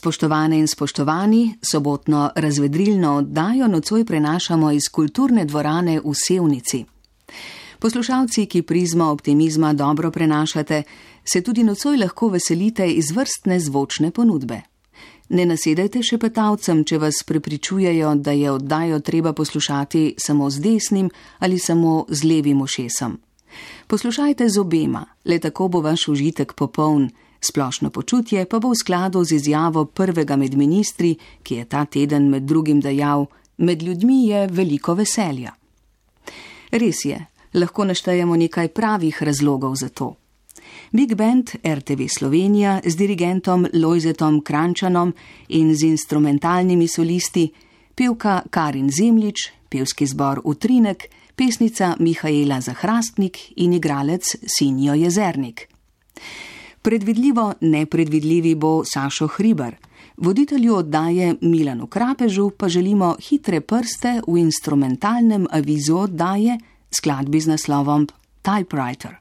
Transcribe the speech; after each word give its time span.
Spoštovane 0.00 0.58
in 0.58 0.68
spoštovani, 0.68 1.54
sobotno 1.70 2.30
razvedrilno 2.36 3.16
oddajo 3.16 3.68
nocoj 3.68 4.04
prenašamo 4.04 4.70
iz 4.72 4.88
kulturne 4.92 5.44
dvorane 5.44 6.00
v 6.00 6.14
Sevnici. 6.26 6.84
Poslušalci, 7.78 8.46
ki 8.46 8.62
prizmo 8.62 9.04
optimizma 9.04 9.72
dobro 9.72 10.10
prenašate, 10.10 10.82
se 11.32 11.42
tudi 11.42 11.64
nocoj 11.64 11.96
lahko 11.96 12.28
veselite 12.28 12.88
izvrstne 12.88 13.60
zvočne 13.60 14.10
ponudbe. 14.10 14.62
Ne 15.28 15.44
nasedajte 15.44 16.00
še 16.02 16.18
petavcem, 16.18 16.84
če 16.84 16.98
vas 16.98 17.20
prepričujejo, 17.26 18.14
da 18.14 18.32
je 18.32 18.50
oddajo 18.50 19.00
treba 19.04 19.32
poslušati 19.32 20.14
samo 20.16 20.50
z 20.50 20.60
desnim 20.60 21.10
ali 21.38 21.58
samo 21.58 22.06
z 22.08 22.24
levim 22.24 22.62
ušesom. 22.62 23.18
Poslušajte 23.86 24.48
z 24.48 24.58
obema, 24.58 25.04
le 25.24 25.38
tako 25.38 25.68
bo 25.68 25.84
vaš 25.84 26.08
užitek 26.08 26.56
popoln. 26.56 27.10
Splošno 27.40 27.90
počutje 27.90 28.44
pa 28.44 28.58
bo 28.60 28.70
v 28.70 28.76
skladu 28.76 29.24
z 29.24 29.32
izjavo 29.40 29.84
prvega 29.84 30.36
med 30.36 30.54
ministri, 30.54 31.16
ki 31.42 31.54
je 31.54 31.64
ta 31.64 31.84
teden 31.84 32.28
med 32.28 32.42
drugim 32.42 32.80
dejal: 32.80 33.26
Med 33.56 33.82
ljudmi 33.82 34.26
je 34.28 34.46
veliko 34.46 34.94
veselja. 34.94 35.54
Res 36.70 37.04
je, 37.04 37.18
lahko 37.54 37.84
naštejemo 37.84 38.36
nekaj 38.36 38.68
pravih 38.68 39.22
razlogov 39.22 39.74
za 39.76 39.88
to. 39.88 40.14
Big 40.92 41.14
Band 41.14 41.50
RTV 41.64 42.06
Slovenija 42.18 42.80
z 42.84 42.96
dirigentom 42.96 43.66
Lojzetom 43.72 44.40
Krančanom 44.40 45.14
in 45.48 45.74
z 45.74 45.82
instrumentalnimi 45.82 46.88
solisti, 46.88 47.48
pevka 47.94 48.42
Karin 48.50 48.90
Zemlič, 48.90 49.50
pevski 49.68 50.06
zbor 50.06 50.40
Utrinek, 50.44 51.08
pesnica 51.36 51.96
Mihajla 51.98 52.60
Zahrastnik 52.60 53.38
in 53.56 53.72
igralec 53.72 54.36
Sinjo 54.46 54.94
Jezernik. 54.94 55.68
Predvidljivo 56.82 57.54
nepredvidljivi 57.60 58.54
bo 58.54 58.82
Sašo 58.84 59.26
Hribar. 59.26 59.76
Voditelju 60.16 60.74
oddaje 60.74 61.34
Milanu 61.40 61.86
Krapežu 61.86 62.50
pa 62.50 62.68
želimo 62.68 63.16
hitre 63.28 63.60
prste 63.60 64.20
v 64.26 64.38
instrumentalnem 64.38 65.46
avizu 65.50 65.96
oddaje 65.96 66.58
skladbi 66.90 67.40
z 67.40 67.46
naslovom 67.46 68.06
Typewriter. 68.42 69.14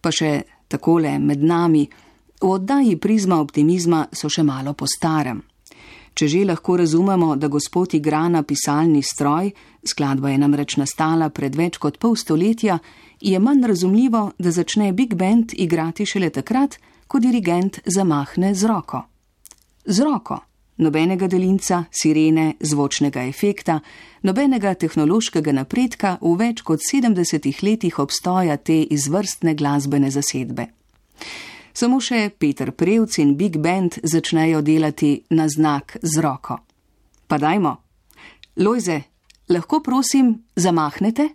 Pa 0.00 0.10
še 0.10 0.42
takole 0.68 1.18
med 1.18 1.44
nami, 1.44 1.88
v 2.40 2.48
oddaji 2.48 2.96
prizma 2.96 3.40
optimizma 3.40 4.06
so 4.12 4.28
še 4.28 4.42
malo 4.42 4.72
po 4.72 4.86
starem. 4.86 5.42
Če 6.14 6.28
že 6.28 6.44
lahko 6.46 6.76
razumemo, 6.76 7.36
da 7.36 7.48
gospod 7.48 7.94
igra 7.94 8.28
na 8.28 8.42
pisalni 8.42 9.02
stroj, 9.02 9.50
skladba 9.84 10.30
je 10.30 10.38
namreč 10.38 10.76
nastala 10.76 11.28
pred 11.28 11.56
več 11.56 11.78
kot 11.78 11.98
pol 11.98 12.16
stoletja, 12.16 12.78
je 13.24 13.38
manj 13.38 13.66
razumljivo, 13.66 14.32
da 14.38 14.50
začne 14.50 14.92
Big 14.92 15.14
Band 15.14 15.52
igrati 15.52 16.06
šele 16.06 16.30
takrat, 16.30 16.76
ko 17.06 17.18
dirigent 17.18 17.78
zamahne 17.86 18.54
z 18.54 18.66
roko. 18.66 19.02
Z 19.84 20.00
roko. 20.00 20.38
Nobenega 20.76 21.26
delinca, 21.28 21.84
sirene, 21.90 22.54
zvočnega 22.60 23.22
efekta, 23.22 23.80
nobenega 24.22 24.74
tehnološkega 24.74 25.52
napredka 25.52 26.16
v 26.20 26.34
več 26.36 26.60
kot 26.62 26.82
70 26.82 27.62
letih 27.62 27.98
obstoja 27.98 28.56
te 28.56 28.82
izvrstne 28.82 29.54
glasbene 29.54 30.10
zasedbe. 30.10 30.66
Samo 31.72 32.00
še 32.00 32.28
Peter 32.38 32.72
Prevc 32.72 33.18
in 33.22 33.36
Big 33.36 33.56
Band 33.56 34.00
začnejo 34.02 34.60
delati 34.62 35.14
na 35.30 35.48
znak 35.48 35.96
z 36.02 36.20
roko. 36.20 36.58
Pa 37.26 37.38
dajmo. 37.38 37.76
Lojze, 38.56 39.00
lahko 39.48 39.80
prosim, 39.80 40.34
zamahnete? 40.56 41.28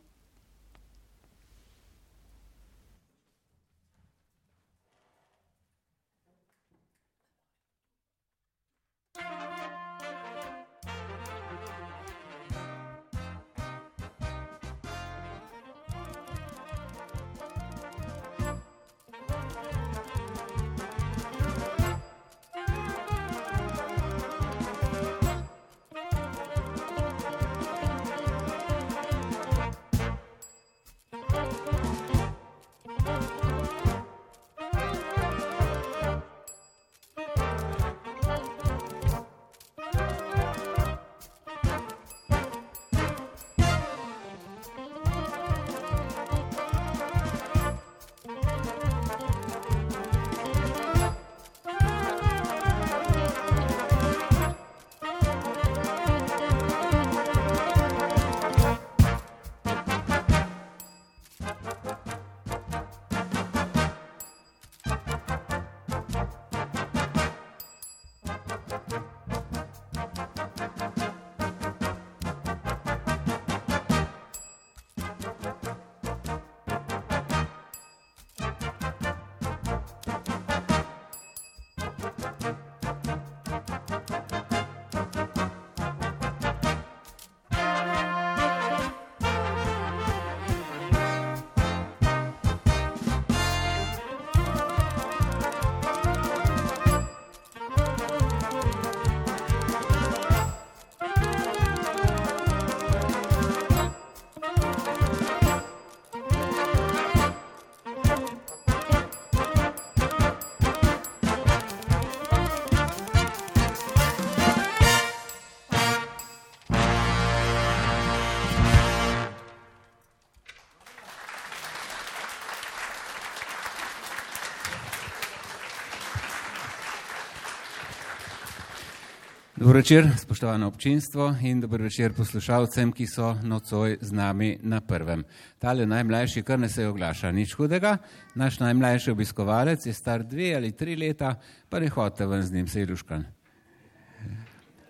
Dobro 129.69 129.79
večer, 129.79 130.09
spoštovano 130.17 130.67
občinstvo 130.67 131.35
in 131.41 131.59
dobro 131.61 131.83
večer 131.83 132.13
poslušalcem, 132.13 132.91
ki 132.91 133.05
so 133.07 133.35
nocoj 133.43 133.97
z 134.01 134.11
nami 134.11 134.57
na 134.61 134.81
prvem. 134.81 135.23
Tale 135.59 135.85
najmlajši 135.85 136.41
kar 136.43 136.59
ne 136.59 136.69
se 136.69 136.87
oglaša, 136.87 137.31
nič 137.31 137.53
hudega. 137.53 137.97
Naš 138.35 138.59
najmlajši 138.59 139.11
obiskovalec 139.11 139.85
je 139.85 139.93
star 139.93 140.23
dve 140.23 140.55
ali 140.55 140.71
tri 140.71 140.95
leta, 140.95 141.35
pa 141.69 141.79
ne 141.79 141.89
hote 141.89 142.25
ven 142.25 142.41
z 142.43 142.53
njim, 142.53 142.67
se 142.67 142.81
iluškan. 142.81 143.25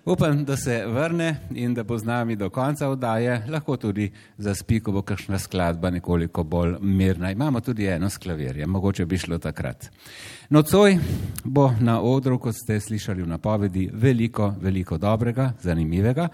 Upam, 0.06 0.46
da 0.46 0.58
se 0.58 0.86
vrne 0.88 1.36
in 1.56 1.74
da 1.74 1.84
bo 1.84 1.98
z 1.98 2.06
nami 2.06 2.36
do 2.36 2.50
konca 2.50 2.88
oddaje, 2.90 3.46
lahko 3.50 3.78
tudi 3.78 4.12
zaspi, 4.38 4.80
ko 4.80 4.92
bo 4.92 5.02
kakšna 5.02 5.40
skladba 5.40 5.90
nekoliko 5.90 6.44
bolj 6.44 6.76
mirna. 6.82 7.32
Imamo 7.32 7.60
tudi 7.60 7.86
eno 7.86 8.10
sklavirje, 8.10 8.68
mogoče 8.68 9.06
bi 9.06 9.18
šlo 9.18 9.38
takrat. 9.38 9.90
Nocoj 10.50 10.98
bo 11.44 11.74
na 11.80 12.02
odru, 12.02 12.40
kot 12.40 12.56
ste 12.56 12.80
slišali 12.80 13.24
v 13.24 13.28
napovedi, 13.28 13.90
veliko, 13.94 14.54
veliko 14.62 14.98
dobrega, 14.98 15.52
zanimivega. 15.62 16.28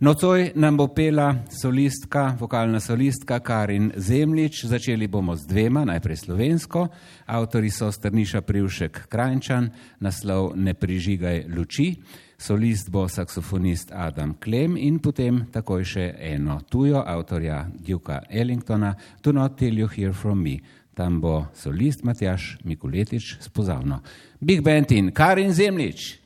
Nocoj 0.00 0.52
nam 0.54 0.76
bo 0.76 0.88
pela 0.88 1.34
solistka, 1.62 2.36
vokalna 2.40 2.80
solistka 2.80 3.40
Karin 3.40 3.92
Zemlič. 3.96 4.64
Začeli 4.64 5.08
bomo 5.08 5.36
z 5.36 5.46
dvema, 5.46 5.84
najprej 5.84 6.16
slovensko. 6.16 6.88
Avtori 7.26 7.70
so 7.70 7.92
Strniša 7.92 8.40
Privšek 8.40 9.06
Krajčan, 9.08 9.70
naslov 10.00 10.52
Ne 10.56 10.74
prižigaj 10.74 11.44
luči 11.56 11.94
solist 12.40 12.90
bo 12.90 13.08
saksofonist 13.08 13.92
Adam 13.92 14.34
Klem 14.40 14.76
in 14.76 14.98
potem 14.98 15.42
takoj 15.52 15.84
še 15.84 16.06
eno 16.32 16.60
tujo 16.70 17.02
avtorja 17.06 17.66
Duka 17.86 18.22
Ellingtona, 18.30 18.94
To 19.20 19.32
Not 19.32 19.58
Till 19.58 19.78
You 19.78 19.88
Hear 19.92 20.12
From 20.12 20.42
Me. 20.42 20.56
Tam 20.94 21.20
bo 21.20 21.46
solist 21.54 22.04
Matjaš 22.04 22.56
Mikuletič 22.64 23.36
spozavno. 23.44 24.00
Big 24.40 24.64
Band 24.64 24.92
in 24.92 25.12
Karin 25.12 25.52
Zemlič. 25.52 26.19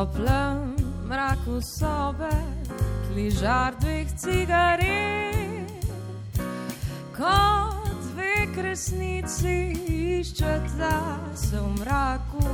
Toplem 0.00 0.76
mraku 1.08 1.60
sobe, 1.60 2.32
kližar 3.06 3.74
dveh 3.80 4.08
cigaret. 4.16 5.84
Kot 7.16 7.98
dve 8.12 8.46
kresnici 8.54 9.56
iščeta 10.16 10.96
se 11.36 11.60
v 11.60 11.68
mraku. 11.80 12.48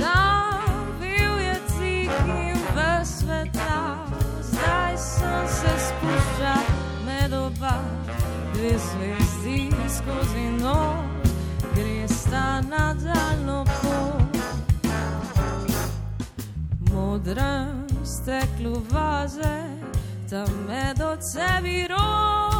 Tam 0.00 0.88
bil 1.00 1.34
je 1.44 1.56
cikim 1.74 2.56
v 2.72 3.04
sveta, 3.04 3.76
zdaj 4.40 4.96
sem 4.96 5.44
se 5.48 5.72
spušča 5.88 6.56
med 7.04 7.32
oba, 7.32 7.76
dve 8.54 8.72
zvezdi 8.78 9.68
skozi 9.88 10.48
noč, 10.64 11.28
gre 11.76 12.08
sta 12.08 12.64
nadaljno 12.64 13.61
modrem 17.22 17.86
steklu 18.04 18.82
vaze, 18.90 19.64
tam 20.30 20.66
med 20.66 21.02
od 21.02 21.18
sebi 21.22 21.86
rož. 21.88 22.51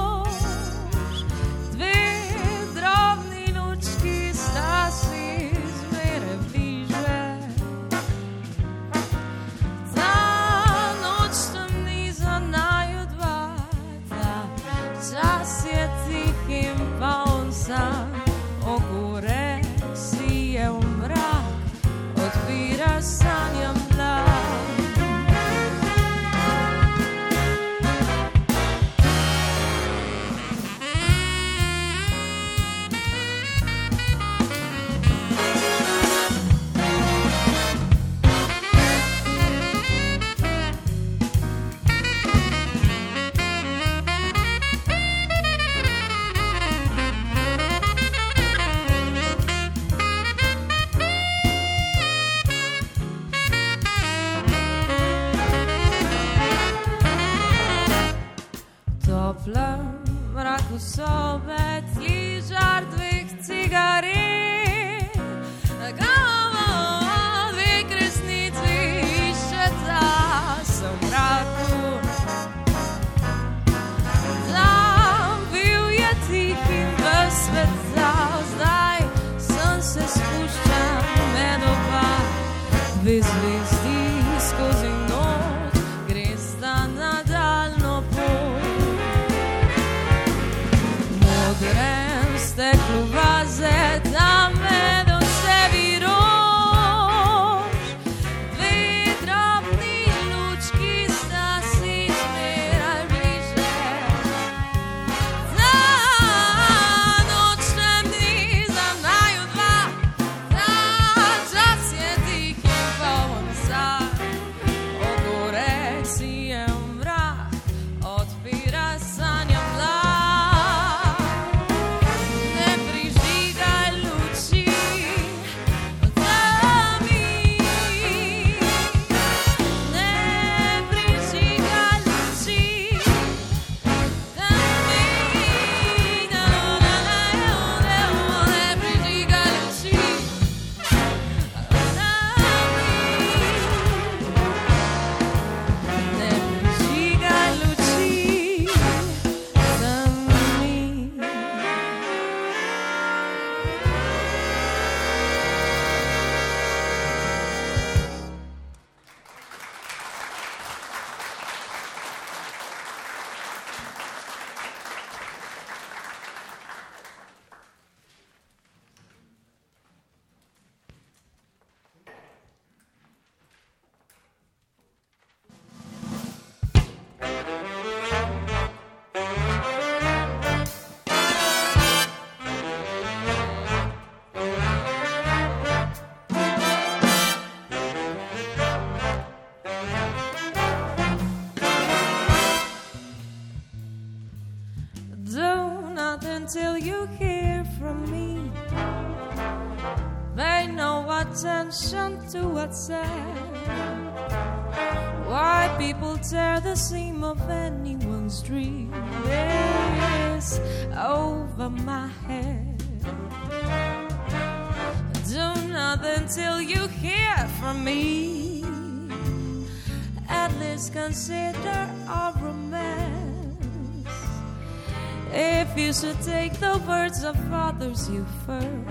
The 226.62 226.78
words 226.86 227.24
of 227.24 227.36
others 227.52 228.08
you 228.08 228.24
ah, 228.24 228.46
heard, 228.46 228.86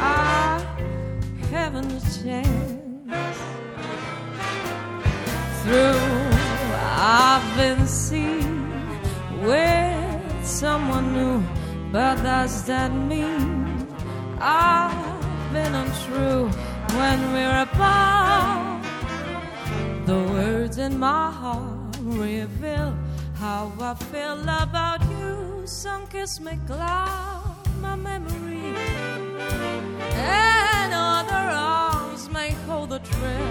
I 0.00 1.46
haven't 1.50 1.90
a 1.90 2.02
chance. 2.22 3.38
Through 5.62 6.44
I've 6.96 7.48
been 7.56 7.84
seen 7.86 8.70
with 9.42 10.46
someone 10.46 11.06
new, 11.18 11.42
but 11.90 12.22
does 12.22 12.64
that 12.66 12.92
mean 13.12 13.88
I've 14.40 15.52
been 15.52 15.74
untrue 15.74 16.46
when 16.98 17.18
we're 17.32 17.62
apart. 17.68 18.84
The 20.06 20.20
words 20.36 20.78
in 20.78 20.98
my 20.98 21.30
heart 21.30 21.96
reveal 22.02 22.94
how 23.34 23.72
I 23.80 23.94
feel 23.94 24.40
about 24.42 25.00
you. 25.10 25.13
Kiss 26.14 26.38
me 26.40 26.56
cloud 26.68 27.56
my 27.82 27.96
memory, 27.96 28.72
and 30.14 30.94
other 30.94 31.44
arms 31.52 32.30
may 32.30 32.50
hold 32.66 32.90
the 32.90 33.00
trail. 33.00 33.48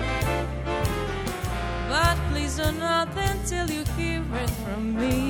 But 1.90 2.18
please 2.30 2.56
do 2.56 2.72
nothing 2.72 3.38
till 3.46 3.70
you 3.70 3.84
hear 3.98 4.24
it 4.44 4.50
from 4.64 4.96
me, 4.96 5.23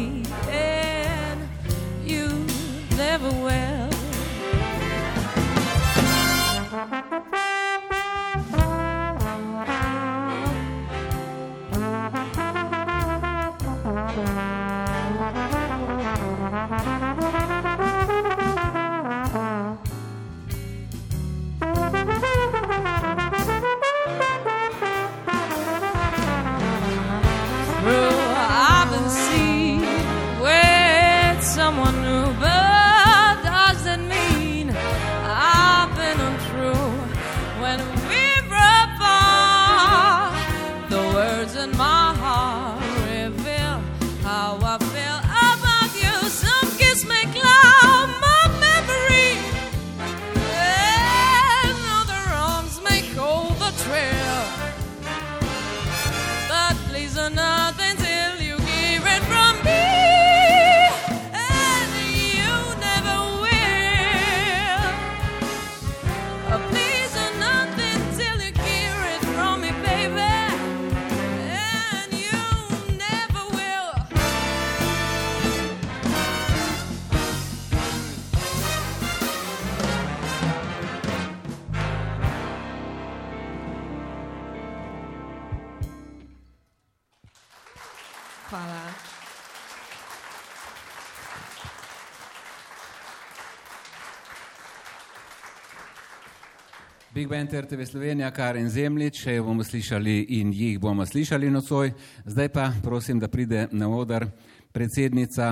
Band 97.43 97.65
RTV 97.65 97.85
Slovenija, 97.85 98.29
Karen 98.31 98.69
Zemljič, 98.71 99.17
še 99.25 99.33
jo 99.35 99.43
bomo 99.43 99.65
slišali 99.67 100.13
in 100.38 100.53
jih 100.55 100.77
bomo 100.79 101.03
slišali 101.03 101.50
nocoj. 101.51 101.89
Zdaj 102.23 102.50
pa 102.55 102.69
prosim, 102.83 103.19
da 103.19 103.27
pride 103.27 103.65
na 103.75 103.89
odr 103.91 104.29
predsednica 104.71 105.50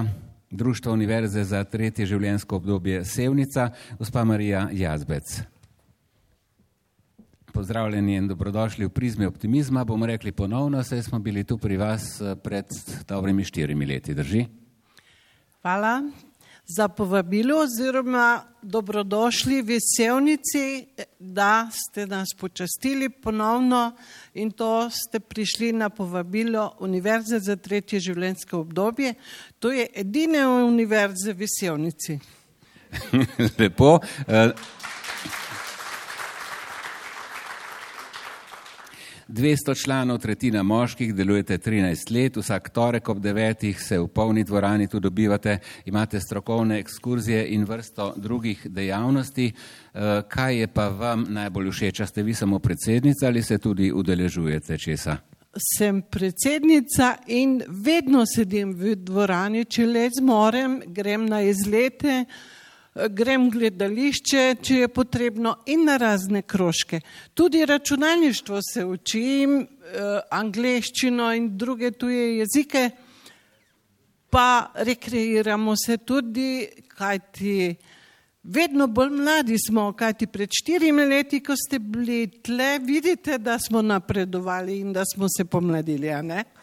Društva 0.47 0.93
Univerze 0.93 1.43
za 1.43 1.65
tretje 1.67 2.07
življenjsko 2.13 2.61
obdobje 2.61 3.03
Sevnica, 3.03 3.67
gospa 3.99 4.23
Marija 4.23 4.69
Jazbec. 4.71 5.35
Pozdravljeni 7.51 8.15
in 8.21 8.31
dobrodošli 8.31 8.87
v 8.87 8.95
prizme 8.95 9.27
optimizma. 9.27 9.83
Bomo 9.83 10.07
rekli 10.07 10.31
ponovno, 10.31 10.87
saj 10.87 11.09
smo 11.09 11.19
bili 11.19 11.43
tu 11.43 11.59
pri 11.59 11.75
vas 11.75 12.21
eh, 12.21 12.37
pred 12.39 12.71
dobrimi 13.07 13.43
štirimi 13.43 13.91
leti, 13.95 14.15
drži? 14.15 14.47
Hvala 15.59 15.97
za 16.75 16.87
povabilo 16.87 17.59
oziroma 17.59 18.43
dobrodošli 18.61 19.61
v 19.61 19.77
Sevnici, 19.79 20.87
da 21.19 21.69
ste 21.71 22.05
nas 22.07 22.27
počastili 22.39 23.09
ponovno 23.09 23.91
in 24.33 24.51
to 24.51 24.89
ste 24.89 25.19
prišli 25.19 25.73
na 25.73 25.89
povabilo 25.89 26.75
Univerze 26.79 27.39
za 27.39 27.55
tretje 27.55 27.99
življenjsko 27.99 28.59
obdobje. 28.59 29.13
To 29.59 29.71
je 29.71 29.87
edine 29.95 30.47
univerze 30.47 31.33
v 31.33 31.47
Sevnici. 31.59 32.19
Lepo. 33.59 33.99
200 39.31 39.83
članov, 39.83 40.17
tretjina 40.17 40.63
moških, 40.63 41.15
delujete 41.15 41.57
13 41.57 42.11
let, 42.11 42.37
vsak 42.37 42.69
torek 42.69 43.09
ob 43.09 43.17
9. 43.17 43.79
se 43.79 43.99
v 43.99 44.07
polni 44.07 44.43
dvorani 44.43 44.87
tu 44.87 44.99
dobivate, 44.99 45.57
imate 45.85 46.19
strokovne 46.19 46.79
ekskurzije 46.79 47.47
in 47.47 47.63
vrsto 47.65 48.13
drugih 48.17 48.67
dejavnosti. 48.69 49.51
Eh, 49.93 50.21
Kaj 50.27 50.59
je 50.59 50.67
pa 50.67 50.87
vam 50.87 51.25
najbolj 51.29 51.71
všeč, 51.71 52.01
ste 52.05 52.23
vi 52.23 52.33
samo 52.33 52.59
predsednica 52.59 53.27
ali 53.27 53.43
se 53.43 53.57
tudi 53.57 53.91
udeležujete 53.91 54.77
česa? 54.77 55.17
Sem 55.77 56.01
predsednica 56.01 57.15
in 57.27 57.61
vedno 57.67 58.25
sedim 58.25 58.73
v 58.73 58.95
dvorani, 58.95 59.65
če 59.65 59.85
le 59.85 60.09
zmorem, 60.19 60.81
grem 60.87 61.25
na 61.25 61.41
izlete, 61.41 62.25
grem 62.95 63.49
gledališče, 63.51 64.55
če 64.61 64.79
je 64.83 64.87
potrebno, 64.87 65.55
in 65.71 65.85
na 65.87 65.97
razne 65.97 66.41
krožke. 66.41 67.01
Tudi 67.33 67.65
računalništvo 67.65 68.59
se 68.73 68.85
učim, 68.85 69.59
eh, 69.61 70.19
angleščino 70.31 71.33
in 71.33 71.57
druge 71.57 71.91
tuje 71.91 72.37
jezike, 72.37 72.89
pa 74.29 74.71
rekreiramo 74.75 75.75
se 75.75 75.97
tudi, 75.97 76.67
kajti 76.87 77.75
vedno 78.43 78.87
bolj 78.87 79.09
mladi 79.09 79.57
smo, 79.67 79.93
kajti 79.93 80.27
pred 80.27 80.49
štirimi 80.51 81.05
leti, 81.05 81.39
ko 81.43 81.55
ste 81.55 81.79
bili 81.79 82.27
tle, 82.27 82.79
vidite, 82.79 83.37
da 83.37 83.59
smo 83.59 83.81
napredovali 83.81 84.79
in 84.79 84.93
da 84.93 85.03
smo 85.05 85.27
se 85.37 85.45
pomladili? 85.45 86.09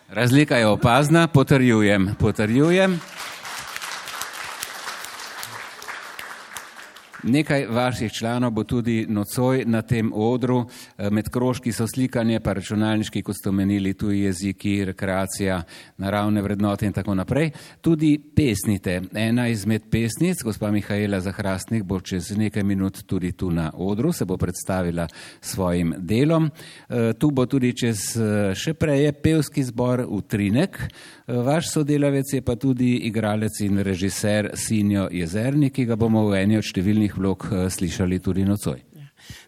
Razlika 0.09 0.57
je 0.57 0.67
opazna, 0.67 1.29
potrjujem. 1.29 2.15
potrjujem. 2.19 3.01
Nekaj 7.23 7.67
vaših 7.67 8.13
članov 8.13 8.51
bo 8.51 8.65
tudi 8.65 9.07
nocoj 9.09 9.65
na 9.67 9.83
tem 9.83 10.13
odru, 10.15 10.67
eh, 10.99 11.11
med 11.11 11.29
krožki 11.29 11.73
so 11.73 11.87
slikanje, 11.87 12.41
pa 12.41 12.53
računalniški, 12.53 13.23
kot 13.23 13.37
ste 13.37 13.49
omenili, 13.49 13.95
tuji 13.95 14.21
jeziki, 14.21 14.85
rekreacija, 14.85 15.63
naravne 15.97 16.43
vrednote 16.43 16.87
in 16.87 16.93
tako 16.93 17.15
naprej. 17.15 17.51
Tudi 17.81 18.21
pesnite. 18.37 19.01
Ena 19.15 19.49
izmed 19.49 19.83
pesnic, 19.91 20.43
gospa 20.43 20.71
Mihajla 20.71 21.21
Zahrastnik, 21.21 21.83
bo 21.83 22.01
čez 22.01 22.37
nekaj 22.37 22.63
minut 22.63 23.03
tudi 23.07 23.33
tu 23.33 23.51
na 23.51 23.71
odru, 23.75 24.13
se 24.13 24.25
bo 24.25 24.37
predstavila 24.37 25.09
svojim 25.41 25.95
delom. 25.99 26.51
Eh, 26.89 27.13
Tu 27.19 27.31
bo 27.31 27.47
tudi 27.47 27.73
čez 27.77 28.17
eh, 28.17 28.55
še 28.55 28.75
prej 28.75 29.13
pevski 29.13 29.63
zbor 29.63 30.07
Utrinek. 30.09 30.79
Vaš 31.27 31.73
sodelavec 31.73 32.33
je 32.33 32.43
pa 32.43 32.57
tudi 32.57 32.97
igralec 32.97 33.61
in 33.61 33.79
režiser 33.79 34.51
Sinjo 34.55 35.09
Jezernik, 35.13 35.75
ki 35.75 35.85
ga 35.85 35.97
bomo 35.97 36.29
v 36.29 36.43
eni 36.43 36.57
od 36.57 36.65
številnih 36.65 37.08
vlog 37.17 37.49
eh, 37.53 37.71
slišali 37.71 38.19
tudi 38.19 38.45
nocoj. 38.45 38.89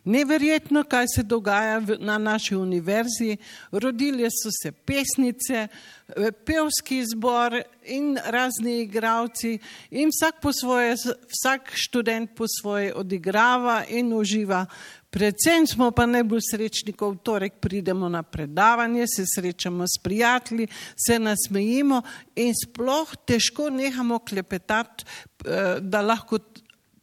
Neverjetno, 0.05 0.85
kaj 0.85 1.07
se 1.14 1.23
dogaja 1.23 1.81
na 1.99 2.19
naši 2.19 2.57
univerzi. 2.57 3.37
Rodile 3.73 4.29
so 4.31 4.50
se 4.62 4.73
pesnice, 4.73 5.69
eh, 6.09 6.33
pevski 6.33 7.05
zbor 7.07 7.62
in 7.85 8.19
razni 8.25 8.81
igravci 8.83 9.59
in 9.90 10.09
vsak 10.09 10.35
svoje, 10.61 10.95
vsak 11.29 11.71
študent 11.75 12.31
po 12.37 12.45
svoje 12.61 12.95
odigrava 12.95 13.85
in 13.88 14.12
uživa. 14.12 14.67
Predvsem 15.11 15.67
smo 15.67 15.90
pa 15.90 16.07
najbolj 16.07 16.40
srečni, 16.50 16.93
ko 16.93 17.11
v 17.11 17.17
torek 17.26 17.57
pridemo 17.61 18.09
na 18.09 18.23
predavanje, 18.23 19.07
se 19.07 19.25
srečamo 19.26 19.85
s 19.87 19.99
prijatelji, 20.02 20.69
se 21.07 21.19
nasmejimo 21.19 22.02
in 22.37 22.55
sploh 22.55 23.17
težko 23.26 23.71
nehamo 23.71 24.19
klepetati, 24.19 25.05
eh, 25.05 25.81
da 25.81 26.00
lahko 26.00 26.38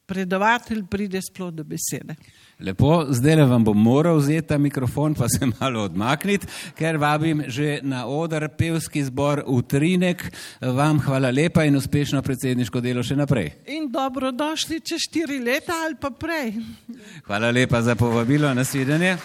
predavatelj 0.08 0.86
pride 0.90 1.22
sploh 1.22 1.52
do 1.52 1.64
besede. 1.64 2.16
Lepo, 2.60 3.06
zdaj 3.10 3.36
le 3.36 3.46
vam 3.46 3.64
bom 3.64 3.78
moral 3.78 4.18
vzeti 4.18 4.48
ta 4.48 4.58
mikrofon, 4.58 5.14
pa 5.14 5.28
se 5.30 5.46
malo 5.60 5.84
odmakniti, 5.86 6.48
ker 6.78 6.98
vabim 6.98 7.44
že 7.48 7.80
na 7.84 8.06
odr 8.08 8.48
pevski 8.58 9.04
zbor 9.04 9.44
Utrinek. 9.46 10.24
Vam 10.62 11.00
hvala 11.06 11.30
lepa 11.30 11.68
in 11.68 11.76
uspešno 11.78 12.24
predsedniško 12.26 12.82
delo 12.82 13.04
še 13.04 13.20
naprej. 13.20 13.52
In 13.78 13.92
dobrodošli 13.92 14.82
čez 14.82 15.06
štiri 15.10 15.38
leta 15.44 15.78
ali 15.86 16.00
pa 16.02 16.10
prej. 16.10 16.56
Hvala 17.28 17.52
lepa 17.52 17.82
za 17.82 17.96
povabilo, 17.96 18.54
nasvidenje. 18.54 19.18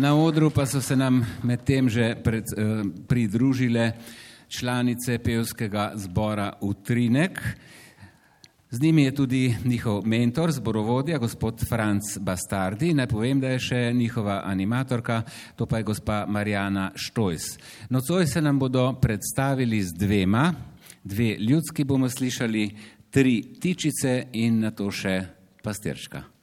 Na 0.00 0.14
odru 0.14 0.50
pa 0.50 0.64
so 0.66 0.80
se 0.80 0.96
nam 0.96 1.26
medtem 1.42 1.88
že 1.88 2.16
pred, 2.24 2.44
eh, 2.56 2.84
pridružile 3.08 3.92
članice 4.48 5.18
pevskega 5.18 5.92
zbora 5.94 6.52
Utrinek. 6.60 7.40
Z 8.70 8.80
njimi 8.80 9.02
je 9.02 9.14
tudi 9.14 9.56
njihov 9.64 10.06
mentor, 10.06 10.52
zborovodja, 10.52 11.18
gospod 11.18 11.68
Franc 11.68 12.18
Bastardi. 12.18 12.94
Naj 12.94 13.06
povem, 13.06 13.40
da 13.40 13.48
je 13.48 13.58
še 13.58 13.92
njihova 13.92 14.42
animatorka, 14.44 15.22
to 15.56 15.66
pa 15.66 15.76
je 15.76 15.82
gospa 15.82 16.24
Marijana 16.28 16.92
Štojs. 16.94 17.58
Nocoj 17.90 18.26
se 18.26 18.40
nam 18.40 18.58
bodo 18.58 18.92
predstavili 18.92 19.82
z 19.82 19.92
dvema, 19.92 20.54
dve 21.04 21.36
ljudski 21.36 21.84
bomo 21.84 22.08
slišali, 22.08 22.70
tri 23.10 23.42
tičice 23.60 24.26
in 24.32 24.60
na 24.60 24.70
to 24.70 24.90
še 24.90 25.26
pastirčka. 25.62 26.39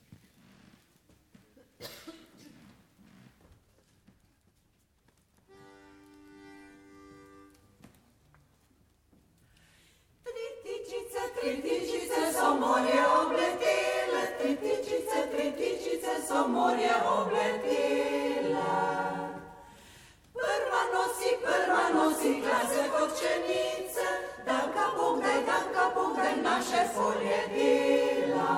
Polje 26.96 27.40
dela. 27.54 28.54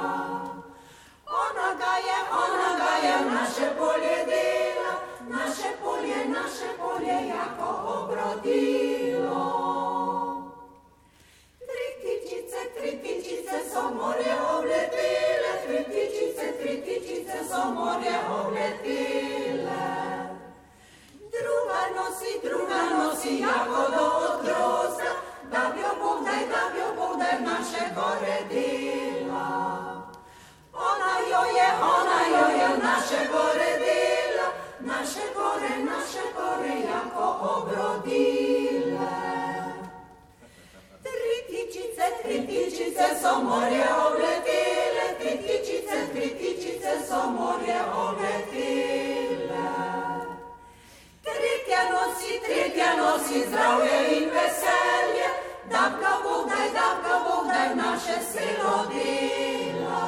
Ona 1.44 1.70
ga 1.82 1.94
je, 2.08 2.18
ona 2.44 2.72
ga 2.82 2.94
je 3.08 3.14
v 3.24 3.26
naše 3.34 3.68
polje 3.78 4.18
dela, 4.32 4.94
naše 5.30 5.70
polje, 5.84 6.20
naše 6.38 6.70
polje 6.82 7.18
jako 7.36 7.68
obrodilo. 7.98 9.46
Tri 11.70 11.88
tičice, 12.02 12.62
tri 12.76 12.92
tičice 13.04 13.58
so 13.74 13.84
morje 13.98 14.34
obletele, 14.56 15.52
tri 15.66 15.80
tičice, 15.92 16.46
tri 16.60 16.74
tičice 16.86 17.38
so 17.50 17.62
morje 17.74 18.16
obletele. 18.40 19.86
Druga 21.36 21.82
nosi, 21.96 22.32
druga 22.44 22.82
nosi 22.98 23.32
jagodo 23.40 24.04
od 24.26 24.36
grozda, 24.46 25.09
da 25.52 25.72
bi 25.76 25.82
jo 25.82 25.92
Bog 26.02 26.26
daj, 26.26 26.42
da 26.54 26.62
bi 26.74 26.80
jo 26.80 26.90
Bog 26.96 27.20
daj 27.20 27.36
v 27.40 27.42
naše 27.44 27.84
gore 27.96 28.38
dela. 28.52 29.50
Ona 30.74 31.14
jo 31.32 31.42
je, 31.58 31.68
ona 31.98 32.20
jo 32.34 32.46
je 32.60 32.68
v 32.76 32.78
naše 32.84 33.22
gore 33.32 33.72
dela, 33.84 34.48
naše 34.80 35.26
gore, 35.36 35.74
naše 35.92 36.24
gore 36.38 36.76
jako 36.92 37.26
obrodile. 37.56 39.16
Tri 41.04 41.36
tičice, 41.50 42.06
tri 42.22 42.38
tičice 42.48 43.08
so 43.22 43.42
morje 43.44 43.88
obletele, 44.08 45.06
tri 45.20 45.34
tičice, 45.46 45.98
tri 46.14 46.28
tičice 46.40 46.94
so 47.08 47.32
morje 47.32 47.80
obletele. 48.08 49.70
Tretja 51.26 51.82
nosi, 51.92 52.34
tretja 52.46 52.90
nosi 53.02 53.40
zdravje 53.48 53.98
in 54.18 54.30
veselje, 54.36 55.29
da 55.72 55.84
ga 56.02 56.14
Bog 56.24 56.50
daj, 56.50 56.68
da 56.78 56.88
ga 57.04 57.16
Bog 57.26 57.48
daj 57.48 57.70
naše 57.76 58.18
selo 58.32 58.76
dela. 58.92 60.04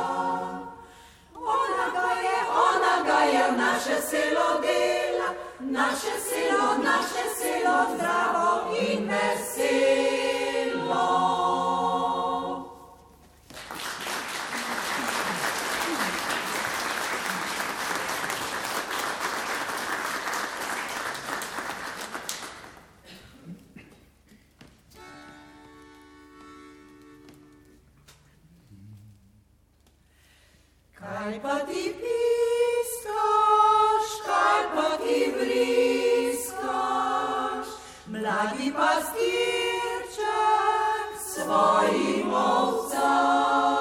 Ona 1.36 1.86
ga 1.96 2.10
je, 2.26 2.38
ona 2.70 2.96
ga 3.08 3.20
je 3.34 3.52
naše 3.58 4.02
selo 4.10 4.62
dela, 4.64 5.30
naše 5.60 6.14
selo, 6.30 6.68
naše 6.84 7.24
selo 7.38 7.78
zdravo 7.96 8.76
in 8.82 9.10
veselo. 9.10 10.31
Kaj 31.22 31.38
pa 31.42 31.56
ti 31.70 31.84
piskaš, 32.02 33.14
kaj 34.26 34.62
pa 34.76 34.88
ti 34.98 35.18
vriskaš, 35.36 36.78
mladi 38.08 38.70
pastirček 38.78 40.26
svojim 41.34 42.30
ovcam. 42.34 43.81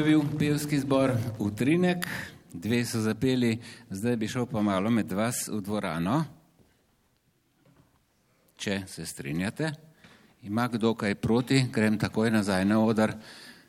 To 0.00 0.06
je 0.06 0.16
bil 0.16 0.38
pevski 0.38 0.78
zbor 0.80 1.12
Utrinek, 1.38 2.06
dve 2.52 2.78
so 2.88 3.02
zapeli, 3.04 3.58
zdaj 3.90 4.14
bi 4.16 4.28
šel 4.28 4.46
pa 4.48 4.62
malo 4.64 4.88
med 4.90 5.12
vas 5.12 5.42
v 5.52 5.58
dvorano. 5.60 6.22
Če 8.56 8.78
se 8.88 9.04
strinjate, 9.04 9.68
ima 10.48 10.64
kdo 10.72 10.94
kaj 10.96 11.18
proti, 11.20 11.66
grem 11.68 11.98
takoj 12.00 12.32
nazaj 12.32 12.64
na 12.64 12.78
odar, 12.80 13.12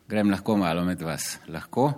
grem 0.07 0.31
lahko 0.31 0.55
malo 0.55 0.85
med 0.87 1.03
vas. 1.03 1.35
Lahko. 1.51 1.89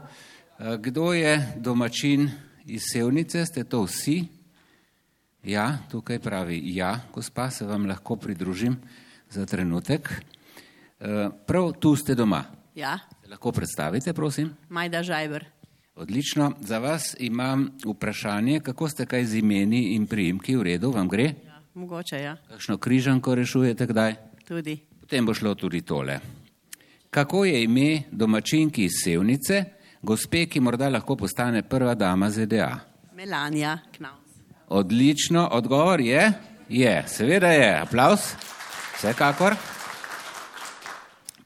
Eh, 0.58 0.82
Kdo 0.82 1.14
je 1.14 1.38
domačin 1.62 2.26
iz 2.66 2.90
Sevnice, 2.90 3.46
ste 3.46 3.70
to 3.70 3.84
vsi? 3.86 4.18
Ja, 5.44 5.78
tukaj 5.94 6.18
pravi 6.20 6.58
ja, 6.74 6.96
gospa, 7.14 7.52
se 7.52 7.70
vam 7.70 7.86
lahko 7.86 8.18
pridružim 8.18 8.82
za 9.30 9.46
trenutek. 9.46 10.10
Eh, 10.10 11.30
Prav 11.46 11.76
tu 11.78 11.94
ste 11.96 12.18
doma. 12.18 12.44
Ja, 12.74 12.98
lahko 13.34 13.52
predstavite, 13.52 14.14
prosim? 14.14 14.54
Majda 14.70 15.04
Žajber. 15.04 15.46
Odlično. 15.96 16.54
Za 16.62 16.78
vas 16.80 17.16
imam 17.20 17.72
vprašanje, 17.86 18.60
kako 18.60 18.90
ste 18.90 19.06
kaj 19.06 19.26
z 19.26 19.42
imeni 19.42 19.96
in 19.96 20.08
priimki, 20.08 20.56
v 20.56 20.64
redu, 20.64 20.92
vam 20.92 21.10
gre? 21.10 21.34
Ja, 21.46 21.62
mogoče, 21.74 22.22
ja, 22.22 22.38
Kakšno 22.50 22.78
križanko 22.78 23.36
rešujete 23.36 23.86
kdaj? 23.90 24.16
tudi. 24.48 24.78
Potem 25.00 25.26
bo 25.26 25.34
šlo 25.34 25.56
tudi 25.56 25.82
tole. 25.82 26.20
Kako 27.10 27.46
je 27.46 27.64
ime 27.64 28.04
domačinki 28.12 28.86
iz 28.86 29.02
Sevnice, 29.04 29.64
gospe, 30.02 30.46
ki 30.46 30.60
morda 30.60 30.90
lahko 30.90 31.16
postane 31.16 31.64
prva 31.64 31.96
dama 31.96 32.30
ZDA? 32.30 32.80
Melania 33.16 33.78
Knaus. 33.98 34.30
Odlično, 34.70 35.50
odgovor 35.52 36.02
je, 36.02 36.34
je, 36.70 37.04
seveda 37.08 37.52
je, 37.54 37.80
aplaus, 37.82 38.34
vsekakor. 38.98 39.56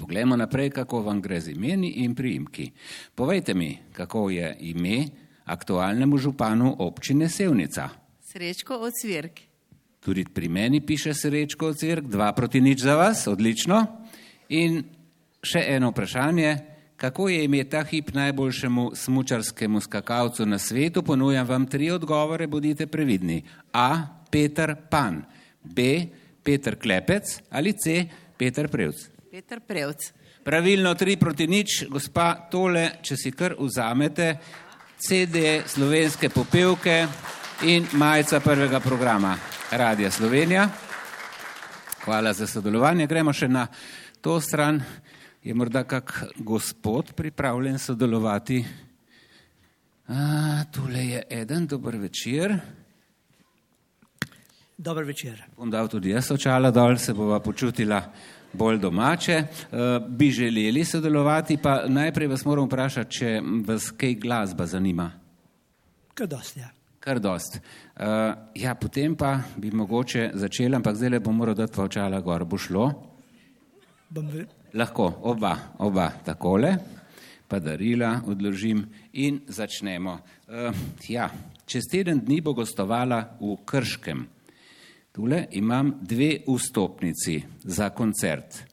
Poglejmo 0.08 0.38
naprej, 0.40 0.70
kako 0.72 1.02
vam 1.04 1.20
gre 1.20 1.36
z 1.44 1.52
imeni 1.52 1.90
in 2.00 2.14
priimki. 2.16 2.72
Povejte 3.16 3.54
mi, 3.54 3.76
kako 3.92 4.30
je 4.30 4.56
ime 4.60 5.04
aktualnemu 5.46 6.18
županu 6.18 6.76
občine 6.80 7.28
Sevnica. 7.30 7.90
Srečko 8.24 8.78
od 8.88 8.94
Svirk. 9.02 9.40
Tudi 10.00 10.24
pri 10.24 10.48
meni 10.48 10.80
piše 10.80 11.12
Srečko 11.14 11.74
Cirk, 11.74 12.08
dva 12.08 12.32
proti 12.32 12.62
nič 12.62 12.88
za 12.88 12.96
vas, 12.96 13.28
odlično. 13.28 13.82
In 14.56 14.80
še 15.44 15.66
eno 15.76 15.92
vprašanje, 15.92 16.56
kako 16.96 17.28
je 17.28 17.44
ime 17.44 17.66
ta 17.68 17.84
hip 17.84 18.14
najboljšemu 18.16 18.96
smučarskemu 18.96 19.84
skakalcu 19.84 20.48
na 20.48 20.56
svetu? 20.60 21.04
Ponujam 21.04 21.48
vam 21.48 21.68
tri 21.68 21.92
odgovore, 21.92 22.48
bodite 22.48 22.88
previdni. 22.88 23.44
A. 23.74 24.08
Peter 24.32 24.72
Pan, 24.90 25.20
B. 25.64 26.08
Peter 26.44 26.80
Klepec 26.80 27.42
ali 27.52 27.76
C. 27.76 28.08
Peter 28.38 28.72
Prevc. 28.72 29.17
Peter 29.38 29.60
Prevc. 29.62 30.14
Pravilno, 30.42 30.96
tri 30.98 31.14
proti 31.14 31.46
nič, 31.46 31.84
gospa, 31.94 32.32
tole, 32.50 32.88
če 33.06 33.14
si 33.22 33.30
kar 33.30 33.54
vzamete, 33.54 34.32
CD 34.98 35.60
slovenske 35.62 36.32
popevke 36.34 36.96
in 37.70 37.86
majica 38.02 38.40
prvega 38.42 38.80
programa 38.82 39.36
Radia 39.70 40.10
Slovenija. 40.10 40.64
Hvala 42.02 42.34
za 42.34 42.48
sodelovanje. 42.50 43.06
Gremo 43.06 43.30
še 43.30 43.46
na 43.46 43.68
to 44.26 44.40
stran. 44.42 44.82
Je 45.46 45.54
morda 45.54 45.84
kak 45.86 46.16
gospod 46.42 47.14
pripravljen 47.14 47.78
sodelovati? 47.78 48.58
A, 50.10 50.66
tule 50.74 51.06
je 51.12 51.22
eden, 51.44 51.70
dober 51.70 52.00
večer. 52.02 52.58
Dober 54.78 55.06
večer. 55.06 55.46
Bom 55.54 55.70
dal 55.70 55.94
tudi 55.94 56.10
jaz 56.16 56.32
očala 56.34 56.74
dol, 56.74 56.98
se 56.98 57.14
bova 57.14 57.38
počutila 57.46 58.02
bolj 58.54 58.80
domače. 58.80 59.34
E, 59.34 59.46
bi 60.10 60.32
želeli 60.32 60.86
sodelovati, 60.86 61.58
pa 61.58 61.84
najprej 61.88 62.28
vas 62.28 62.46
moram 62.46 62.66
vprašati, 62.66 63.12
če 63.12 63.42
vas 63.66 63.92
kaj 63.92 64.14
glasba 64.14 64.66
zanima. 64.66 65.12
Kaj 66.14 66.28
dosti 66.28 66.60
je? 66.60 66.70
Kar 67.00 67.20
dost. 67.20 67.60
Uh, 67.96 68.04
ja, 68.56 68.74
potem 68.76 69.14
pa 69.16 69.38
bi 69.56 69.72
mogoče 69.72 70.32
začela, 70.34 70.76
ampak 70.76 70.96
zdaj 71.00 71.10
le 71.10 71.20
bom 71.24 71.38
moral 71.40 71.56
dati 71.56 71.80
očala 71.80 72.20
gor. 72.20 72.44
Bo 72.44 72.58
šlo? 72.58 72.88
Bom 74.10 74.28
ve- 74.28 74.44
Lahko, 74.74 75.06
oba, 75.24 75.54
oba 75.80 76.10
takole, 76.26 76.74
pa 77.48 77.60
darila 77.60 78.22
odložim 78.28 78.84
in 79.14 79.40
začnemo. 79.48 80.18
Uh, 80.48 80.76
ja, 81.08 81.30
čez 81.66 81.88
teden 81.88 82.20
dni 82.20 82.42
bo 82.42 82.54
gostovala 82.54 83.22
v 83.40 83.56
Krškem. 83.66 84.28
Tule 85.18 85.46
imam 85.52 85.94
dve 86.02 86.38
vstopnici 86.48 87.42
za 87.64 87.90
koncert. 87.90 88.64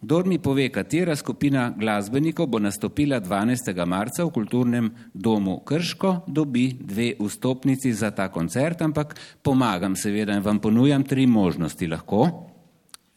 Kdor 0.00 0.26
mi 0.26 0.38
pove, 0.38 0.68
katera 0.68 1.16
skupina 1.16 1.72
glasbenikov 1.78 2.46
bo 2.46 2.60
nastopila 2.62 3.18
12. 3.20 3.86
marca 3.86 4.22
v 4.24 4.30
kulturnem 4.30 4.92
domu 5.14 5.56
Krško, 5.66 6.20
dobi 6.26 6.68
dve 6.80 7.08
vstopnici 7.18 7.92
za 7.92 8.10
ta 8.10 8.28
koncert, 8.28 8.82
ampak 8.82 9.16
pomagam 9.42 9.96
seveda 9.96 10.38
in 10.38 10.46
vam 10.46 10.62
ponujam 10.62 11.02
tri 11.02 11.26
možnosti 11.26 11.90
lahko. 11.90 12.30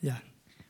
Ja. 0.02 0.18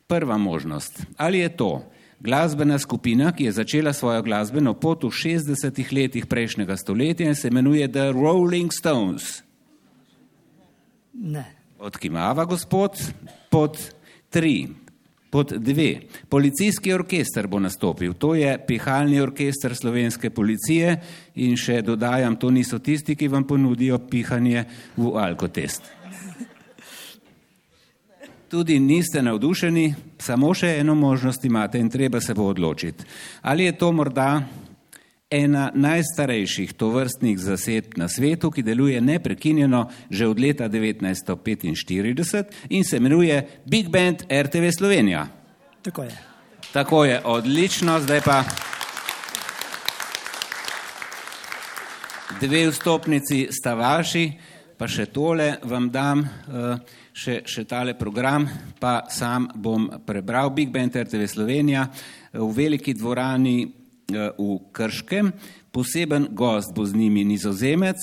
Prva 0.07 0.37
možnost. 0.37 0.99
Ali 1.17 1.39
je 1.39 1.49
to 1.55 1.85
glasbena 2.19 2.79
skupina, 2.79 3.31
ki 3.31 3.43
je 3.43 3.51
začela 3.51 3.93
svojo 3.93 4.21
glasbeno 4.21 4.73
pot 4.73 5.03
v 5.03 5.15
60 5.15 5.93
letih 5.95 6.27
prejšnjega 6.27 6.75
stoletja 6.75 7.27
in 7.27 7.35
se 7.35 7.47
imenuje 7.47 7.87
The 7.87 8.11
Rolling 8.11 8.73
Stones? 8.73 9.43
Ne. 11.13 11.54
Odkimava 11.85 12.45
gospod 12.45 12.97
pod 13.49 13.77
tri, 14.29 14.67
pod 15.29 15.53
dve. 15.57 15.99
Policijski 16.29 16.93
orkester 16.93 17.47
bo 17.47 17.59
nastopil, 17.59 18.13
to 18.13 18.33
je 18.35 18.57
pihalni 18.67 19.19
orkester 19.21 19.75
slovenske 19.75 20.31
policije 20.33 20.95
in 21.35 21.53
še 21.53 21.83
dodajam, 21.85 22.39
to 22.41 22.49
niso 22.49 22.79
tisti, 22.79 23.13
ki 23.15 23.29
vam 23.29 23.45
ponudijo 23.45 23.99
pihanje 24.09 24.65
v 24.97 25.13
alkotest. 25.21 25.91
Tudi 28.49 28.79
niste 28.79 29.21
navdušeni, 29.21 29.85
samo 30.17 30.53
še 30.57 30.79
eno 30.79 30.95
možnost 30.95 31.45
imate 31.45 31.77
in 31.77 31.89
treba 31.89 32.21
se 32.21 32.33
bo 32.33 32.49
odločiti. 32.49 33.05
Ali 33.41 33.69
je 33.69 33.77
to 33.77 33.91
morda 33.91 34.41
ena 35.29 35.71
najstarejših 35.75 36.73
tovrstnih 36.73 37.39
zasedb 37.39 37.97
na 37.97 38.07
svetu, 38.07 38.51
ki 38.51 38.63
deluje 38.63 39.01
neprekinjeno 39.01 39.89
že 40.09 40.27
od 40.27 40.39
leta 40.39 40.69
1945 40.69 42.43
in 42.69 42.83
se 42.83 42.97
imenuje 42.97 43.61
Big 43.65 43.89
Band 43.89 44.23
RTV 44.29 44.69
Slovenija. 44.77 45.27
Tako 45.81 46.03
je. 46.03 46.11
Tako 46.73 47.05
je, 47.05 47.21
odlično, 47.23 47.99
zdaj 47.99 48.21
pa 48.21 48.43
dve 52.41 52.69
vstopnici 52.69 53.47
sta 53.51 53.73
vaši, 53.73 54.31
pa 54.77 54.87
še 54.87 55.05
tole 55.05 55.55
vam 55.63 55.89
dam, 55.89 56.21
eh, 56.21 56.77
še, 57.13 57.41
še 57.45 57.63
tale 57.63 57.93
program, 57.97 58.47
pa 58.79 59.05
sam 59.09 59.47
bom 59.55 59.89
prebral 60.05 60.49
Big 60.49 60.69
Band 60.69 60.95
RTV 60.95 61.27
Slovenija 61.27 61.87
v 62.33 62.51
veliki 62.53 62.93
dvorani 62.93 63.84
v 64.11 64.59
Krškem. 64.71 65.31
Poseben 65.71 66.27
gost 66.31 66.73
bo 66.75 66.85
z 66.85 66.95
njimi 66.95 67.23
nizozemec, 67.23 67.97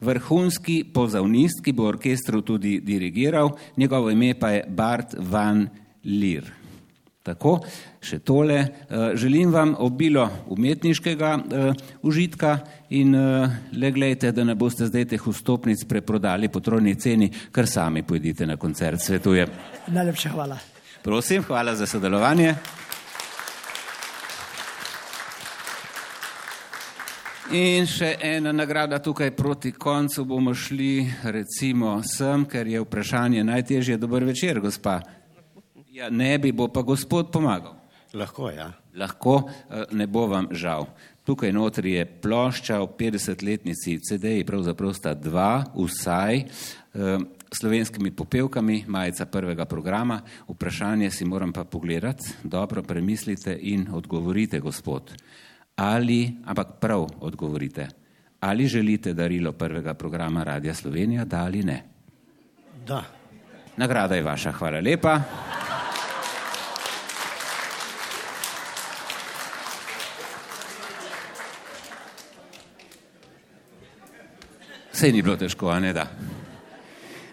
vrhunski 0.00 0.84
pozavnist, 0.94 1.62
ki 1.64 1.72
bo 1.72 1.88
orkestru 1.88 2.42
tudi 2.42 2.78
dirigiral, 2.80 3.56
njegovo 3.76 4.10
ime 4.10 4.34
pa 4.38 4.50
je 4.50 4.64
Bart 4.68 5.14
van 5.18 5.68
Leer. 6.04 6.52
Tako, 7.22 7.58
še 8.00 8.18
tole. 8.24 8.56
Eh, 8.56 9.10
Želim 9.14 9.52
vam 9.52 9.74
obilo 9.78 10.24
umetniškega 10.48 11.32
uh, 11.36 11.74
užitka 12.02 12.54
in 12.90 13.12
le 13.72 13.90
gledajte, 13.92 14.32
da 14.32 14.44
ne 14.48 14.54
boste 14.54 14.86
zdaj 14.88 15.04
teh 15.10 15.26
vstopnic 15.26 15.84
preprodali 15.88 16.48
po 16.48 16.62
trojni 16.64 16.94
ceni, 16.96 17.28
kar 17.52 17.68
sami 17.68 18.02
pojdite 18.02 18.46
na 18.46 18.56
koncert, 18.56 19.02
svetujem. 19.04 19.52
Najlepša 19.92 20.32
hvala. 20.32 20.56
Prosim, 21.04 21.44
hvala 21.44 21.76
za 21.76 21.86
sodelovanje. 21.86 22.54
In 27.48 27.86
še 27.88 28.10
ena 28.20 28.50
nagrada 28.52 28.98
tukaj 29.00 29.30
proti 29.32 29.70
koncu 29.72 30.26
bomo 30.28 30.52
šli 30.52 31.06
recimo 31.32 31.94
sem, 32.04 32.42
ker 32.44 32.68
je 32.68 32.82
vprašanje 32.82 33.40
najtežje. 33.40 33.96
Dober 33.96 34.26
večer, 34.28 34.60
gospa. 34.60 34.98
Ja, 35.88 36.10
ne 36.12 36.34
bi, 36.36 36.52
bo 36.52 36.66
pa 36.68 36.82
gospod 36.84 37.30
pomagal. 37.32 37.72
Lahko, 38.12 38.50
ja. 38.52 38.68
Lahko, 38.92 39.48
eh, 39.48 39.88
ne 39.96 40.04
bo 40.06 40.26
vam 40.28 40.50
žal. 40.52 40.90
Tukaj 41.24 41.52
notri 41.56 41.96
je 41.96 42.04
plošča 42.04 42.82
o 42.84 42.90
50-letnici 42.92 43.96
CD-ji, 44.04 44.44
pravzaprav 44.44 44.92
sta 44.92 45.14
dva, 45.16 45.64
vsaj, 45.72 46.44
eh, 46.44 47.18
slovenskimi 47.48 48.12
popevkami, 48.12 48.84
majica 48.88 49.24
prvega 49.24 49.64
programa. 49.64 50.20
Vprašanje 50.48 51.10
si 51.10 51.24
moram 51.24 51.52
pa 51.52 51.64
pogledati, 51.64 52.28
dobro 52.44 52.82
premislite 52.82 53.56
in 53.56 53.88
odgovorite, 53.88 54.60
gospod 54.60 55.16
ali, 55.78 56.34
ampak 56.46 56.68
prav 56.80 57.06
odgovorite, 57.20 57.88
ali 58.40 58.66
želite 58.66 59.12
darilo 59.14 59.52
prvega 59.52 59.94
programa 59.94 60.42
Radia 60.42 60.74
Slovenija, 60.74 61.24
da 61.24 61.44
ali 61.44 61.62
ne? 61.62 61.82
Da. 62.86 63.04
Nagrada 63.76 64.14
je 64.14 64.22
vaša, 64.22 64.52
hvala 64.52 64.80
lepa. 64.80 65.20
Sej 74.92 75.12
ni 75.12 75.22
bilo 75.22 75.36
težko, 75.36 75.68
a 75.70 75.78
ne 75.78 75.92
da. 75.92 76.06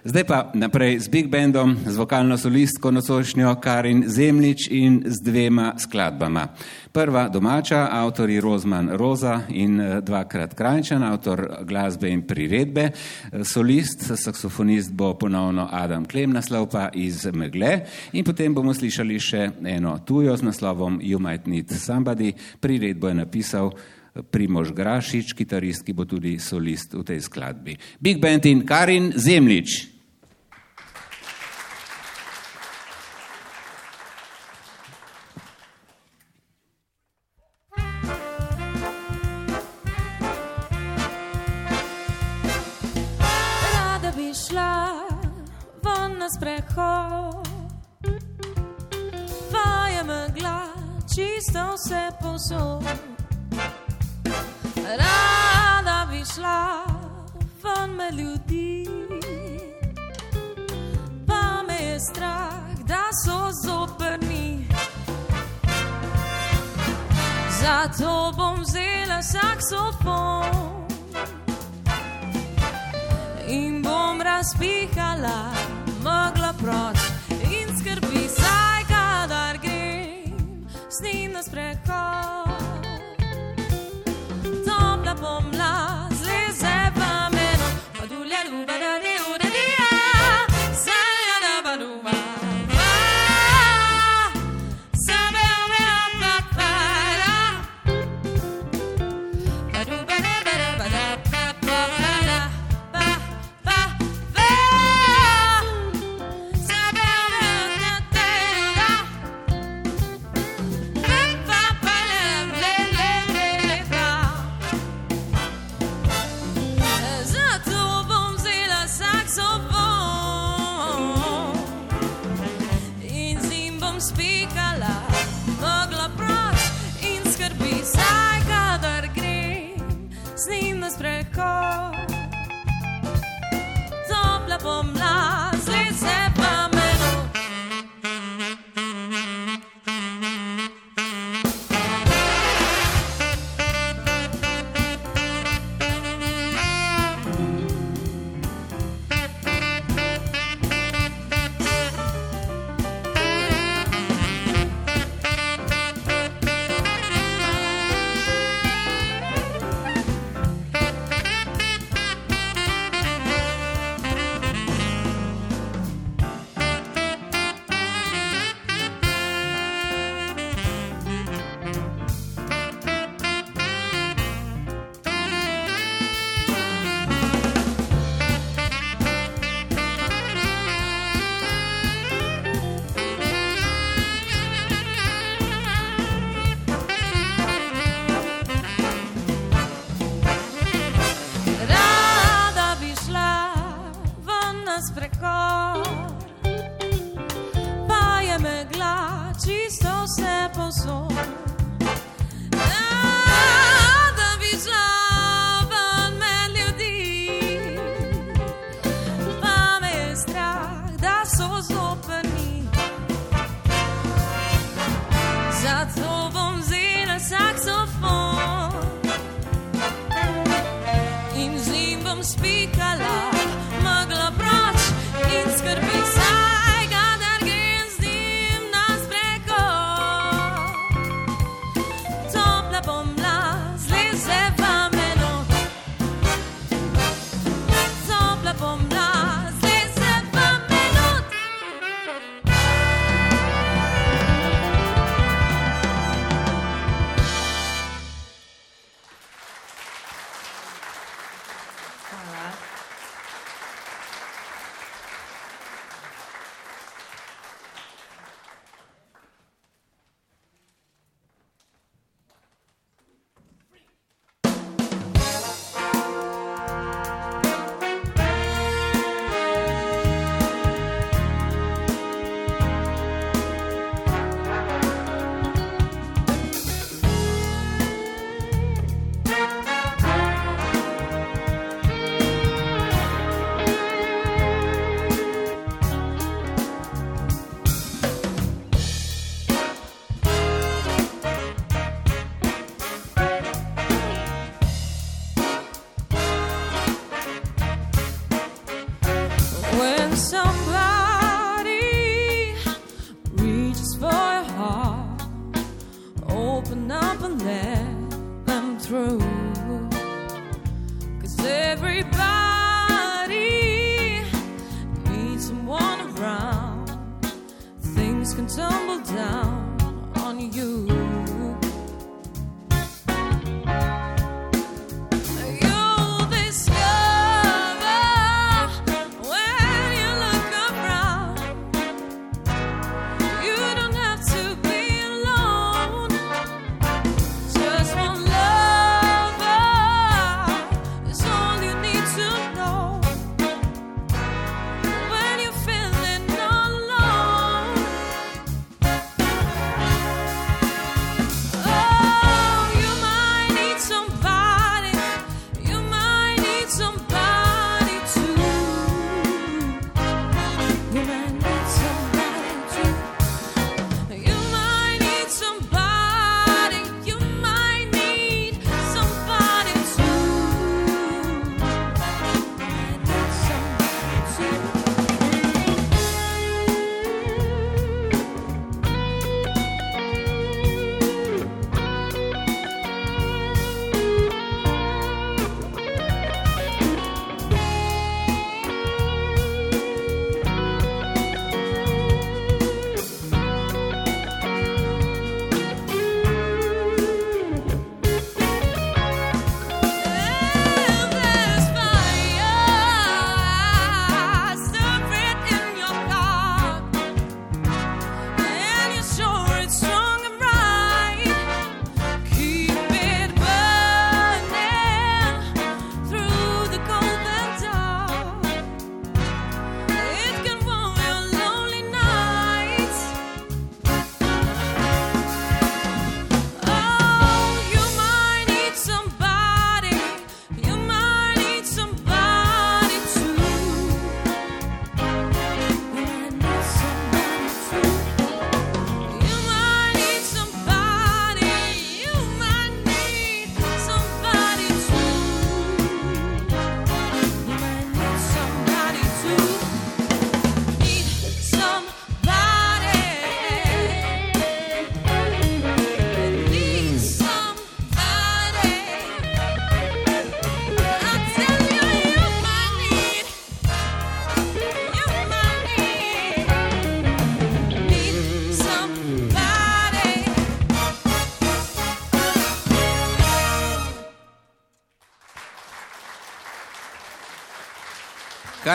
Zdaj 0.05 0.23
pa 0.29 0.51
naprej 0.53 1.01
z 1.01 1.07
Big 1.09 1.33
Bandom, 1.33 1.73
z 1.81 1.97
vokalno 1.97 2.37
solistko 2.37 2.91
nocošnjo 2.93 3.55
Karin 3.57 4.03
Zemlič 4.05 4.67
in 4.69 5.01
z 5.01 5.17
dvema 5.17 5.73
skladbama. 5.81 6.53
Prva 6.93 7.25
domača, 7.25 7.89
avtori 7.89 8.37
Rozman 8.37 8.93
Roza 8.93 9.41
in 9.49 9.81
eh, 9.81 10.01
dvakrat 10.05 10.53
Krajčan, 10.53 11.01
avtor 11.03 11.65
glasbe 11.65 12.09
in 12.09 12.21
priredbe. 12.21 12.91
Eh, 12.91 13.41
solist, 13.41 14.05
saksofonist 14.13 14.93
bo 14.93 15.15
ponovno 15.17 15.65
Adam 15.71 16.05
Klem, 16.05 16.37
naslov 16.37 16.69
pa 16.69 16.93
iz 16.93 17.25
Megle. 17.33 17.81
In 18.13 18.21
potem 18.21 18.53
bomo 18.53 18.77
slišali 18.77 19.17
še 19.17 19.49
eno 19.65 19.97
tujo 20.05 20.37
z 20.37 20.45
naslovom 20.45 21.01
You 21.01 21.17
Might 21.17 21.49
Need 21.49 21.73
Somebody. 21.73 22.29
Priredbo 22.61 23.09
je 23.09 23.25
napisal 23.25 23.73
eh, 23.73 24.21
Primož 24.21 24.69
Grašič, 24.69 25.33
kitarist, 25.33 25.81
ki 25.81 25.97
bo 25.97 26.05
tudi 26.05 26.37
solist 26.37 26.93
v 26.93 27.01
tej 27.01 27.25
skladbi. 27.25 27.73
Big 27.97 28.21
Band 28.21 28.45
in 28.45 28.61
Karin 28.69 29.09
Zemlič. 29.17 29.94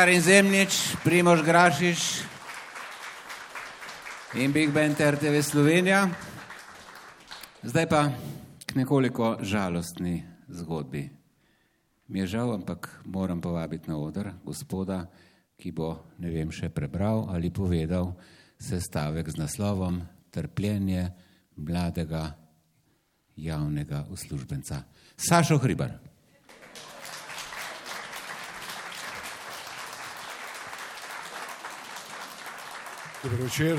Karin 0.01 0.21
Zemljič, 0.21 0.97
Primož 1.05 1.43
Grašiš 1.45 2.25
in 4.35 4.53
Big 4.53 4.73
Band 4.73 4.97
RTV 5.01 5.43
Slovenija. 5.43 6.09
Zdaj 7.63 7.87
pa 7.89 8.09
k 8.67 8.75
nekoliko 8.81 9.37
žalostni 9.45 10.25
zgodbi. 10.49 11.11
Mi 12.09 12.25
je 12.25 12.27
žal, 12.27 12.55
ampak 12.55 12.89
moram 13.05 13.45
povabiti 13.45 13.93
na 13.93 14.01
oder 14.01 14.33
gospoda, 14.45 15.05
ki 15.61 15.69
bo, 15.69 15.93
ne 16.17 16.33
vem, 16.33 16.49
še 16.49 16.73
prebral 16.73 17.29
ali 17.29 17.53
povedal 17.53 18.17
sestavek 18.57 19.29
z 19.29 19.37
naslovom 19.37 20.01
Trpljenje 20.33 21.11
mladega 21.61 22.41
javnega 23.37 24.07
uslužbenca. 24.09 24.81
Sašo 25.21 25.61
Hribar. 25.61 26.10
Dobro 33.23 33.45
večer. 33.45 33.79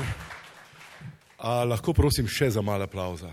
A, 1.38 1.64
lahko 1.64 1.90
prosim 1.92 2.28
še 2.30 2.46
za 2.54 2.62
malo 2.62 2.86
aplauza. 2.86 3.32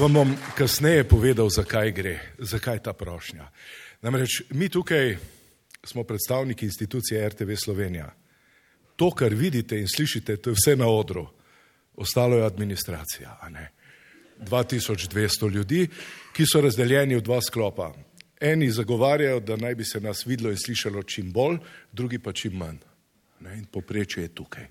Vam 0.00 0.16
bom 0.16 0.32
kasneje 0.56 1.04
povedal, 1.08 1.50
zakaj 1.52 1.92
gre, 1.92 2.14
zakaj 2.38 2.80
ta 2.88 2.94
prošnja. 2.96 3.50
Namreč 4.00 4.42
mi 4.56 4.70
tukaj 4.72 5.18
smo 5.84 6.04
predstavniki 6.04 6.64
institucije 6.64 7.28
RTV 7.28 7.58
Slovenija. 7.64 8.08
To, 8.96 9.10
kar 9.10 9.34
vidite 9.34 9.76
in 9.76 9.88
slišite, 9.88 10.36
to 10.36 10.50
je 10.50 10.56
vse 10.56 10.76
na 10.80 10.88
odru. 10.88 11.26
Ostalo 11.96 12.40
je 12.40 12.46
administracija. 12.46 13.38
a 13.40 13.48
ne. 13.48 13.68
2200 14.40 15.50
ljudi, 15.52 15.88
ki 16.32 16.44
so 16.46 16.60
razdeljeni 16.60 17.16
v 17.16 17.24
dva 17.24 17.40
sklopa. 17.42 17.92
Eni 18.40 18.70
zagovarjajo, 18.70 19.40
da 19.40 19.56
naj 19.56 19.74
bi 19.74 19.84
se 19.84 20.00
nas 20.00 20.26
videlo 20.26 20.50
in 20.50 20.58
slišalo 20.60 21.02
čim 21.02 21.32
bolj, 21.32 21.58
drugi 21.92 22.18
pa 22.18 22.32
čim 22.32 22.56
manj. 22.56 22.78
Ne, 23.40 23.58
in 23.58 23.64
poprečje 23.64 24.22
je 24.22 24.34
tukaj. 24.34 24.66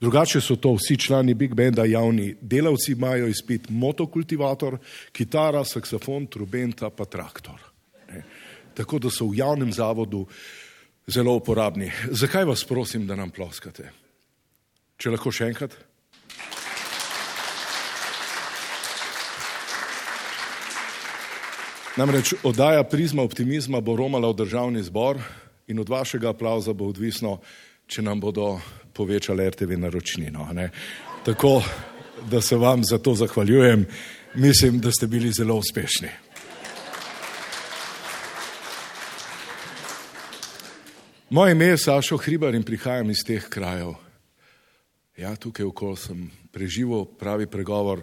Drugače 0.00 0.40
so 0.40 0.56
to 0.56 0.74
vsi 0.74 0.96
člani 1.00 1.34
Big 1.34 1.54
Benda, 1.54 1.84
javni 1.84 2.34
delavci 2.40 2.92
imajo 2.92 3.26
izpit 3.26 3.68
motokultivator, 3.70 4.78
kitara, 5.12 5.64
saksofon, 5.64 6.26
trubenta 6.26 6.90
pa 6.90 7.04
traktor. 7.04 7.60
Ne. 8.12 8.22
Tako 8.74 8.98
da 8.98 9.10
so 9.10 9.30
v 9.30 9.38
javnem 9.38 9.72
zavodu 9.72 10.26
zelo 11.06 11.36
uporabni. 11.36 11.90
Zakaj 12.10 12.44
vas 12.44 12.64
prosim, 12.64 13.06
da 13.06 13.16
nam 13.16 13.30
ploskate? 13.30 13.90
Če 14.96 15.14
lahko 15.14 15.32
še 15.32 15.48
enkrat? 15.52 15.76
Namreč 21.96 22.32
oddaja 22.42 22.82
Prizma 22.84 23.22
optimizma 23.22 23.78
bo 23.80 23.94
romala 23.96 24.26
v 24.32 24.34
državni 24.42 24.82
zbor 24.82 25.20
in 25.70 25.78
od 25.78 25.88
vašega 25.88 26.32
aplauza 26.34 26.72
bo 26.74 26.88
odvisno, 26.90 27.38
če 27.86 28.02
nam 28.02 28.18
bodo 28.20 28.58
povečali 28.92 29.46
RTV 29.50 29.78
naročnino. 29.78 30.48
ne. 30.52 30.70
Tako 31.24 31.62
da 32.30 32.40
se 32.40 32.56
vam 32.56 32.84
za 32.84 32.98
to 32.98 33.14
zahvaljujem. 33.14 33.86
Mislim, 34.34 34.80
da 34.80 34.90
ste 34.90 35.06
bili 35.06 35.30
zelo 35.30 35.54
uspešni. 35.54 36.08
Moje 41.30 41.52
ime 41.52 41.64
je 41.64 41.78
Sašo 41.78 42.16
Hribar 42.16 42.54
in 42.54 42.62
prihajam 42.62 43.10
iz 43.10 43.22
teh 43.26 43.48
krajev. 43.48 43.94
Ja, 45.16 45.36
tukaj 45.36 45.66
okoli 45.66 45.96
sem 45.96 46.30
preživel 46.52 47.04
pravi 47.04 47.46
pregovor, 47.46 48.02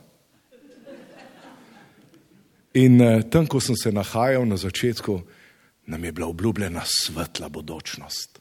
In 2.78 3.00
eh, 3.00 3.22
tam, 3.30 3.48
ko 3.50 3.60
sem 3.64 3.76
se 3.76 3.90
nahajal 3.92 4.46
na 4.46 4.56
začetku, 4.60 5.18
nam 5.88 6.04
je 6.04 6.12
bila 6.12 6.28
obljubljena 6.28 6.84
svetla 6.86 7.48
bodočnost, 7.48 8.38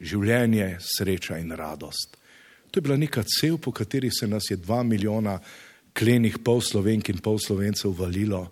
življenje, 0.00 0.76
sreča 0.80 1.40
in 1.42 1.52
radost. 1.52 2.16
To 2.70 2.78
je 2.78 2.84
bila 2.86 2.96
neka 2.96 3.24
cev, 3.26 3.58
po 3.58 3.72
kateri 3.74 4.10
se 4.10 4.28
nas 4.28 4.48
je 4.50 4.56
dva 4.56 4.82
milijona 4.86 5.38
klenih 5.96 6.38
pol 6.44 6.60
slovenk 6.60 7.10
in 7.10 7.18
pol 7.24 7.40
slovencev 7.42 7.92
valilo 7.98 8.46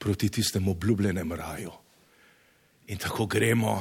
proti 0.00 0.28
tistemu 0.28 0.70
obljubljenem 0.70 1.32
raju. 1.32 1.70
In 2.88 2.98
tako 2.98 3.26
gremo, 3.26 3.76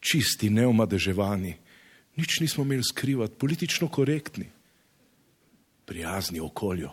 čisti, 0.00 0.50
neomadeževani, 0.50 1.54
nič 2.16 2.40
nismo 2.40 2.64
imeli 2.64 2.82
skrivati, 2.82 3.38
politično 3.38 3.88
korektni, 3.88 4.50
prijazni 5.86 6.40
okolju 6.40 6.90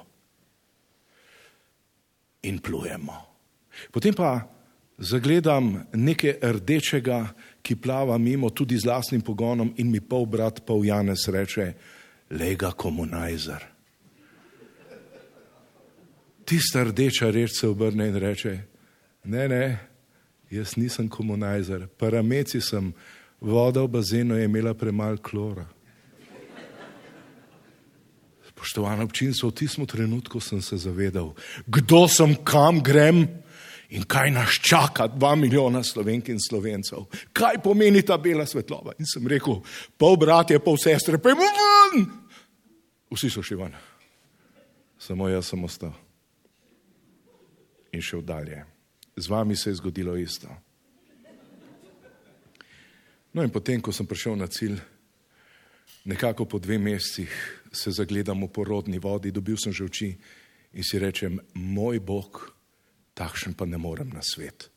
in 2.41 2.59
plujemo. 2.59 3.17
Potem 3.91 4.13
pa 4.13 4.47
zagledam 4.97 5.83
nekaj 5.93 6.37
rdečega, 6.41 7.33
ki 7.61 7.75
plava 7.75 8.17
mimo 8.17 8.49
tudi 8.49 8.77
z 8.77 8.85
lastnim 8.85 9.21
pogonom 9.21 9.73
in 9.77 9.91
mi 9.91 9.99
pol 9.99 10.25
brat, 10.25 10.61
pol 10.65 10.85
Janez 10.85 11.27
reče, 11.27 11.73
lega 12.29 12.71
komunajzer. 12.71 13.76
Tista 16.47 16.83
rdeča 16.83 17.27
reč 17.31 17.59
se 17.59 17.67
obrne 17.67 18.07
in 18.07 18.15
reče, 18.15 18.53
ne, 19.27 19.47
ne, 19.51 19.63
jaz 20.49 20.77
nisem 20.79 21.09
komunajzer, 21.11 21.89
parameci 21.99 22.61
sem, 22.63 22.93
voda 23.41 23.83
v 23.83 23.91
bazenu 23.97 24.37
je 24.37 24.45
imela 24.47 24.71
premalo 24.73 25.19
klora. 25.19 25.65
Spoštovano 28.47 29.03
občinstvo, 29.03 29.51
v 29.51 29.57
tistem 29.59 29.85
trenutku 29.85 30.39
sem 30.39 30.61
se 30.63 30.79
zavedal, 30.79 31.35
kdo 31.67 32.07
sem, 32.07 32.37
kam 32.47 32.79
grem 32.79 33.27
in 33.91 34.07
kaj 34.07 34.31
nas 34.31 34.55
čaka, 34.63 35.11
dva 35.11 35.35
milijona 35.35 35.83
slovenk 35.83 36.31
in 36.31 36.39
slovencev. 36.39 37.05
Kaj 37.35 37.59
pomeni 37.63 38.01
ta 38.07 38.17
bela 38.17 38.47
svetlova? 38.47 38.95
In 38.99 39.05
sem 39.05 39.27
rekel, 39.27 39.59
pol 39.99 40.15
bratje, 40.15 40.63
pol 40.63 40.79
sestre, 40.79 41.19
pojmo 41.19 41.43
ven! 41.43 42.07
Vsi 43.11 43.29
so 43.35 43.43
šli 43.43 43.59
ven. 43.59 43.75
Samo 44.99 45.27
jaz 45.27 45.51
sem 45.51 45.63
ostal. 45.63 46.06
In 47.91 48.01
šel 48.01 48.21
dalje. 48.21 48.65
Z 49.15 49.29
vami 49.29 49.55
se 49.55 49.69
je 49.69 49.75
zgodilo 49.75 50.17
isto. 50.17 50.47
No 53.33 53.43
in 53.43 53.49
potem, 53.49 53.81
ko 53.81 53.91
sem 53.93 54.07
prišel 54.07 54.35
na 54.35 54.47
cilj, 54.47 54.79
nekako 56.05 56.45
po 56.45 56.59
dveh 56.59 56.79
mesecih 56.79 57.29
se 57.71 57.91
zagledam 57.91 58.41
v 58.43 58.49
porodni 58.49 58.99
vodi, 58.99 59.31
dobil 59.31 59.57
sem 59.57 59.73
že 59.73 59.83
oči 59.83 60.09
in 60.73 60.83
si 60.83 60.99
rečem, 60.99 61.39
moj 61.53 61.99
Bog, 61.99 62.53
takšen 63.13 63.53
pa 63.53 63.65
ne 63.65 63.77
morem 63.77 64.09
na 64.09 64.21
svet. 64.21 64.69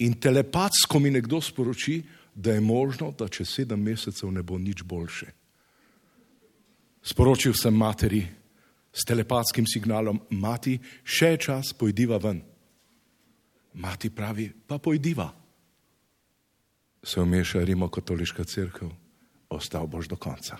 In 0.00 0.16
telepatsko 0.16 0.98
mi 0.98 1.10
nekdo 1.10 1.40
sporoči, 1.40 2.00
da 2.34 2.52
je 2.56 2.60
možno, 2.60 3.10
da 3.12 3.28
čez 3.28 3.48
sedem 3.48 3.82
mesecev 3.82 4.32
ne 4.32 4.42
bo 4.42 4.58
nič 4.58 4.82
boljše. 4.82 5.28
Sporočil 7.02 7.52
sem 7.52 7.74
materi 7.74 8.24
s 8.92 9.04
telepatskim 9.06 9.66
signalom, 9.66 10.20
mati, 10.30 10.78
še 11.04 11.36
čas, 11.40 11.72
pojdiva 11.72 12.18
ven. 12.18 12.42
Mati 13.74 14.10
pravi, 14.10 14.50
pa 14.66 14.78
pojdiva. 14.78 15.30
Se 17.02 17.20
umeša 17.20 17.62
Rimokatoliška 17.64 18.44
crkva, 18.44 18.90
ostal 19.48 19.86
boš 19.86 20.10
do 20.10 20.16
konca. 20.16 20.58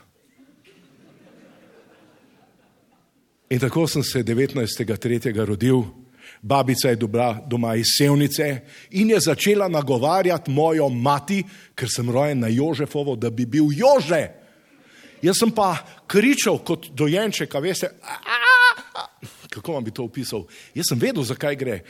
In 3.51 3.59
tako 3.59 3.87
sem 3.91 4.03
se 4.03 4.22
19.3. 4.22 5.45
rodil, 5.45 5.83
babica 6.43 6.89
je 6.89 6.97
dobila 6.97 7.43
doma 7.47 7.74
iz 7.74 7.97
Sevnice 7.99 8.61
in 8.91 9.11
je 9.11 9.20
začela 9.20 9.68
nagovarjati 9.68 10.51
mojo 10.51 10.89
mati, 10.89 11.43
ker 11.74 11.91
sem 11.91 12.11
rojen 12.11 12.39
na 12.41 12.49
Jožefovo, 12.49 13.16
da 13.16 13.31
bi 13.31 13.47
bil 13.47 13.72
Jože. 13.74 14.39
Jaz 15.22 15.38
sem 15.38 15.50
pa 15.52 15.74
kričal 16.08 16.58
kot 16.64 16.88
dojenček, 16.96 17.54
veste, 17.60 17.90
a, 18.02 18.16
a, 18.16 18.38
a. 19.02 19.04
kako 19.50 19.76
vam 19.76 19.84
bi 19.84 19.92
to 19.92 20.04
opisal. 20.04 20.46
Jaz 20.74 20.88
sem 20.88 20.98
vedel, 20.98 21.24
zakaj 21.24 21.58
gre. 21.60 21.80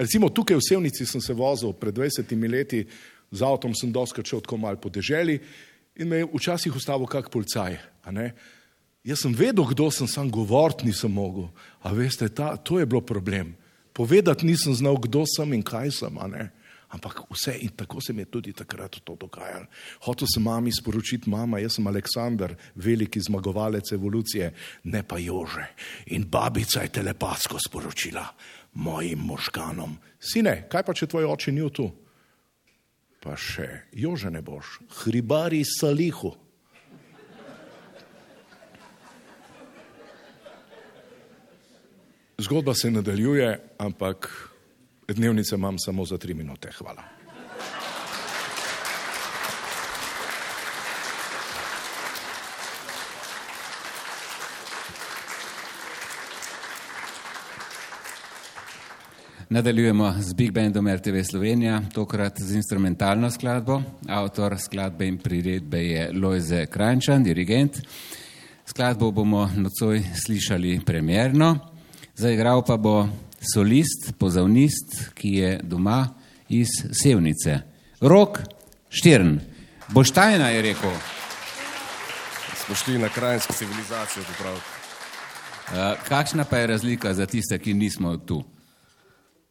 Recimo 0.00 0.30
tukaj 0.32 0.56
v 0.56 0.64
Sevnici 0.64 1.06
sem 1.06 1.20
se 1.20 1.36
vozil 1.36 1.72
pred 1.76 1.94
20 1.96 2.28
leti, 2.48 2.86
z 3.30 3.40
avtom 3.46 3.74
sem 3.76 3.92
doskrat 3.92 4.26
šel 4.26 4.40
tako 4.44 4.58
mal 4.58 4.76
po 4.80 4.90
deželi 4.90 5.38
in 6.00 6.08
me 6.08 6.22
je 6.22 6.28
včasih 6.32 6.76
ustavil 6.76 7.06
kak 7.06 7.28
policaj. 7.30 7.76
Jaz 9.04 9.22
sem 9.22 9.32
vedel, 9.32 9.64
kdo 9.64 9.88
sem, 9.92 10.08
sam 10.08 10.30
govoriti 10.32 10.88
nisem 10.88 11.12
mogel. 11.12 11.48
A 11.80 11.92
veste, 11.92 12.28
ta, 12.28 12.56
to 12.56 12.80
je 12.80 12.86
bilo 12.86 13.00
problem. 13.00 13.54
Povedati 13.92 14.46
nisem 14.46 14.74
znal, 14.74 14.96
kdo 15.00 15.24
sem 15.28 15.52
in 15.56 15.64
kaj 15.64 15.92
sem, 16.00 16.18
a 16.20 16.26
ne. 16.28 16.48
Ampak 16.90 17.20
vse 17.30 17.54
in 17.62 17.70
tako 17.78 18.00
se 18.00 18.12
mi 18.12 18.22
je 18.22 18.30
tudi 18.34 18.52
takrat 18.52 18.96
to 19.04 19.14
dogajalo. 19.14 19.66
Hotel 20.02 20.26
sem 20.26 20.42
mami 20.42 20.72
sporočiti, 20.74 21.30
mama, 21.30 21.60
jaz 21.62 21.78
sem 21.78 21.86
Aleksandr, 21.86 22.56
veliki 22.74 23.20
zmagovalec 23.20 23.92
evolucije, 23.92 24.50
ne 24.84 25.02
pa 25.06 25.18
Jože. 25.18 25.68
In 26.06 26.26
babica 26.26 26.82
je 26.82 26.88
telepatsko 26.98 27.62
sporočila 27.62 28.26
mojim 28.74 29.18
možganom. 29.18 29.96
Sine, 30.18 30.66
kaj 30.68 30.82
pa 30.82 30.94
če 30.94 31.06
tvoj 31.06 31.30
oče 31.30 31.54
ni 31.54 31.70
tu? 31.70 31.86
Pa 33.20 33.36
še, 33.36 33.86
Jože 33.92 34.30
ne 34.32 34.42
boš, 34.42 34.80
hribari 35.02 35.62
salihu. 35.64 36.34
Zgodba 42.40 42.72
se 42.74 42.90
nadaljuje, 42.90 43.60
ampak 43.78 44.49
dnevnice 45.14 45.54
imam 45.54 45.78
samo 45.78 46.04
za 46.04 46.18
tri 46.18 46.34
minute. 46.34 46.70
Hvala. 46.78 47.20
Nadaljujemo 59.52 60.14
z 60.18 60.34
Big 60.34 60.52
Bandom 60.52 60.88
RTV 60.88 61.22
Slovenija, 61.30 61.82
tokrat 61.94 62.38
z 62.38 62.54
instrumentalno 62.54 63.30
skladbo. 63.30 63.82
Avtor 64.08 64.58
skladbe 64.58 65.06
in 65.06 65.18
priredbe 65.18 65.78
je 65.84 66.12
Lojze 66.12 66.66
Krančan, 66.66 67.24
dirigent. 67.24 67.80
Skladbo 68.66 69.10
bomo 69.10 69.50
nocoj 69.56 70.02
slišali 70.24 70.80
premjerno. 70.86 71.58
Zaigral 72.14 72.62
pa 72.66 72.76
bo 72.76 73.08
solist, 73.54 74.12
pozavnist, 74.18 75.14
ki 75.14 75.34
je 75.34 75.60
doma 75.62 76.08
iz 76.48 76.68
Sevnice. 76.92 77.60
Rok 78.00 78.40
Štirn. 78.88 79.38
Boštajna 79.88 80.48
je 80.48 80.62
rekel. 80.62 80.92
Smo 82.66 82.74
šli 82.74 82.98
na 82.98 83.08
krajinsko 83.08 83.52
civilizacijo 83.52 84.24
popraviti. 84.24 84.64
Uh, 85.70 85.76
kakšna 86.08 86.44
pa 86.44 86.58
je 86.58 86.66
razlika 86.66 87.14
za 87.14 87.26
tiste, 87.26 87.58
ki 87.58 87.74
nismo 87.74 88.16
tu? 88.16 88.42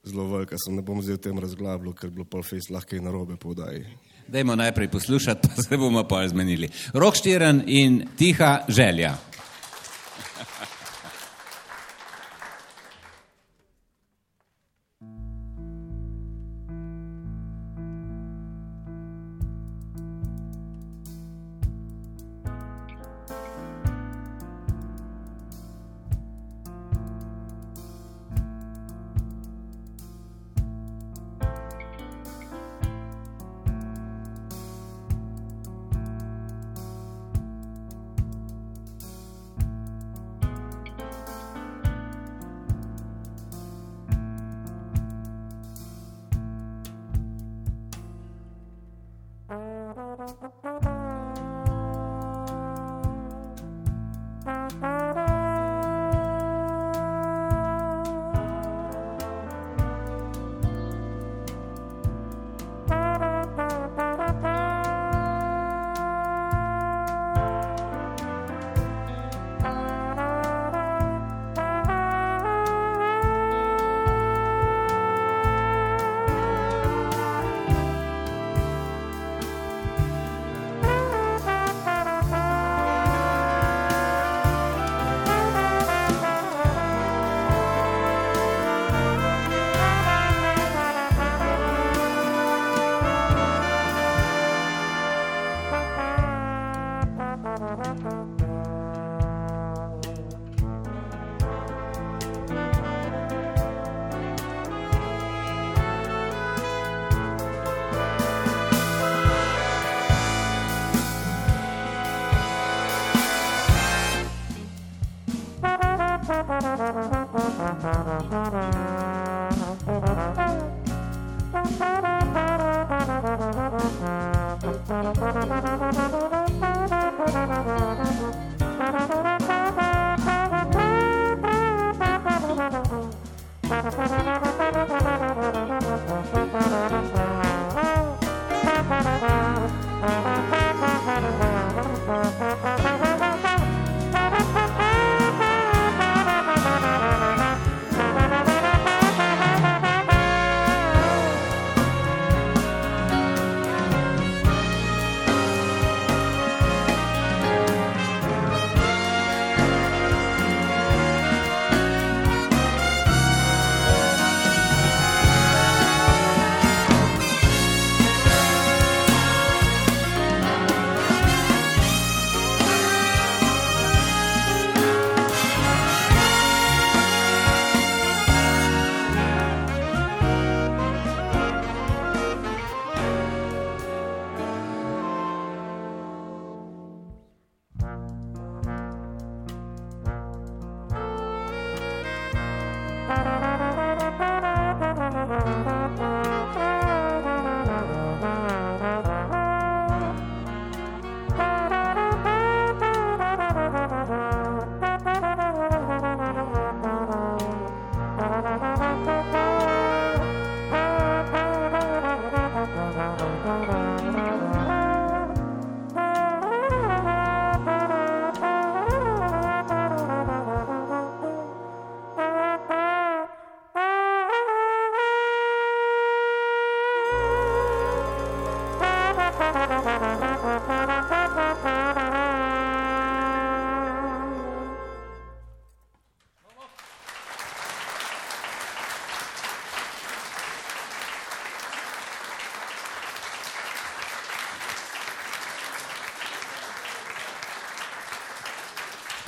Zelo 0.03 0.27
velika 0.27 0.55
sem, 0.57 0.75
ne 0.75 0.81
bom 0.81 1.01
zdaj 1.01 1.15
o 1.15 1.21
tem 1.23 1.39
razglabljal, 1.39 1.93
ker 1.93 2.09
bi 2.09 2.19
bilo 2.19 2.25
pol 2.27 2.43
fejs 2.43 2.69
lahko 2.71 2.95
in 2.95 3.03
narobe 3.03 3.35
podaji. 3.39 3.85
Dajmo 4.27 4.55
najprej 4.55 4.87
poslušati, 4.91 5.47
pa 5.47 5.61
se 5.63 5.77
bomo 5.77 6.03
pa 6.07 6.27
zmenili. 6.27 6.69
Rok 6.93 7.15
Štiren 7.15 7.63
in 7.67 8.01
tiha 8.17 8.65
želja. 8.67 9.15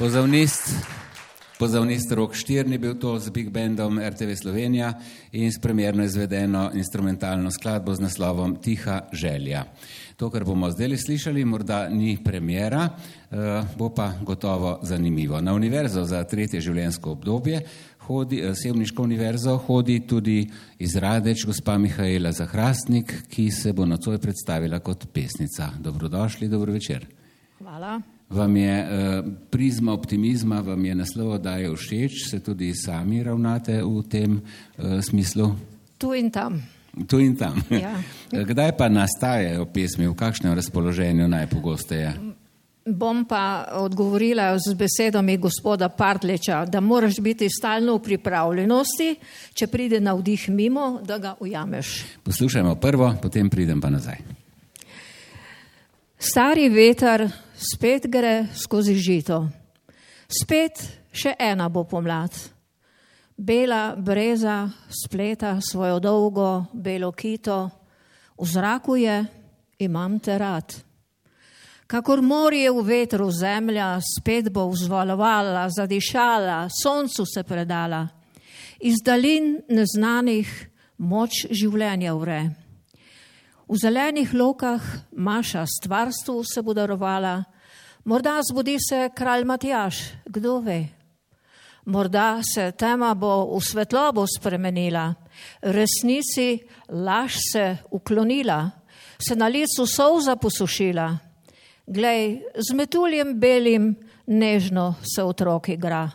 Pozavnist, 0.02 0.62
pozavnist 1.60 2.12
Rok 2.12 2.34
Štirn 2.34 2.72
je 2.72 2.80
bil 2.80 2.96
to 2.98 3.20
z 3.20 3.30
Big 3.30 3.52
Bandom 3.54 4.00
RTV 4.00 4.34
Slovenija 4.36 4.94
in 5.32 5.52
s 5.52 5.60
premjerno 5.62 6.04
izvedeno 6.04 6.72
instrumentalno 6.74 7.52
skladbo 7.52 7.94
z 7.96 8.02
naslovom 8.02 8.56
Tiha 8.56 9.02
želja. 9.14 9.64
To, 10.18 10.30
kar 10.30 10.44
bomo 10.44 10.72
zdaj 10.72 10.98
slišali, 10.98 11.46
morda 11.46 11.90
ni 11.90 12.18
premjera, 12.24 12.90
eh, 12.90 13.62
bo 13.78 13.90
pa 13.94 14.14
gotovo 14.22 14.80
zanimivo. 14.82 15.42
Na 15.42 15.54
univerzo 15.54 16.04
za 16.04 16.24
tretje 16.24 16.62
življenjsko 16.62 17.12
obdobje, 17.12 17.62
hodi, 18.00 18.42
eh, 18.42 18.56
Sevniško 18.56 19.04
univerzo, 19.04 19.58
hodi 19.58 20.00
tudi 20.08 20.50
izradeč 20.80 21.46
gospa 21.46 21.78
Mihajla 21.78 22.32
Zahrastnik, 22.32 23.14
ki 23.30 23.52
se 23.52 23.74
bo 23.74 23.86
nocoj 23.86 24.18
predstavila 24.18 24.80
kot 24.80 25.08
pesnica. 25.14 25.70
Dobrodošli, 25.80 26.48
dobro 26.48 26.74
večer. 26.74 27.21
Vam 28.32 28.56
je 28.56 28.80
eh, 28.80 29.24
prizma 29.50 29.94
optimizma, 29.94 30.62
vam 30.62 30.86
je 30.86 30.96
naslov 30.96 31.38
daje 31.38 31.76
všeč, 31.76 32.30
se 32.30 32.40
tudi 32.40 32.74
sami 32.76 33.24
ravnate 33.24 33.84
v 33.84 34.04
tem 34.10 34.40
eh, 34.40 35.02
smislu? 35.02 35.52
Tu 35.98 36.14
in 36.14 36.32
tam. 36.32 36.62
Tu 37.08 37.20
in 37.20 37.36
tam. 37.36 37.60
Ja. 37.70 38.00
Kdaj 38.50 38.78
pa 38.78 38.90
nastajajo 38.90 39.66
pesmi, 39.66 40.08
v 40.08 40.16
kakšnem 40.16 40.56
razpoloženju 40.56 41.28
najpogosteje? 41.28 42.16
Bom 42.82 43.26
pa 43.30 43.68
odgovorila 43.78 44.58
z 44.58 44.74
besedami 44.74 45.38
gospoda 45.38 45.90
Partleča, 45.90 46.66
da 46.66 46.80
moraš 46.80 47.20
biti 47.20 47.50
stalno 47.50 48.00
v 48.00 48.04
pripravljenosti, 48.04 49.16
če 49.54 49.68
pride 49.68 50.00
na 50.00 50.16
vdih 50.18 50.50
mimo, 50.50 51.02
da 51.06 51.18
ga 51.18 51.36
ujameš. 51.40 52.00
Poslušajmo 52.24 52.76
prvo, 52.76 53.14
potem 53.22 53.50
pridem 53.50 53.82
pa 53.82 53.92
nazaj. 53.94 54.41
Stari 56.22 56.68
veter 56.70 57.24
spet 57.58 58.06
gre 58.06 58.46
skozi 58.54 58.94
žito. 58.94 59.40
Spet 60.30 60.78
še 61.10 61.34
ena 61.42 61.66
bo 61.66 61.82
pomlad. 61.90 62.30
Bela 63.34 63.96
breza 63.98 64.70
spleta 64.86 65.56
svojo 65.66 65.98
dolgo 65.98 66.68
belo 66.78 67.10
kito, 67.12 67.58
v 68.38 68.46
zraku 68.46 69.00
je, 69.02 69.18
imam 69.82 70.20
te 70.22 70.38
rad. 70.38 70.78
Kakor 71.90 72.22
morje 72.22 72.70
v 72.70 72.86
vetru 72.86 73.32
zemlja 73.34 73.98
spet 74.06 74.54
bo 74.54 74.70
vzvalovala, 74.70 75.66
zadišala, 75.74 76.68
soncu 76.70 77.26
se 77.26 77.42
predala. 77.42 78.06
Iz 78.78 79.02
dalin 79.02 79.58
neznanih 79.74 80.54
moč 81.02 81.48
življenja 81.50 82.14
vre. 82.14 82.44
V 83.72 83.80
zelenih 83.80 84.34
lokah 84.36 84.84
Maša 85.16 85.64
stvarstvu 85.64 86.44
se 86.44 86.60
bo 86.62 86.74
darovala, 86.76 87.44
morda 88.04 88.42
zbudi 88.44 88.76
se 88.76 89.10
kralj 89.16 89.46
Matjaš, 89.48 89.96
kdo 90.26 90.60
ve. 90.60 90.88
Morda 91.86 92.44
se 92.44 92.72
tema 92.76 93.14
bo 93.16 93.56
v 93.56 93.64
svetlobo 93.64 94.28
spremenila, 94.28 95.16
resnici 95.62 96.60
laž 96.90 97.40
se 97.40 97.78
uklonila, 97.92 98.72
se 99.16 99.36
na 99.36 99.48
licu 99.48 99.88
solza 99.88 100.36
posušila. 100.36 101.18
Glej, 101.88 102.44
z 102.56 102.76
metuljem 102.76 103.40
belim 103.40 103.96
nežno 104.28 104.96
se 105.16 105.24
otrok 105.24 105.70
igra 105.70 106.10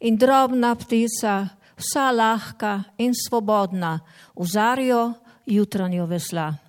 in 0.00 0.16
drobna 0.16 0.74
ptica, 0.74 1.48
vsa 1.76 2.10
lahka 2.10 2.84
in 2.98 3.12
svobodna, 3.12 4.00
vzarjo 4.36 5.12
jutranjo 5.46 6.06
vesla. 6.06 6.65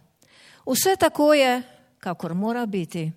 Vse 0.68 0.96
tako 1.00 1.34
je, 1.34 1.62
kakor 2.00 2.34
mora 2.34 2.66
biti. 2.66 3.12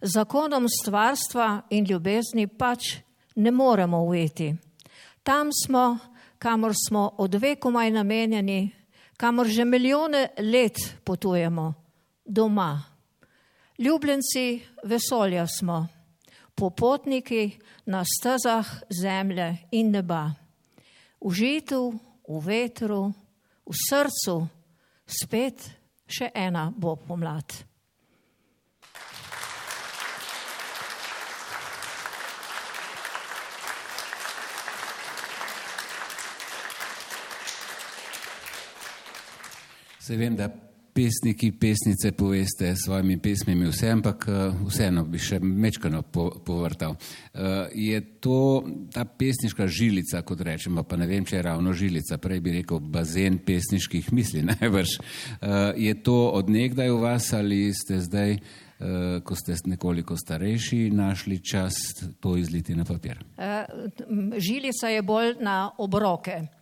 Zakonom 0.00 0.66
stvarstva 0.82 1.62
in 1.70 1.84
ljubezni 1.84 2.46
pač 2.46 2.96
ne 3.34 3.50
moremo 3.50 4.04
ujeti. 4.04 4.54
Tam 5.22 5.48
smo, 5.64 5.98
kamor 6.38 6.72
smo 6.88 7.10
od 7.18 7.34
vekomaj 7.34 7.90
namenjeni, 7.90 8.70
kamor 9.16 9.46
že 9.46 9.64
milijone 9.64 10.28
let 10.38 10.76
potujemo, 11.04 11.74
doma. 12.24 12.84
Ljubljenci 13.78 14.60
vesolja 14.84 15.46
smo, 15.46 15.86
popotniki 16.54 17.58
na 17.86 18.04
stezah 18.04 18.66
zemlje 19.00 19.56
in 19.70 19.90
neba. 19.90 20.30
V 21.20 21.34
žitu, 21.34 21.98
v 22.28 22.38
vetru, 22.46 23.12
v 23.66 23.74
srcu, 23.88 24.46
spet 25.06 25.77
še 26.08 26.30
ena 26.34 26.70
bo 26.74 26.96
pomlad. 26.96 27.64
Se 40.00 40.16
vem, 40.16 40.36
da 40.36 40.48
pesniki, 40.98 41.52
pesnice 41.52 42.12
poveste 42.12 42.76
s 42.76 42.84
svojimi 42.84 43.18
pesmimi 43.18 43.68
vse, 43.68 43.90
ampak 43.90 44.24
eh, 44.28 44.50
vseeno 44.66 45.04
bi 45.06 45.18
še 45.22 45.38
mečkano 45.38 46.02
po, 46.02 46.30
povrtal. 46.44 46.96
Uh, 46.98 47.70
je 47.72 48.00
to 48.18 48.64
ta 48.90 49.04
pesniška 49.04 49.68
žilica, 49.70 50.24
kot 50.26 50.40
rečemo, 50.42 50.82
pa 50.82 50.98
ne 50.98 51.06
vem, 51.06 51.22
če 51.24 51.36
je 51.36 51.42
ravno 51.46 51.72
žilica, 51.72 52.18
prej 52.18 52.40
bi 52.42 52.56
rekel 52.56 52.80
bazen 52.82 53.38
pesniških 53.46 54.10
misli, 54.12 54.42
najbrž. 54.50 54.96
Uh, 54.98 55.70
je 55.78 55.94
to 56.02 56.16
odnegdaj 56.40 56.90
v 56.90 56.98
vas 57.02 57.30
ali 57.36 57.68
ste 57.74 58.02
zdaj, 58.02 58.40
ko 59.26 59.34
ste 59.34 59.56
nekoliko 59.66 60.14
starejši, 60.14 60.92
našli 60.94 61.40
čas 61.42 61.74
to 62.22 62.36
izliti 62.38 62.76
na 62.78 62.84
papir? 62.86 63.18
Žilica 64.38 64.92
je 64.94 65.02
bolj 65.02 65.34
na 65.42 65.56
obroke. 65.82 66.57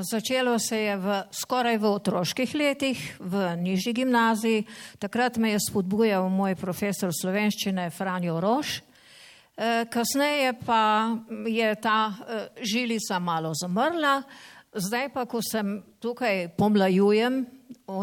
Začelo 0.00 0.58
se 0.58 0.76
je 0.76 0.96
v, 0.96 1.22
skoraj 1.32 1.78
v 1.80 1.88
otroških 1.88 2.54
letih, 2.54 3.00
v 3.20 3.56
nižji 3.56 3.92
gimnaziji. 3.92 4.66
Takrat 5.00 5.40
me 5.40 5.54
je 5.56 5.62
spodbujal 5.64 6.28
moj 6.28 6.56
profesor 6.60 7.08
slovenščine 7.08 7.88
Franjo 7.90 8.36
Roš. 8.40 8.82
Kasneje 9.88 10.52
pa 10.66 11.16
je 11.48 11.74
ta 11.80 12.12
žilica 12.60 13.18
malo 13.18 13.54
zamrla. 13.56 14.22
Zdaj 14.76 15.08
pa, 15.12 15.24
ko 15.24 15.40
sem 15.40 15.80
tukaj 16.00 16.52
pomlajujem 16.56 17.46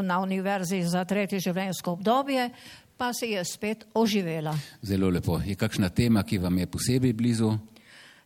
na 0.02 0.20
univerzi 0.26 0.82
za 0.86 1.06
tretje 1.06 1.40
življenjsko 1.40 1.92
obdobje, 1.98 2.50
pa 2.98 3.14
se 3.14 3.30
je 3.30 3.46
spet 3.46 3.86
oživela. 3.94 4.58
Zelo 4.82 5.10
lepo. 5.10 5.38
Je 5.46 5.54
kakšna 5.56 5.90
tema, 5.90 6.24
ki 6.24 6.42
vam 6.42 6.58
je 6.58 6.66
posebej 6.66 7.14
blizu? 7.14 7.54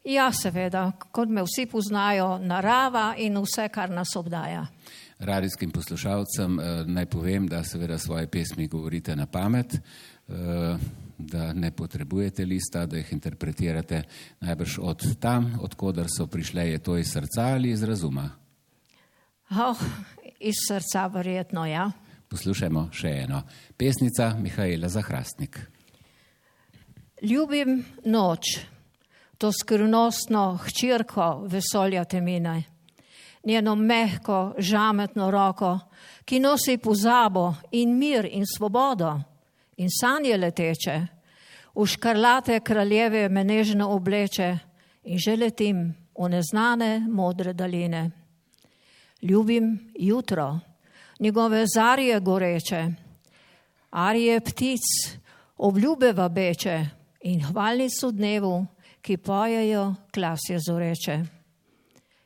Ja, 0.04 0.32
seveda, 0.36 0.90
kot 1.16 1.30
me 1.32 1.46
vsi 1.46 1.64
poznajo, 1.72 2.36
narava 2.44 3.14
in 3.18 3.38
vse, 3.40 3.70
kar 3.72 3.92
nas 3.92 4.12
obdaja. 4.20 4.66
Radijskim 5.20 5.72
poslušalcem 5.72 6.60
eh, 6.60 6.84
naj 6.86 7.06
povem, 7.06 7.48
da 7.48 7.64
seveda 7.64 7.98
svoje 7.98 8.28
pesmi 8.28 8.68
govorite 8.68 9.16
na 9.16 9.26
pamet, 9.26 9.74
eh, 9.74 10.78
da 11.18 11.54
ne 11.54 11.72
potrebujete 11.72 12.46
lista, 12.46 12.86
da 12.86 12.98
jih 12.98 13.14
interpretirate 13.14 14.04
najbrž 14.40 14.78
od 14.82 15.06
tam, 15.20 15.54
odkudar 15.62 16.12
so 16.18 16.28
prišle, 16.28 16.68
je 16.70 16.84
to 16.84 16.98
iz 16.98 17.14
srca 17.14 17.48
ali 17.56 17.72
iz 17.72 17.84
razuma? 17.84 18.30
Oh, 19.50 19.80
iz 20.40 20.56
srca 20.68 21.08
verjetno, 21.08 21.66
ja. 21.66 21.92
Poslušajmo 22.28 22.90
še 22.92 23.10
eno. 23.24 23.44
Pesnica 23.78 24.34
Mihajla 24.36 24.90
Zahrastnik. 24.90 25.60
Ljubim 27.22 27.86
noč 28.06 28.73
to 29.44 29.52
skrivnostno 29.52 30.58
hčerko 30.64 31.44
vesolja 31.52 32.06
temine, 32.06 32.64
njeno 33.44 33.76
mehko, 33.76 34.54
žametno 34.58 35.32
roko, 35.32 35.80
ki 36.26 36.40
nosi 36.40 36.78
pozabo 36.78 37.54
in 37.72 37.98
mir 38.00 38.24
in 38.32 38.46
svobodo 38.48 39.20
in 39.78 39.90
sanje 39.92 40.38
leteče, 40.38 40.96
v 41.76 41.86
škarlate 41.86 42.62
kraljeve 42.64 43.28
me 43.30 43.44
nežno 43.44 43.90
obleče 43.92 44.48
in 45.04 45.20
že 45.20 45.36
letim 45.36 45.82
v 46.16 46.30
neznane 46.30 47.04
modre 47.10 47.54
daline. 47.54 48.12
Ljubim 49.22 49.92
jutro, 50.00 50.60
njegove 51.20 51.66
zarje 51.76 52.20
goreče, 52.20 52.86
arije 53.92 54.40
ptic, 54.40 54.88
obljube 55.58 56.14
vabeče 56.14 56.86
in 57.22 57.44
hvalnico 57.44 58.12
dnevu, 58.12 58.68
ki 59.04 59.18
pojejo 59.18 59.94
klasje 60.12 60.58
zoreče. 60.60 61.20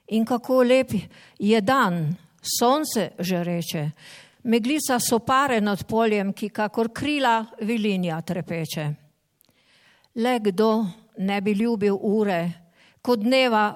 In 0.07 0.25
kako 0.25 0.61
lep 0.63 0.93
je 1.39 1.61
dan, 1.61 2.15
sonce 2.59 3.09
že 3.19 3.43
reče, 3.43 3.89
meglica 4.43 4.99
so 4.99 5.19
pare 5.19 5.61
nad 5.61 5.83
poljem, 5.87 6.33
ki 6.33 6.49
kakor 6.49 6.93
krila 6.93 7.45
vilinja 7.61 8.21
trepeče. 8.21 8.85
Le 10.15 10.39
kdo 10.39 10.71
ne 11.17 11.41
bi 11.41 11.53
ljubil 11.53 11.97
ure, 12.01 12.41
ko 13.01 13.15
dneva 13.15 13.73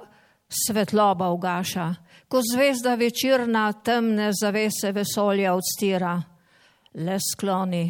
svetloba 0.48 1.30
ugaša, 1.34 1.88
ko 2.28 2.42
zvezda 2.54 2.96
večerna 2.96 3.72
temne 3.84 4.32
zavese 4.42 4.92
vesolja 4.92 5.54
odstira. 5.56 6.16
Le 6.94 7.18
skloni, 7.20 7.86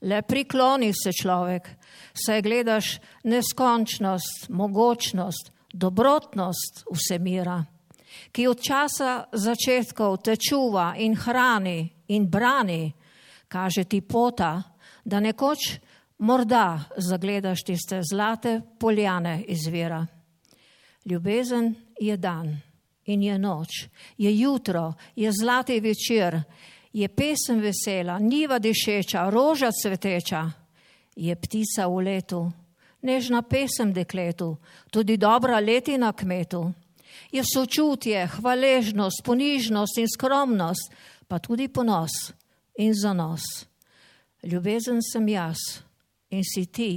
le 0.00 0.22
prikloni 0.22 0.92
se 0.92 1.12
človek, 1.12 1.68
saj 2.12 2.42
gledaš 2.42 2.98
neskončnost, 3.24 4.48
mogočnost, 4.48 5.52
dobrotnost 5.72 6.84
vsemira, 6.92 7.64
ki 8.32 8.46
od 8.48 8.60
časa 8.62 9.26
začetkov 9.32 10.22
te 10.24 10.36
čuva 10.36 10.94
in 10.96 11.16
hrani 11.16 11.92
in 12.08 12.28
brani, 12.30 12.92
kaže 13.48 13.84
ti 13.84 14.00
pota, 14.00 14.62
da 15.04 15.20
nekoč 15.20 15.78
morda 16.18 16.84
zagledaš 16.96 17.62
tiste 17.62 18.00
zlate 18.10 18.60
poljane 18.78 19.44
izvira. 19.48 20.06
Ljubezen 21.04 21.74
je 22.00 22.16
dan 22.16 22.60
in 23.04 23.22
je 23.22 23.38
noč, 23.38 23.68
je 24.18 24.38
jutro, 24.38 24.92
je 25.16 25.30
zlati 25.32 25.80
večer, 25.80 26.42
je 26.92 27.08
pesem 27.08 27.60
vesela, 27.60 28.18
niva 28.18 28.58
dišeča, 28.58 29.30
roža 29.30 29.70
cveteča 29.82 30.50
je 31.16 31.34
ptica 31.36 31.88
v 31.88 32.04
letu 32.04 32.52
nežna 33.06 33.42
pesem 33.42 33.92
dekletu, 33.92 34.56
tudi 34.90 35.16
dobra 35.16 35.60
letina 35.60 36.12
kmetu. 36.12 36.72
Je 37.32 37.42
sočutje, 37.44 38.26
hvaležnost, 38.26 39.22
ponižnost 39.24 39.98
in 39.98 40.08
skromnost, 40.10 40.92
pa 41.28 41.38
tudi 41.38 41.68
ponos 41.68 42.32
in 42.78 42.94
zanos. 42.94 43.42
Ljubezen 44.42 45.00
sem 45.02 45.28
jaz 45.28 45.58
in 46.30 46.42
si 46.44 46.66
ti, 46.66 46.92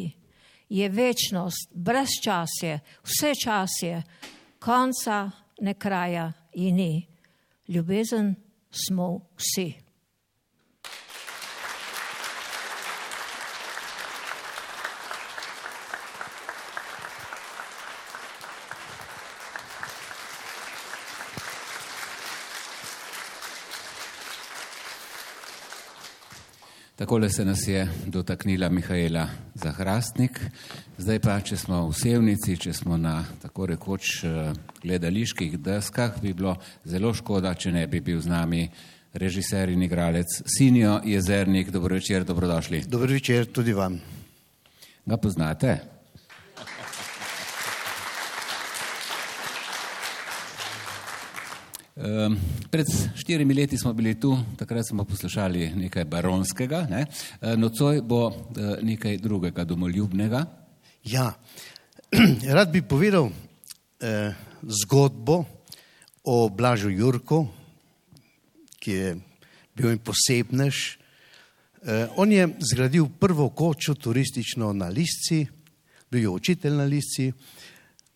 je 0.70 0.90
večnost, 0.90 1.72
brezčasje, 1.74 2.80
vse 3.04 3.32
časje, 3.44 4.04
konca 4.60 5.32
ne 5.62 5.74
kraja 5.74 6.32
in 6.54 6.76
ni. 6.76 7.08
Ljubezen 7.68 8.36
smo 8.70 9.20
vsi. 9.38 9.89
Takole 27.00 27.30
se 27.30 27.46
nas 27.46 27.68
je 27.68 27.90
dotaknila 28.06 28.70
Mihajla 28.70 29.28
Zahrastnik. 29.56 30.40
Zdaj 30.98 31.20
pa, 31.24 31.38
če 31.40 31.56
smo 31.56 31.86
v 31.88 31.94
Sevnici, 31.96 32.58
če 32.60 32.74
smo 32.76 32.98
na 33.00 33.22
tako 33.40 33.70
rekoč 33.72 34.10
eh, 34.28 34.50
gledaliških 34.84 35.56
deskah, 35.64 36.18
bi 36.20 36.34
bilo 36.36 36.58
zelo 36.84 37.14
škoda, 37.16 37.54
če 37.56 37.72
ne 37.72 37.86
bi 37.88 38.02
bil 38.04 38.20
z 38.20 38.28
nami 38.28 38.66
režiser 39.16 39.72
in 39.72 39.86
igralec 39.88 40.42
Sinjo 40.44 40.98
Jezernik. 41.08 41.72
Dobro 41.72 41.96
večer, 41.96 42.28
dobrodošli. 42.28 42.84
Dobro 42.92 43.14
večer 43.16 43.48
tudi 43.48 43.74
vam. 43.74 43.96
Ga 45.06 45.18
poznate? 45.18 45.99
Um, 52.00 52.38
pred 52.72 52.88
štirimi 53.16 53.54
leti 53.54 53.78
smo 53.78 53.94
bili 53.94 54.14
tu, 54.20 54.38
takrat 54.58 54.88
smo 54.88 55.04
poslušali 55.04 55.70
nekaj 55.76 56.06
baronskega, 56.06 56.88
ne? 56.90 57.06
nocoj 57.58 58.02
bo 58.02 58.28
uh, 58.28 58.34
nekaj 58.82 59.18
drugega, 59.18 59.64
domoljubnega. 59.68 60.46
Ja, 61.04 61.34
rad 62.56 62.72
bi 62.72 62.82
povedal 62.82 63.30
eh, 64.00 64.34
zgodbo 64.64 65.46
o 66.24 66.50
Blažu 66.50 66.90
Jurku, 66.90 67.48
ki 68.80 68.92
je 68.92 69.10
bil 69.76 69.92
in 69.92 70.00
posebnež. 70.00 70.76
Eh, 71.84 72.08
on 72.16 72.32
je 72.32 72.48
zgradil 72.72 73.08
prvo 73.20 73.50
kočo 73.50 73.96
turistično 73.96 74.74
na 74.74 74.88
Lisci, 74.88 75.48
bil 76.12 76.22
je 76.22 76.30
učitelj 76.30 76.74
na 76.80 76.84
Lisci, 76.84 77.32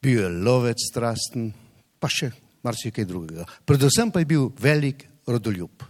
bil 0.01 0.21
je 0.21 0.29
lovec 0.29 0.79
strasten, 0.91 1.51
pa 1.99 2.07
še 2.07 2.31
marsikaj 2.63 3.05
drugega. 3.05 3.45
Predvsem 3.65 4.11
pa 4.11 4.19
je 4.19 4.25
bil 4.25 4.49
velik 4.59 5.07
rodoljub. 5.27 5.83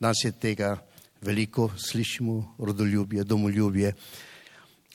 Danes 0.00 0.24
je 0.24 0.32
tega 0.32 0.76
veliko, 1.22 1.70
slišimo 1.76 2.56
rodoljubje, 2.58 3.24
domoljubje. 3.24 3.94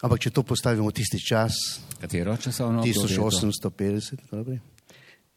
Ampak 0.02 0.20
če 0.20 0.32
to 0.32 0.44
postavimo 0.44 0.88
v 0.88 0.96
tisti 0.96 1.20
čas, 1.20 1.56
Katero 2.00 2.38
časovno 2.38 2.80
obdobje 2.80 3.12
je 3.12 3.16
to? 3.16 3.30
1850, 3.32 4.22
naprej, 4.32 4.60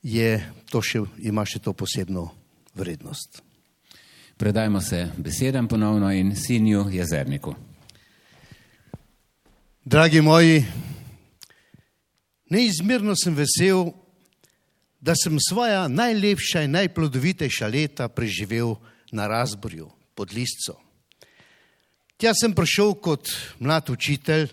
je 0.03 0.29
to 0.71 0.83
še, 0.83 1.03
ima 1.27 1.43
še 1.47 1.59
to 1.59 1.73
posebno 1.75 2.29
vrednost. 2.79 3.43
Predajmo 4.39 4.81
se 4.81 5.09
besedam 5.19 5.69
ponovno 5.69 6.13
in 6.13 6.37
Sinju 6.37 6.87
Jezerniku. 6.91 7.55
Dragi 9.85 10.21
moji, 10.23 10.63
neizmerno 12.51 13.17
sem 13.19 13.35
vesel, 13.35 13.91
da 15.03 15.15
sem 15.19 15.35
svoja 15.43 15.89
najlepša 15.91 16.63
in 16.63 16.77
najplodovitejša 16.79 17.67
leta 17.67 18.07
preživel 18.09 18.77
na 19.11 19.27
Razborju 19.27 19.91
pod 20.15 20.31
Listco. 20.33 20.79
Tja 22.17 22.31
sem 22.39 22.55
prišel 22.55 22.95
kot 23.03 23.27
mlad 23.59 23.91
učitelj, 23.91 24.47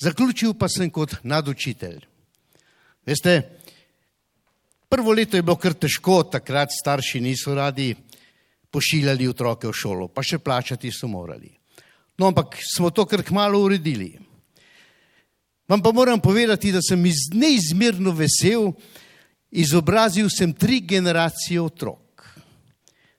zaključil 0.00 0.54
pa 0.56 0.68
sem 0.72 0.88
kot 0.90 1.18
nadučitelj. 1.22 2.00
Veste, 3.04 3.34
prvo 4.88 5.12
leto 5.12 5.36
je 5.36 5.44
bilo 5.44 5.60
kar 5.60 5.76
težko, 5.76 6.22
takrat 6.24 6.72
starši 6.72 7.20
niso 7.20 7.54
radi 7.54 7.92
pošiljali 8.72 9.28
otroke 9.28 9.68
v 9.68 9.76
šolo, 9.76 10.08
pa 10.08 10.24
še 10.24 10.40
plačati 10.40 10.88
so 10.88 11.06
morali. 11.06 11.52
No, 12.16 12.30
ampak 12.32 12.56
smo 12.64 12.88
to 12.90 13.04
kar 13.04 13.20
kmalo 13.22 13.60
uredili. 13.60 14.14
Vam 15.68 15.82
pa 15.84 15.92
moram 15.92 16.20
povedati, 16.20 16.72
da 16.72 16.80
sem 16.80 17.04
iz, 17.06 17.28
neizmerno 17.32 18.14
vesel, 18.16 18.72
izobrazil 19.54 20.28
sem 20.30 20.52
tri 20.52 20.80
generacije 20.80 21.60
otrok. 21.62 22.26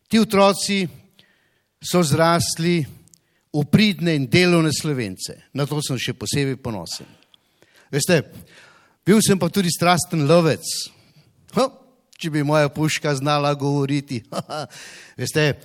Ti 0.07 0.19
otroci 0.19 0.88
so 1.79 2.03
zrasli 2.03 2.83
v 3.55 3.63
pridne 3.71 4.15
in 4.15 4.27
delovne 4.27 4.73
slovence. 4.75 5.47
Na 5.55 5.65
to 5.65 5.79
sem 5.79 5.97
še 5.97 6.13
posebej 6.17 6.59
ponosen. 6.59 7.07
Veste, 7.88 8.19
bil 9.05 9.21
sem 9.23 9.39
pa 9.39 9.47
tudi 9.47 9.71
strasten 9.71 10.25
lovec. 10.27 10.65
Ha, 11.55 11.69
če 12.19 12.31
bi 12.33 12.43
moja 12.43 12.67
puška 12.67 13.15
znala 13.15 13.53
govoriti. 13.55 14.19
Veste, 15.21 15.55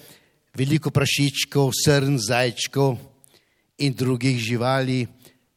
veliko 0.55 0.95
prašičkov, 0.95 1.75
srn, 1.75 2.19
zajčkov 2.23 2.95
in 3.83 3.97
drugih 3.97 4.39
živali 4.39 5.03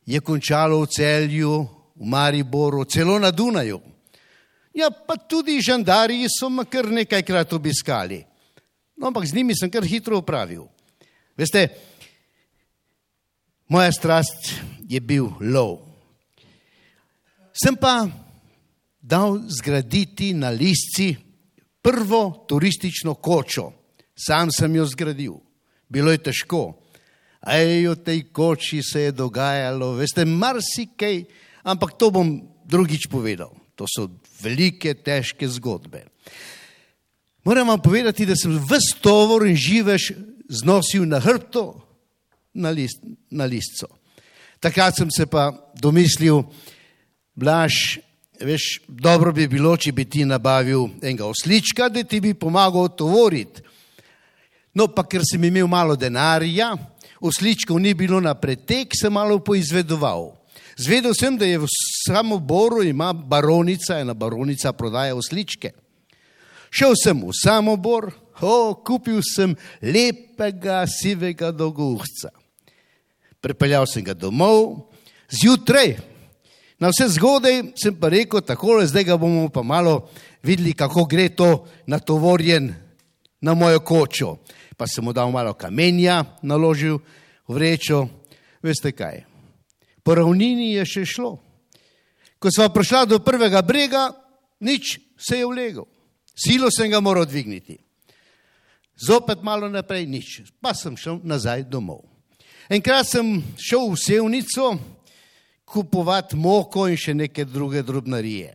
je 0.05 0.20
končalo 0.26 0.82
v 0.84 0.89
celju, 0.89 1.53
v 1.95 2.05
Mariboru, 2.09 2.84
celo 2.89 3.20
na 3.22 3.32
Dunaju. 3.32 3.93
Ja, 4.74 4.89
pa 4.89 5.17
tudi 5.17 5.59
žandarji 5.61 6.26
so 6.34 6.49
me 6.49 6.65
kar 6.65 6.89
nekajkrat 6.89 7.53
obiskali. 7.53 8.24
No, 8.97 9.07
ampak 9.07 9.26
z 9.30 9.38
njimi 9.38 9.53
sem 9.55 9.69
kar 9.69 9.86
hitro 9.86 10.17
upravil. 10.17 10.65
Veste, 11.38 11.67
moja 13.69 13.91
strast 13.93 14.53
je 14.89 14.99
bil 15.01 15.30
lov. 15.41 15.80
Sem 17.53 17.78
pa 17.78 18.07
dal 19.01 19.43
zgraditi 19.45 20.34
na 20.34 20.49
lisci 20.49 21.13
prvo 21.82 22.45
turistično 22.49 23.13
kočo. 23.13 23.69
Sam 24.15 24.49
sem 24.51 24.76
jo 24.76 24.86
zgradil. 24.86 25.38
Bilo 25.89 26.11
je 26.11 26.21
težko. 26.30 26.80
Ej, 27.43 27.91
v 27.91 27.95
tej 27.99 28.19
koči 28.32 28.80
se 28.82 29.09
je 29.09 29.11
dogajalo, 29.11 29.97
veste, 29.99 30.24
marsikaj, 30.26 31.26
ampak 31.67 31.97
to 31.99 32.07
bom 32.09 32.30
drugič 32.63 33.11
povedal. 33.11 33.51
To 33.76 33.84
so 33.84 34.07
velike, 34.44 34.94
težke 34.94 35.48
zgodbe. 35.48 36.04
Moram 37.44 37.68
vam 37.68 37.82
povedati, 37.82 38.26
da 38.26 38.36
sem 38.36 38.56
vse 38.60 39.00
tovor 39.04 39.48
in 39.48 39.56
živež 39.56 40.12
znosil 40.50 41.06
na 41.08 41.20
hrbto, 41.20 41.74
na, 42.54 42.70
list, 42.70 43.02
na 43.32 43.46
listco. 43.46 43.88
Takrat 44.60 44.96
sem 44.96 45.12
se 45.12 45.26
pa 45.26 45.52
domislil, 45.76 46.44
Blaž, 47.36 47.98
veš, 48.39 48.84
dobro 48.88 49.34
bi 49.34 49.48
bilo, 49.50 49.74
če 49.78 49.91
bi 49.91 50.06
ti 50.06 50.26
nabavil 50.26 50.86
enega 51.02 51.26
oslička, 51.26 51.89
da 51.89 52.04
ti 52.04 52.22
bi 52.22 52.36
pomagal 52.38 52.91
tovoriti. 52.98 53.64
No, 54.74 54.88
pa 54.88 55.04
ker 55.06 55.26
sem 55.26 55.44
imel 55.44 55.68
malo 55.70 55.98
denarja, 55.98 56.74
osličkov 57.22 57.80
ni 57.82 57.94
bilo 57.98 58.22
na 58.22 58.34
pretek, 58.38 58.94
sem 58.98 59.14
malo 59.14 59.39
poizvedoval. 59.39 60.32
Zvedel 60.78 61.13
sem, 61.13 61.38
da 61.38 61.45
je 61.45 61.61
v 61.61 61.67
Samoboru 62.07 62.84
ima 62.84 63.13
baronica, 63.13 63.99
ena 63.99 64.13
baronica 64.13 64.74
prodaja 64.74 65.15
osličke. 65.15 65.71
Šel 66.74 66.95
sem 66.97 67.19
v 67.21 67.34
Samobor, 67.38 68.09
oh, 68.41 68.74
kupil 68.82 69.21
sem 69.21 69.53
lepega 69.82 70.82
sivega 70.89 71.51
dolguhca. 71.53 72.34
Pripeljal 73.43 73.86
sem 73.86 74.01
ga 74.03 74.15
domov, 74.17 74.89
zjutraj, 75.30 75.97
na 76.82 76.89
vse 76.89 77.11
zgodaj 77.13 77.59
sem 77.78 77.93
pa 77.95 78.09
rekel, 78.09 78.41
tako 78.41 78.80
le 78.80 78.88
zdaj 78.89 79.05
ga 79.11 79.17
bomo 79.21 79.49
pa 79.53 79.61
malo 79.61 80.09
videli, 80.43 80.74
kako 80.74 81.05
gre 81.05 81.30
to 81.30 81.67
natovorjen 81.88 82.74
na 83.41 83.53
mojo 83.53 83.80
kočo. 83.80 84.38
Pa 84.78 84.88
sem 84.89 85.05
mu 85.05 85.13
dal 85.13 85.30
malo 85.32 85.53
kamenja, 85.53 86.24
naložil 86.41 86.97
v 87.47 87.53
vrečo, 87.53 88.07
veste 88.63 88.91
kaj. 88.91 89.32
Po 90.04 90.16
ravnini 90.16 90.74
je 90.76 90.86
še 90.86 91.06
šlo. 91.08 91.38
Ko 92.39 92.51
sva 92.51 92.68
prišla 92.70 93.06
do 93.08 93.20
prvega 93.24 93.62
brega, 93.64 94.10
nič 94.60 94.99
se 95.16 95.39
je 95.39 95.47
vlegel. 95.47 95.88
Silo 96.36 96.68
sem 96.72 96.91
ga 96.91 96.99
moral 96.99 97.26
dvigniti. 97.26 97.78
Zopet 98.99 99.43
malo 99.43 99.70
naprej, 99.70 100.06
nič. 100.06 100.41
Pa 100.62 100.74
sem 100.76 100.97
šel 100.99 101.22
nazaj 101.24 101.66
domov. 101.70 102.04
Enkrat 102.70 103.08
sem 103.08 103.39
šel 103.60 103.91
v 103.91 103.99
sevnico 103.99 104.68
kupovati 105.68 106.38
moko 106.38 106.86
in 106.88 106.99
še 106.99 107.16
neke 107.16 107.45
druge 107.45 107.82
drobnarije. 107.84 108.54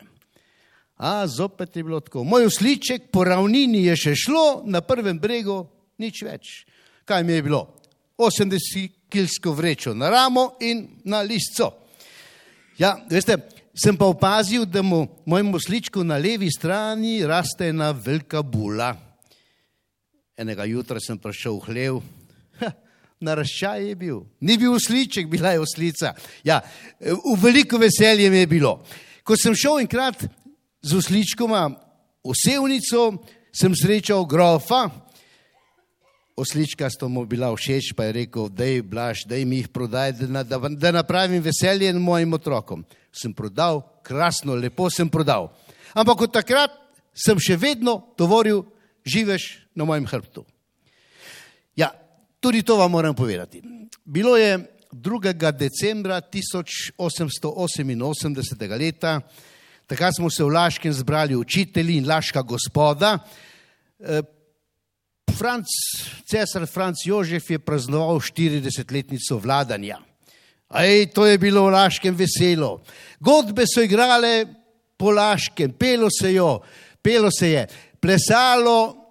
A 0.99 1.27
zopet 1.27 1.77
je 1.77 1.85
bilo 1.85 2.01
tako. 2.01 2.25
Moj 2.25 2.49
usliček 2.51 3.11
po 3.15 3.25
ravnini 3.25 3.85
je 3.87 3.97
še 3.97 4.15
šlo, 4.19 4.63
na 4.67 4.81
prvem 4.83 5.19
bregu 5.19 5.63
nič 6.03 6.23
več. 6.27 6.65
Kaj 7.07 7.25
mi 7.25 7.39
je 7.39 7.45
bilo? 7.47 7.78
80 8.19 8.91
kilsko 9.09 9.53
vrečo 9.53 9.95
na 9.95 10.11
ramo 10.11 10.57
in 10.61 10.89
na 11.05 11.21
listco. 11.21 11.71
Ja, 12.79 12.97
veste, 13.11 13.39
sem 13.75 13.97
pa 13.97 14.07
opazil, 14.07 14.67
da 14.67 14.83
mu 14.83 15.07
mojemu 15.27 15.61
sličku 15.61 16.05
na 16.05 16.17
levi 16.19 16.51
strani 16.51 17.27
raste 17.27 17.69
ena 17.69 17.91
velika 17.91 18.43
bula. 18.43 18.97
Enega 20.37 20.65
jutra 20.65 21.01
sem 21.01 21.19
prišel 21.19 21.59
v 21.59 21.65
hlev, 21.67 22.01
ha, 22.61 22.73
naraščaj 23.21 23.87
je 23.89 23.95
bil. 23.99 24.21
Ni 24.41 24.59
bil 24.59 24.79
sliček, 24.79 25.27
bila 25.31 25.55
je 25.55 25.63
oslica. 25.63 26.15
Ja, 26.47 26.61
v 27.01 27.35
veliko 27.43 27.79
veselje 27.79 28.31
mi 28.31 28.43
je 28.45 28.51
bilo. 28.51 28.79
Ko 29.23 29.37
sem 29.37 29.55
šel 29.55 29.83
enkrat 29.83 30.27
z 30.83 30.95
osličkoma 30.95 31.67
v 32.23 32.35
sevnico, 32.35 33.11
sem 33.55 33.75
srečal 33.75 34.27
grofa, 34.27 34.87
oslička 36.39 36.91
sta 36.91 37.09
mu 37.09 37.27
bila 37.27 37.51
všeč, 37.51 37.93
pa 37.97 38.05
je 38.09 38.13
rekel, 38.23 38.49
da 38.49 38.65
je 38.65 38.83
blaš, 38.83 39.25
da 39.27 39.37
jim 39.37 39.53
jih 39.53 39.69
prodaj, 39.69 40.13
da, 40.13 40.43
da, 40.43 40.59
da 40.69 40.93
napravim 40.93 41.43
veselje 41.43 41.93
mojim 41.93 42.33
otrokom. 42.33 42.85
Sem 43.13 43.35
prodal, 43.35 43.83
krasno, 44.07 44.55
lepo 44.55 44.91
sem 44.91 45.09
prodal. 45.11 45.51
Ampak 45.95 46.21
od 46.29 46.33
takrat 46.33 46.71
sem 47.17 47.39
še 47.43 47.57
vedno 47.59 48.15
tovoril 48.17 48.63
živež 49.09 49.43
na 49.75 49.85
mojem 49.89 50.07
hrbtu. 50.07 50.45
Ja, 51.79 51.91
tudi 52.41 52.63
to 52.63 52.77
vam 52.79 52.91
moram 52.95 53.15
povedati. 53.15 53.63
Bilo 54.05 54.37
je 54.39 54.59
2. 54.93 55.53
decembra 55.53 56.23
1888. 56.23 58.79
leta, 58.79 59.21
takrat 59.87 60.15
smo 60.17 60.31
se 60.31 60.45
v 60.45 60.49
Laškem 60.55 60.93
zbrali 60.93 61.37
učitelji 61.37 61.97
in 61.99 62.09
laška 62.09 62.43
gospoda. 62.43 63.19
Franc, 65.37 65.67
cesar 66.25 66.67
Franc 66.67 67.05
Jožef 67.07 67.51
je 67.51 67.59
praznoval 67.59 68.21
40-letnico 68.21 69.39
vladanja. 69.39 69.99
Aj, 70.69 71.07
to 71.15 71.27
je 71.27 71.39
bilo 71.39 71.65
v 71.67 71.73
Laškem 71.73 72.17
veselo. 72.17 72.83
Godbe 73.21 73.65
so 73.65 73.81
igrale 73.81 74.45
po 74.97 75.11
Laškem, 75.11 75.73
pelo 75.73 76.11
se, 76.11 76.33
jo, 76.35 76.61
pelo 77.03 77.31
se 77.31 77.49
je, 77.49 77.67
plesalo, 78.01 79.09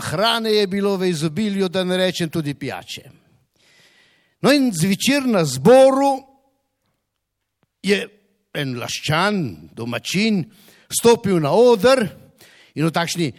hrane 0.00 0.50
je 0.50 0.66
bilo 0.66 0.96
v 0.96 1.08
izobilju, 1.12 1.68
da 1.68 1.84
ne 1.84 1.96
rečem 1.96 2.30
tudi 2.30 2.54
pijače. 2.54 3.10
No 4.42 4.52
in 4.52 4.72
zvečer 4.74 5.26
na 5.26 5.44
zboru 5.44 6.18
je 7.82 8.02
en 8.54 8.74
laščan, 8.78 9.70
domačin, 9.72 10.42
stopil 10.90 11.40
na 11.40 11.54
oder 11.54 12.02
in 12.74 12.86
v 12.86 12.92
takšni 12.92 13.30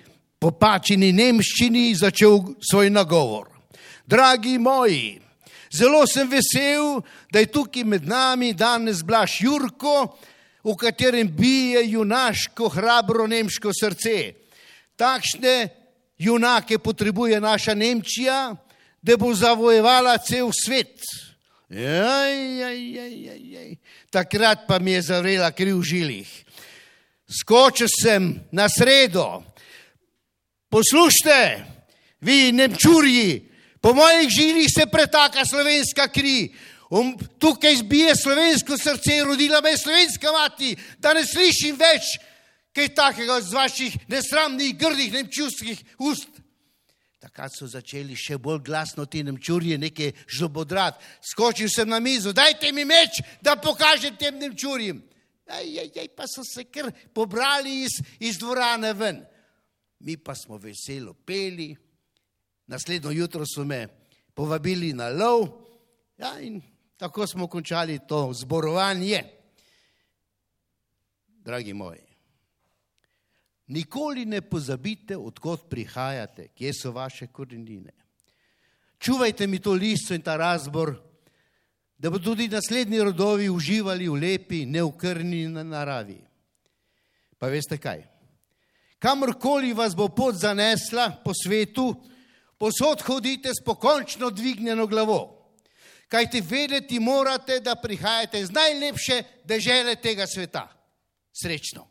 popačeni 0.44 1.14
nemščini 1.16 1.94
začel 1.96 2.40
svoj 2.60 2.92
nagovor. 2.92 3.48
Dragi 4.06 4.58
moji, 4.60 5.22
zelo 5.72 6.04
sem 6.08 6.28
vesel, 6.28 7.00
da 7.32 7.40
je 7.40 7.52
tukaj 7.54 7.86
med 7.88 8.08
nami 8.08 8.52
danes 8.54 9.04
Blaž 9.08 9.40
Jurko, 9.46 10.12
v 10.64 10.76
katerem 10.80 11.28
bije 11.28 11.84
junaško, 11.92 12.70
hrabro 12.72 13.28
nemško 13.28 13.72
srce. 13.76 14.34
Takšne 14.96 15.56
junake 16.18 16.78
potrebuje 16.80 17.40
naša 17.42 17.74
Nemčija, 17.74 18.56
da 19.02 19.18
bo 19.20 19.34
zavojevala 19.36 20.18
cel 20.24 20.52
svet. 20.56 21.04
Jaj, 21.70 22.36
jaj, 22.60 22.80
jaj, 22.96 23.16
jaj, 23.26 23.42
jaj. 23.52 23.70
Takrat 24.12 24.68
pa 24.68 24.80
mi 24.80 24.94
je 24.96 25.02
zavrela 25.10 25.52
kri 25.52 25.74
v 25.74 25.82
žilih. 25.84 26.30
Skočil 27.28 27.90
sem 27.90 28.36
na 28.52 28.70
sredo. 28.70 29.42
Poslušajte, 30.74 31.66
vi 32.22 32.52
nemčurji, 32.52 33.50
po 33.82 33.94
mojih 33.94 34.30
žilih 34.30 34.68
se 34.78 34.86
pretaka 34.90 35.46
slovenska 35.46 36.08
kri. 36.08 36.50
Um, 36.90 37.18
tukaj 37.40 37.76
zbije 37.76 38.16
slovensko 38.16 38.78
srce, 38.78 39.20
rodila 39.26 39.62
me 39.62 39.70
je 39.70 39.78
slovenska 39.78 40.32
mati, 40.32 40.76
da 40.98 41.14
ne 41.14 41.22
slišim 41.26 41.78
več 41.78 42.16
kaj 42.74 42.90
takega 42.98 43.38
z 43.42 43.54
vaših 43.54 43.98
nesramnih, 44.10 44.74
grdih 44.78 45.14
nemčurskih 45.14 45.84
ust. 46.00 46.42
Takrat 47.22 47.54
so 47.54 47.70
začeli 47.70 48.18
še 48.18 48.40
bolj 48.42 48.64
glasno 48.66 49.06
ti 49.06 49.22
nemčurje 49.24 49.78
nekaj 49.78 50.10
žlobodrat. 50.26 50.98
Skočil 51.22 51.70
sem 51.70 51.90
na 51.90 52.00
mizo, 52.02 52.34
dajte 52.34 52.72
mi 52.74 52.86
meč, 52.86 53.22
da 53.46 53.54
pokažem 53.62 54.18
tem 54.18 54.42
nemčurjem. 54.42 55.04
Aj, 55.54 55.62
aj, 55.62 55.94
aj, 56.02 56.10
pa 56.18 56.26
so 56.26 56.42
se 56.42 56.66
kar 56.66 56.90
pobrali 57.14 57.84
iz, 57.86 58.00
iz 58.20 58.42
dvorane 58.42 58.94
ven. 58.98 59.22
Mi 60.04 60.18
pa 60.18 60.36
smo 60.36 60.58
veselo 60.58 61.14
peli, 61.14 61.76
naslednjo 62.68 63.12
jutro 63.12 63.46
so 63.48 63.64
me 63.64 63.88
povabili 64.34 64.94
na 64.94 65.08
lov 65.10 65.48
ja, 66.18 66.40
in 66.40 66.62
tako 66.98 67.28
smo 67.28 67.48
končali 67.48 68.00
to 68.08 68.34
zborovanje. 68.34 69.24
Dragi 71.28 71.74
moji, 71.74 72.04
nikoli 73.68 74.26
ne 74.26 74.42
pozabite, 74.42 75.18
odkot 75.18 75.70
prihajate, 75.70 76.48
kje 76.48 76.74
so 76.74 76.92
vaše 76.92 77.28
korenine. 77.28 77.92
Čuvajte 79.00 79.48
mi 79.48 79.60
to 79.60 79.74
listo 79.74 80.14
in 80.14 80.22
ta 80.22 80.38
razbor, 80.38 80.96
da 81.98 82.10
bodo 82.10 82.24
tudi 82.24 82.48
naslednji 82.48 83.00
rodovi 83.04 83.50
uživali 83.50 84.08
v 84.08 84.20
lepi, 84.20 84.66
neukrni 84.66 85.48
naravi. 85.48 86.20
Pa 87.38 87.48
veste 87.48 87.78
kaj? 87.78 88.13
Kamorkoli 89.04 89.74
vas 89.74 89.96
bo 89.96 90.08
pot 90.08 90.36
zanesla 90.36 91.10
po 91.24 91.34
svetu, 91.36 91.96
posod 92.58 93.02
hodite 93.02 93.50
s 93.50 93.64
pokončno 93.66 94.30
dvignjeno 94.30 94.88
glavo. 94.88 95.52
Kaj 96.08 96.30
ti 96.30 96.42
vedeti 96.42 97.00
morate, 97.00 97.60
da 97.60 97.76
prihajate 97.76 98.40
iz 98.40 98.52
najlepše 98.52 99.24
dežele 99.44 99.96
tega 99.96 100.28
sveta. 100.28 100.68
Srečno. 101.44 101.88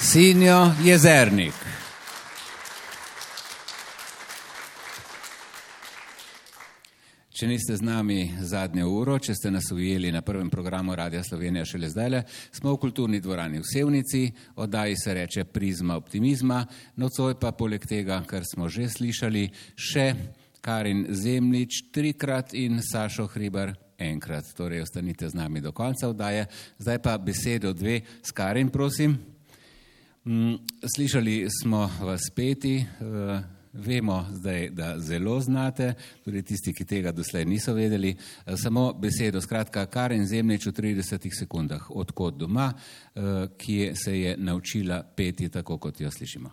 Sinjo 0.00 0.72
Jezernik. 0.82 1.65
Če 7.36 7.44
niste 7.50 7.74
z 7.76 7.84
nami 7.84 8.30
zadnjo 8.40 8.86
uro, 8.96 9.18
če 9.20 9.34
ste 9.36 9.50
nas 9.52 9.66
ujeli 9.68 10.08
na 10.08 10.22
prvem 10.24 10.48
programu 10.48 10.94
Radia 10.96 11.20
Slovenija 11.20 11.66
šele 11.68 11.90
zdaj, 11.92 12.22
smo 12.48 12.72
v 12.72 12.78
kulturni 12.80 13.18
dvorani 13.20 13.58
v 13.60 13.66
Sevnici, 13.68 14.22
oddaji 14.56 14.96
se 14.96 15.14
reče 15.14 15.44
Prizma 15.44 15.98
optimizma, 16.00 16.62
nocoj 16.96 17.34
pa 17.36 17.50
poleg 17.52 17.84
tega, 17.84 18.22
kar 18.24 18.46
smo 18.48 18.70
že 18.72 18.88
slišali, 18.88 19.42
še 19.76 20.06
Karin 20.64 21.04
Zemlič 21.12 21.82
trikrat 21.92 22.54
in 22.56 22.80
Sašo 22.80 23.28
Hribar 23.34 23.74
enkrat. 24.00 24.48
Torej, 24.56 24.86
ostanite 24.86 25.28
z 25.28 25.36
nami 25.36 25.60
do 25.60 25.74
konca 25.76 26.08
oddaje. 26.08 26.46
Zdaj 26.80 27.02
pa 27.04 27.18
besedo 27.20 27.74
dve 27.76 28.00
s 28.24 28.32
Karin, 28.32 28.72
prosim. 28.72 29.12
Mm, 30.24 30.56
Slišali 30.88 31.52
smo 31.52 31.84
vas 32.00 32.32
peti, 32.32 32.80
eh, 32.80 33.55
vemo 33.78 34.26
zdaj, 34.32 34.68
da 34.70 34.98
zelo 34.98 35.40
znate, 35.40 35.94
tudi 36.24 36.42
tisti, 36.42 36.74
ki 36.74 36.84
tega 36.84 37.12
doslej 37.12 37.44
niso 37.44 37.74
vedeli. 37.74 38.16
Eh, 38.46 38.56
Samo 38.56 38.92
besedo, 38.92 39.40
skratka, 39.40 39.86
Karen 39.86 40.26
Zemljič 40.26 40.66
v 40.66 40.72
30 40.72 41.30
sekundah, 41.38 41.90
odkot 41.90 42.36
doma, 42.36 42.72
eh, 42.72 43.48
ki 43.58 43.92
se 43.94 44.20
je 44.20 44.36
naučila 44.36 45.02
peti 45.16 45.48
tako, 45.48 45.78
kot 45.78 46.00
jo 46.00 46.10
slišimo. 46.10 46.50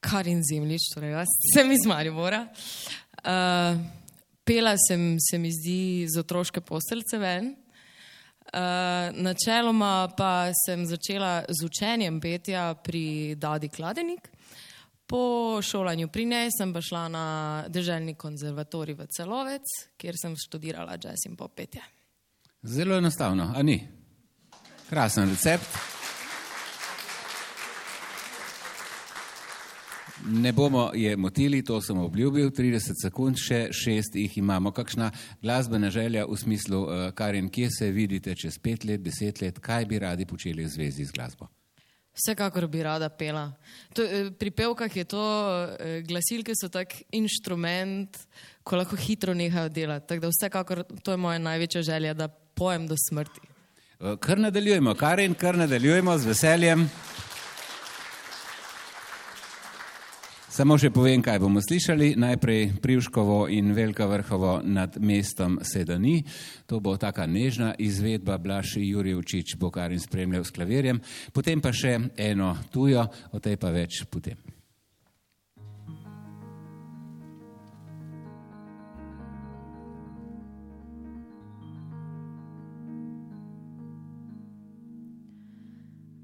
Karin 0.00 0.42
Zemljič, 0.42 0.90
torej 0.94 1.12
jaz 1.12 1.32
sem 1.54 1.72
iz 1.72 1.84
Maribora. 1.86 2.46
Uh, 3.20 3.76
pela 4.44 4.72
sem, 4.80 5.16
se 5.20 5.38
mi 5.38 5.50
zdi, 5.52 6.06
z 6.08 6.20
otroške 6.20 6.60
postelce 6.64 7.18
ven. 7.20 7.52
Uh, 8.50 9.12
načeloma 9.14 10.08
pa 10.16 10.48
sem 10.64 10.86
začela 10.88 11.44
z 11.48 11.64
učenjem 11.64 12.20
petja 12.20 12.74
pri 12.74 13.36
Dadi 13.36 13.68
Kladenik. 13.68 14.30
Po 15.10 15.62
šolanju 15.62 16.08
pri 16.08 16.24
njej 16.24 16.48
sem 16.58 16.74
šla 16.82 17.08
na 17.08 17.64
državni 17.68 18.14
konzervatorij 18.14 18.94
v 18.94 19.06
Celovec, 19.06 19.66
kjer 19.96 20.14
sem 20.22 20.36
študirala 20.36 20.92
jazz 21.02 21.26
in 21.26 21.34
pop 21.36 21.54
petje. 21.56 21.82
Zelo 22.62 22.94
enostavno, 22.94 23.52
a 23.56 23.62
ni? 23.62 23.88
Krasen 24.88 25.30
recept. 25.30 25.66
Ne 30.26 30.52
bomo 30.52 30.90
je 30.94 31.16
motili, 31.16 31.64
to 31.64 31.80
sem 31.80 31.98
obljubil, 31.98 32.50
30 32.50 33.02
sekund, 33.02 33.38
še 33.38 33.68
šest 33.72 34.14
jih 34.14 34.38
imamo. 34.38 34.70
Kakšna 34.70 35.10
glasbena 35.42 35.90
želja 35.90 36.26
v 36.26 36.36
smislu, 36.36 36.82
uh, 36.82 37.10
Karin, 37.14 37.48
kje 37.50 37.70
se 37.78 37.90
vidite 37.90 38.34
čez 38.34 38.58
pet 38.58 38.84
let, 38.84 39.02
deset 39.02 39.42
let, 39.42 39.58
kaj 39.58 39.86
bi 39.90 39.98
radi 39.98 40.26
počeli 40.26 40.64
v 40.64 40.70
zvezi 40.70 41.04
z 41.04 41.18
glasbo? 41.18 41.50
Vsekakor 42.14 42.66
bi 42.66 42.82
rada 42.82 43.08
pela. 43.08 43.52
To, 43.94 44.02
eh, 44.02 44.30
pri 44.38 44.50
pevkah 44.50 44.96
je 44.96 45.04
to, 45.04 45.24
eh, 45.78 46.02
glasilke 46.02 46.52
so 46.54 46.68
tak 46.68 46.94
inštrument, 47.12 48.18
ko 48.64 48.76
lahko 48.76 48.96
hitro 48.96 49.34
nehajo 49.34 49.68
delati. 49.68 50.06
Tako 50.06 50.20
da 50.20 50.28
vsekakor 50.28 50.84
to 51.02 51.10
je 51.10 51.16
moja 51.16 51.38
največja 51.38 51.82
želja, 51.82 52.14
da 52.14 52.28
pojem 52.28 52.86
do 52.86 52.96
smrti. 53.08 53.40
Uh, 54.00 54.16
kar 54.16 54.38
nadaljujemo, 54.38 54.94
Karin, 54.94 55.34
kar 55.34 55.56
nadaljujemo 55.58 56.18
z 56.18 56.24
veseljem. 56.24 56.90
Samo 60.50 60.74
še 60.74 60.88
povem, 60.90 61.22
kaj 61.22 61.38
bomo 61.38 61.60
slišali. 61.62 62.16
Najprej 62.18 62.82
Privškovo 62.82 63.46
in 63.54 63.70
Velika 63.70 64.08
vrhovo 64.10 64.56
nad 64.66 64.96
mestom 64.98 65.60
Sedani. 65.62 66.24
To 66.66 66.80
bo 66.82 66.96
taka 66.98 67.22
nežna 67.30 67.76
izvedba, 67.78 68.34
Blaž 68.34 68.74
Jurjevčič 68.82 69.54
bo 69.54 69.70
kar 69.70 69.94
in 69.94 70.02
spremljal 70.02 70.42
s 70.42 70.50
klavirjem. 70.50 70.98
Potem 71.30 71.62
pa 71.62 71.70
še 71.70 71.94
eno 72.18 72.56
tujo, 72.74 73.06
o 73.30 73.38
tej 73.38 73.62
pa 73.62 73.70
več 73.70 74.02
potem. 74.10 74.42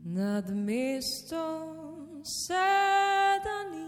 Nad 0.02 0.50
mestom 0.50 2.22
sedani, 2.26 3.85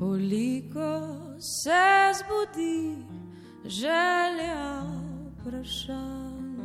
koliko 0.00 0.98
se 1.40 2.12
zbudi 2.18 2.96
želja 3.64 4.82
vprašanj, 5.32 6.56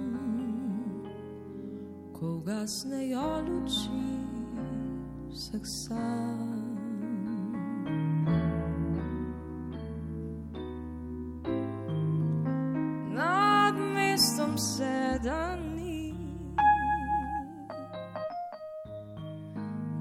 ko 2.14 2.40
gasnejo 2.40 3.42
luči 3.48 3.90
vseh 5.32 5.62
sanj. 5.64 6.56
nad 13.16 13.76
mestom 13.96 14.58
sedani. 14.58 16.14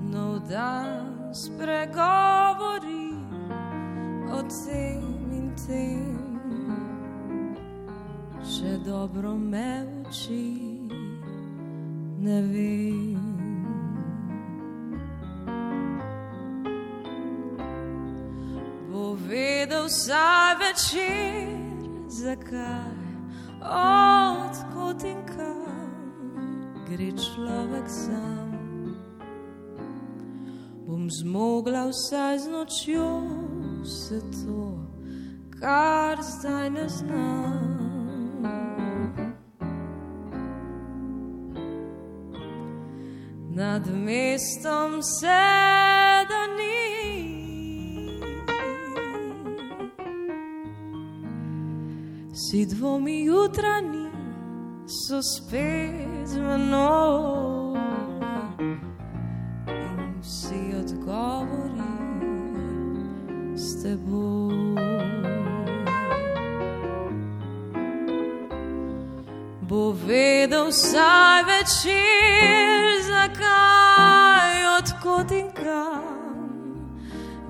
Nov 0.02 0.38
dan 0.48 1.34
spregovori 1.34 2.33
tem 4.48 5.02
in 5.32 5.52
tem, 5.66 6.16
če 8.42 8.78
dobro 8.84 9.34
me 9.36 9.84
uči, 10.02 10.78
ne 12.18 12.40
vem. 12.52 13.22
Bo 18.90 19.14
vedel 19.28 19.88
vsaj 19.88 20.54
večer, 20.62 21.54
zakaj, 22.08 23.00
odkot 23.60 25.08
in 25.08 25.20
kam 25.32 25.64
gre 26.94 27.10
človek 27.10 27.88
sam. 27.88 28.50
Bom 30.86 31.10
zmogla 31.10 31.88
vsaj 31.90 32.38
z 32.38 32.46
nočjo 32.48 33.08
vse 33.84 34.20
to, 34.20 34.78
kar 35.60 36.18
zdaj 36.22 36.70
ne 36.70 36.88
znam. 36.88 37.74
Nad 43.50 43.94
mestom 43.94 45.02
sedani. 45.02 46.64
Vsi 52.32 52.66
dvomi 52.66 53.24
jutranji 53.24 54.10
so 54.86 55.22
spet 55.22 56.26
z 56.26 56.38
menoj 56.38 57.63
s 63.94 63.96
teboj. 63.96 64.74
Bo 69.68 69.92
vedel 70.06 70.68
vsaj 70.68 71.42
večer, 71.42 73.02
zakaj, 73.06 74.56
odkot 74.78 75.30
in 75.30 75.48
kam 75.54 76.04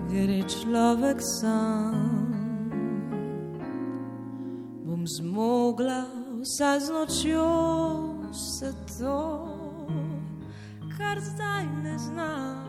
gre 0.09 0.43
človek 0.47 1.19
sam 1.21 2.31
bom 4.85 5.07
zmogla 5.07 6.07
vsa 6.41 6.79
z 6.81 6.93
nočjo 6.93 7.49
vse 8.31 8.71
to, 8.99 9.49
kar 10.97 11.19
zdaj 11.21 11.67
ne 11.83 11.99
znam. 11.99 12.64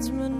Spet 0.00 0.31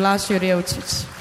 Blaž 0.00 0.30
Jurjevčič. 0.30 1.19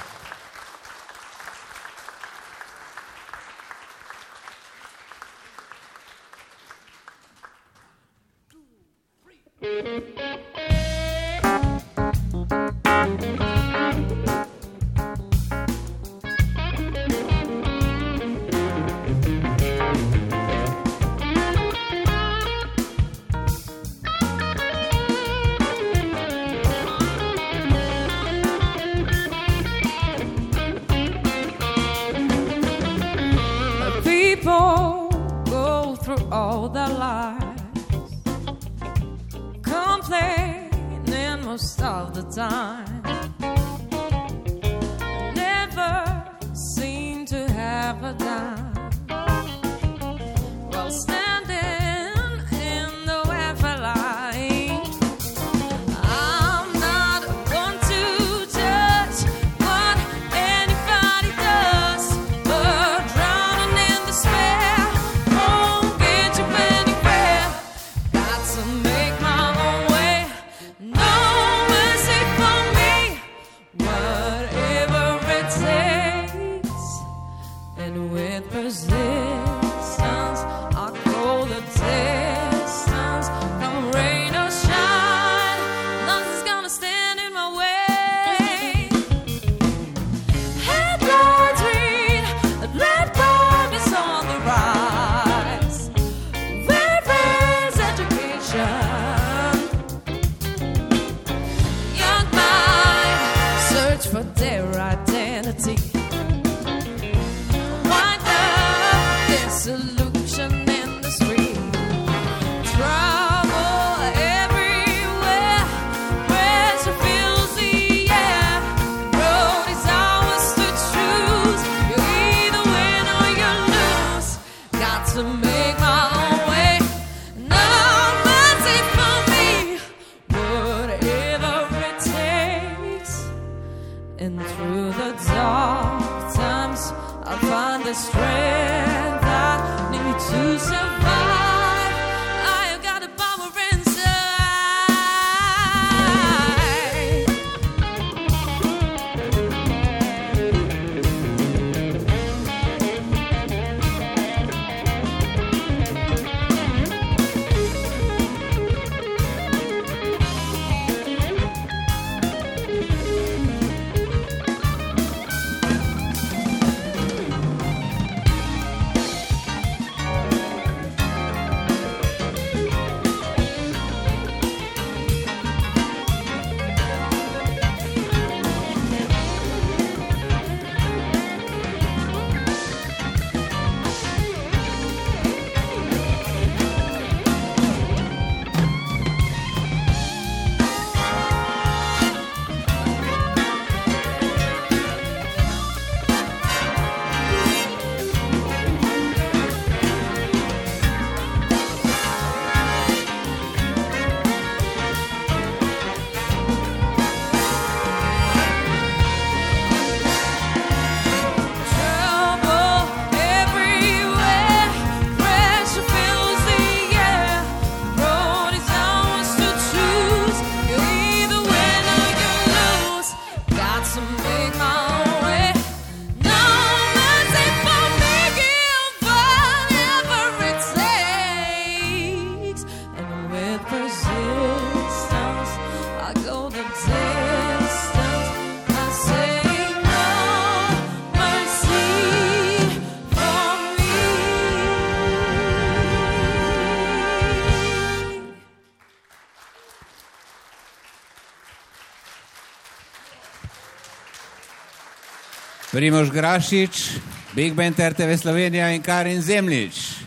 Primož 255.80 256.12
Grašič, 256.12 257.00
Big 257.32 257.54
Band 257.56 257.80
RTV 257.80 258.18
Slovenija 258.20 258.68
in 258.76 258.82
Karin 258.84 259.22
Zemlič. 259.22 260.04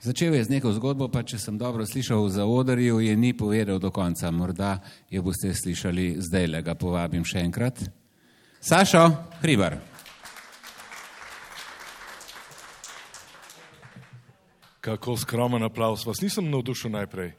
Začel 0.00 0.34
je 0.34 0.44
z 0.44 0.54
neko 0.54 0.70
zgodbo, 0.70 1.08
pa 1.10 1.26
če 1.26 1.42
sem 1.42 1.58
dobro 1.58 1.82
slišal 1.82 2.22
v 2.22 2.30
zaodrju, 2.30 3.00
je 3.02 3.16
ni 3.18 3.34
povedal 3.34 3.82
do 3.82 3.90
konca. 3.90 4.30
Morda 4.30 4.78
jo 5.10 5.26
boste 5.26 5.50
slišali 5.50 6.22
zdaj, 6.22 6.46
le 6.46 6.60
ga 6.62 6.78
povabim 6.78 7.26
še 7.26 7.42
enkrat. 7.42 7.82
Sašo 8.62 9.02
Hribar. 9.42 9.82
Kako 14.78 15.16
skromen 15.18 15.66
aplaus, 15.66 16.06
vas 16.06 16.22
nisem 16.22 16.46
navdušil 16.54 16.94
najprej. 16.94 17.34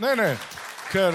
Ne, 0.00 0.16
ne, 0.16 0.32
ker 0.88 1.12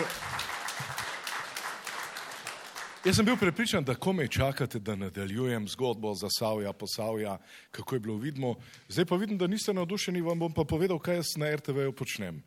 jaz 3.06 3.16
sem 3.16 3.26
bil 3.26 3.38
prepričan, 3.38 3.84
da 3.84 3.96
komaj 3.96 4.28
čakate, 4.28 4.80
da 4.80 4.96
nadaljujem 4.96 5.68
zgodbo 5.68 6.14
za 6.16 6.30
Savja, 6.30 6.74
posavja, 6.74 7.38
kako 7.72 7.96
je 7.96 8.00
bilo 8.00 8.18
vidno. 8.18 8.56
Zdaj 8.88 9.06
pa 9.06 9.16
vidim, 9.16 9.38
da 9.38 9.48
niste 9.48 9.74
navdušeni, 9.74 10.22
vam 10.22 10.40
bom 10.40 10.54
pa 10.54 10.64
povedal, 10.64 11.00
kaj 11.00 11.16
jaz 11.16 11.36
na 11.38 11.56
RTV-ju 11.56 11.92
počnem. 11.92 12.44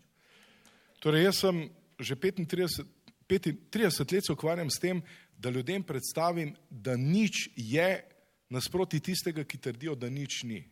Torej, 1.00 1.24
jaz 1.24 1.40
sem 1.44 1.68
že 1.98 2.16
35, 2.16 2.84
35 3.28 4.12
let 4.12 4.30
ukvarjam 4.30 4.70
s 4.70 4.78
tem, 4.78 5.02
da 5.38 5.50
ljudem 5.50 5.82
predstavim, 5.82 6.54
da 6.70 6.96
nič 6.96 7.50
je 7.56 8.04
nasproti 8.48 9.00
tistega, 9.00 9.44
ki 9.44 9.58
trdijo, 9.58 9.94
da 9.94 10.10
nič 10.10 10.42
ni. 10.44 10.62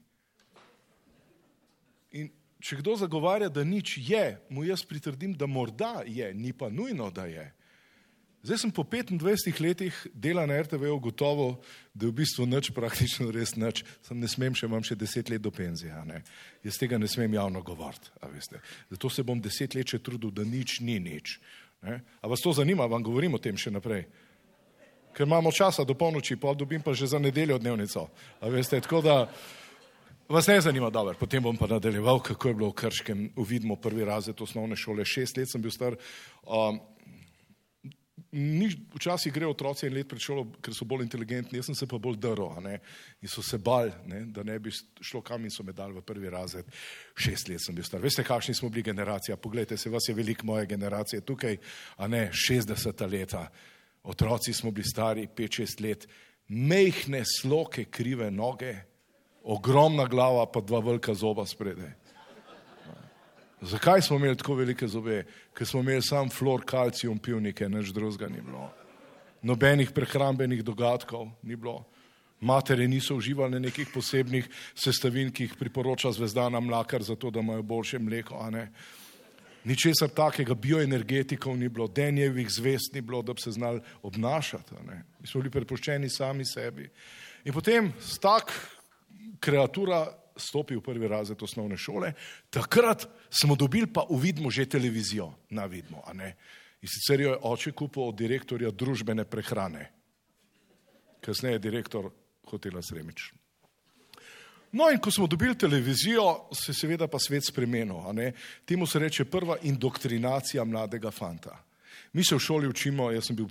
In 2.13 2.31
če 2.61 2.79
kdo 2.81 2.97
zagovarja, 2.97 3.49
da 3.49 3.65
nič 3.65 3.99
je, 3.99 4.39
mu 4.49 4.65
jaz 4.65 4.85
pritrdim, 4.85 5.35
da 5.35 5.47
morda 5.47 6.05
je, 6.07 6.31
ni 6.35 6.53
pa 6.53 6.71
nujno, 6.71 7.11
da 7.11 7.27
je. 7.27 7.53
Zdaj 8.45 8.59
sem 8.59 8.71
po 8.71 8.85
25 8.85 9.61
letih 9.61 10.07
dela 10.13 10.45
na 10.47 10.61
RTV 10.61 10.93
ugotovil, 10.93 11.57
da 11.95 12.05
je 12.05 12.11
v 12.13 12.17
bistvu 12.21 12.45
nič, 12.45 12.75
praktično 12.77 13.31
res 13.33 13.57
nič. 13.57 13.81
Sem 14.05 14.21
ne 14.21 14.29
smem, 14.29 14.53
še 14.53 14.69
imam 14.69 14.85
še 14.85 14.99
10 15.01 15.33
let 15.33 15.41
do 15.41 15.49
penzije. 15.49 15.97
Ne? 16.05 16.21
Jaz 16.61 16.77
tega 16.77 17.01
ne 17.01 17.09
smem 17.09 17.33
javno 17.33 17.65
govoriti. 17.65 18.13
veste. 18.29 18.61
Zato 18.93 19.09
se 19.09 19.25
bom 19.25 19.41
10 19.41 19.77
let 19.81 19.89
še 19.89 19.99
trudil, 19.99 20.29
da 20.29 20.45
nič 20.45 20.85
ni 20.85 21.01
nič. 21.01 21.41
Ne? 21.81 22.05
A 22.21 22.29
vas 22.29 22.45
to 22.45 22.53
zanima, 22.53 22.85
vam 22.85 23.01
govorim 23.01 23.33
o 23.33 23.41
tem 23.41 23.57
še 23.57 23.73
naprej? 23.73 24.05
Ker 25.17 25.25
imamo 25.25 25.49
časa 25.49 25.89
do 25.89 25.97
polnoči, 25.97 26.37
pol 26.37 26.53
dobim 26.53 26.85
pa 26.85 26.93
že 26.93 27.07
za 27.07 27.19
nedeljo 27.19 27.57
dnevnico. 27.57 28.11
A 28.45 28.49
veste, 28.53 28.77
tako 28.77 29.01
da 29.01 29.25
vas 30.29 30.47
ne 30.53 30.61
zanima, 30.61 30.91
dobro, 30.91 31.17
potem 31.17 31.41
bom 31.41 31.57
pa 31.57 31.65
nadaljeval, 31.65 32.21
kako 32.21 32.49
je 32.49 32.55
bilo 32.55 32.69
v 32.69 32.77
Krškem, 32.77 33.31
uvidimo 33.41 33.81
prvi 33.81 34.05
razred 34.05 34.37
osnovne 34.37 34.77
šole, 34.77 35.05
šest 35.05 35.41
let 35.41 35.49
sem 35.49 35.63
bil 35.65 35.73
star. 35.73 35.97
Um, 36.45 36.85
ni, 38.33 38.69
včasih 38.95 39.33
grejo 39.33 39.51
otroci 39.51 39.87
en 39.87 39.95
let 39.95 40.09
pred 40.09 40.23
šolo, 40.23 40.45
ker 40.63 40.75
so 40.75 40.87
bolj 40.87 41.05
inteligentni, 41.05 41.59
jaz 41.59 41.71
sem 41.71 41.79
se 41.79 41.87
pa 41.91 41.99
bolj 41.99 42.19
drl 42.23 42.47
in 42.69 43.31
so 43.31 43.43
se 43.43 43.59
bal, 43.59 43.91
ne? 44.07 44.25
da 44.31 44.43
ne 44.43 44.59
bi 44.59 44.71
šlo 45.01 45.23
kam 45.23 45.45
in 45.45 45.51
so 45.51 45.63
me 45.63 45.73
dali 45.73 45.95
v 45.95 46.03
prvi 46.03 46.31
razred. 46.31 46.67
Šest 47.17 47.49
let 47.49 47.63
sem 47.63 47.75
bil 47.75 47.85
star. 47.85 48.03
Veste, 48.03 48.25
kakšni 48.25 48.55
smo 48.55 48.71
bili 48.71 48.83
generacija? 48.83 49.37
Poglejte, 49.37 49.77
se 49.77 49.91
vas 49.91 50.09
je 50.09 50.15
veliko 50.15 50.47
moje 50.47 50.67
generacije 50.67 51.21
tukaj, 51.21 51.59
a 51.97 52.09
ne 52.09 52.29
60 52.31 53.11
leta. 53.11 53.49
Otroci 54.03 54.53
smo 54.53 54.71
bili 54.71 54.87
stari 54.89 55.29
5-6 55.37 55.83
let, 55.83 56.09
mehne 56.49 57.25
sloke, 57.25 57.85
krive 57.85 58.31
noge, 58.31 58.75
ogromna 59.43 60.07
glava, 60.07 60.47
pa 60.47 60.61
dva 60.61 60.81
velika 60.81 61.15
zoba 61.15 61.47
spredaj. 61.47 62.04
Zakaj 63.65 64.03
smo 64.03 64.17
imeli 64.17 64.37
tako 64.37 64.55
velike 64.55 64.87
zobe? 64.89 65.25
Ker 65.57 65.67
smo 65.67 65.81
imeli 65.81 66.03
sam 66.03 66.29
flor, 66.31 66.65
kalcijum, 66.67 67.19
pivnike, 67.19 67.69
nič 67.69 67.93
drugega 67.97 68.29
ni 68.29 68.43
bilo. 68.45 68.69
Nobenih 69.43 69.91
prehrambenih 69.91 70.65
dogodkov 70.65 71.29
ni 71.43 71.57
bilo. 71.57 71.85
Matere 72.41 72.89
niso 72.89 73.17
uživali 73.17 73.61
nekih 73.61 73.89
posebnih 73.95 74.49
sestavin, 74.75 75.31
ki 75.33 75.47
jih 75.47 75.55
priporoča 75.59 76.13
zvezdana 76.13 76.61
mlakar, 76.61 77.03
zato 77.03 77.31
da 77.31 77.41
imajo 77.41 77.63
boljše 77.63 77.99
mleko. 77.99 78.51
Ničesar 79.65 80.09
takega, 80.13 80.55
bioenergetikov 80.55 81.57
ni 81.57 81.69
bilo, 81.69 81.89
denjevih 81.89 82.51
zvest 82.51 82.93
ni 82.95 83.01
bilo, 83.01 83.23
da 83.23 83.33
bi 83.33 83.41
se 83.41 83.51
znali 83.51 83.81
obnašati. 84.03 84.75
Mi 85.21 85.27
smo 85.27 85.41
bili 85.41 85.51
prepuščeni 85.51 86.11
sami 86.11 86.45
sebi. 86.45 86.91
In 87.45 87.53
potem 87.53 87.93
tak 88.21 88.53
kreatura 89.41 90.05
stopi 90.37 90.77
v 90.77 90.83
prvi 90.83 91.09
razred 91.09 91.43
osnovne 91.43 91.77
šole, 91.77 92.13
takrat 92.51 93.07
smo 93.31 93.57
dobili 93.57 93.87
pa 93.87 94.07
uvidmo 94.09 94.51
že 94.51 94.67
televizijo 94.67 95.33
na 95.51 95.67
vidmo. 95.67 96.03
In 96.13 96.89
sicer 96.89 97.21
jo 97.21 97.31
je 97.31 97.39
oče 97.43 97.73
kupil 97.73 98.03
od 98.03 98.17
direktorja 98.17 98.71
družbene 98.71 99.25
prehrane, 99.25 99.91
kasneje 101.21 101.59
direktor 101.59 102.11
hotela 102.51 102.83
Sremič. 102.83 103.33
No 104.75 104.91
in 104.91 104.99
ko 104.99 105.11
smo 105.11 105.27
dobili 105.27 105.55
televizijo, 105.59 106.49
se 106.53 106.73
je 106.73 106.75
seveda 106.75 107.07
pa 107.07 107.19
svet 107.19 107.47
spremenil. 107.47 108.03
Temu 108.67 108.87
se 108.87 108.99
reče 108.99 109.25
prva 109.25 109.57
indoktrinacija 109.63 110.65
mladega 110.65 111.11
fanta. 111.11 111.63
Mi 112.13 112.25
se 112.25 112.35
v 112.35 112.39
šoli 112.39 112.69
učimo, 112.69 113.11
jaz 113.11 113.27
sem 113.27 113.37
bil 113.37 113.47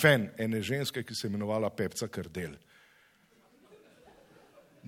fan 0.00 0.28
ene 0.38 0.62
ženske, 0.62 1.02
ki 1.02 1.14
se 1.14 1.26
je 1.26 1.30
imenovala 1.30 1.70
Pepca 1.70 2.08
Krdel. 2.08 2.54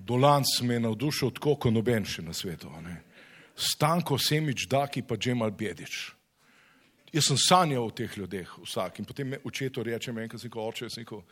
Dolanc 0.05 0.61
me 0.61 0.73
je 0.73 0.79
navdušil 0.79 1.33
tako, 1.35 1.55
kot 1.55 1.73
noben 1.73 2.05
še 2.07 2.23
na 2.23 2.33
svetu. 2.33 2.71
Ne. 2.83 3.01
Stanko 3.59 4.17
Semič, 4.17 4.67
Daki 4.71 5.03
pa 5.03 5.17
Džemal 5.19 5.51
Bjedič. 5.51 5.97
Jaz 7.11 7.27
sem 7.27 7.37
sanjal 7.41 7.87
o 7.87 7.91
teh 7.91 8.11
ljudeh 8.17 8.49
vsak 8.61 8.99
in 9.01 9.07
potem 9.09 9.33
me 9.33 9.39
očetu 9.43 9.83
reče, 9.83 10.13
enkrat 10.13 10.41
sem 10.41 10.53
oče, 10.53 10.89
sem 10.89 11.03
rekel, 11.03 11.23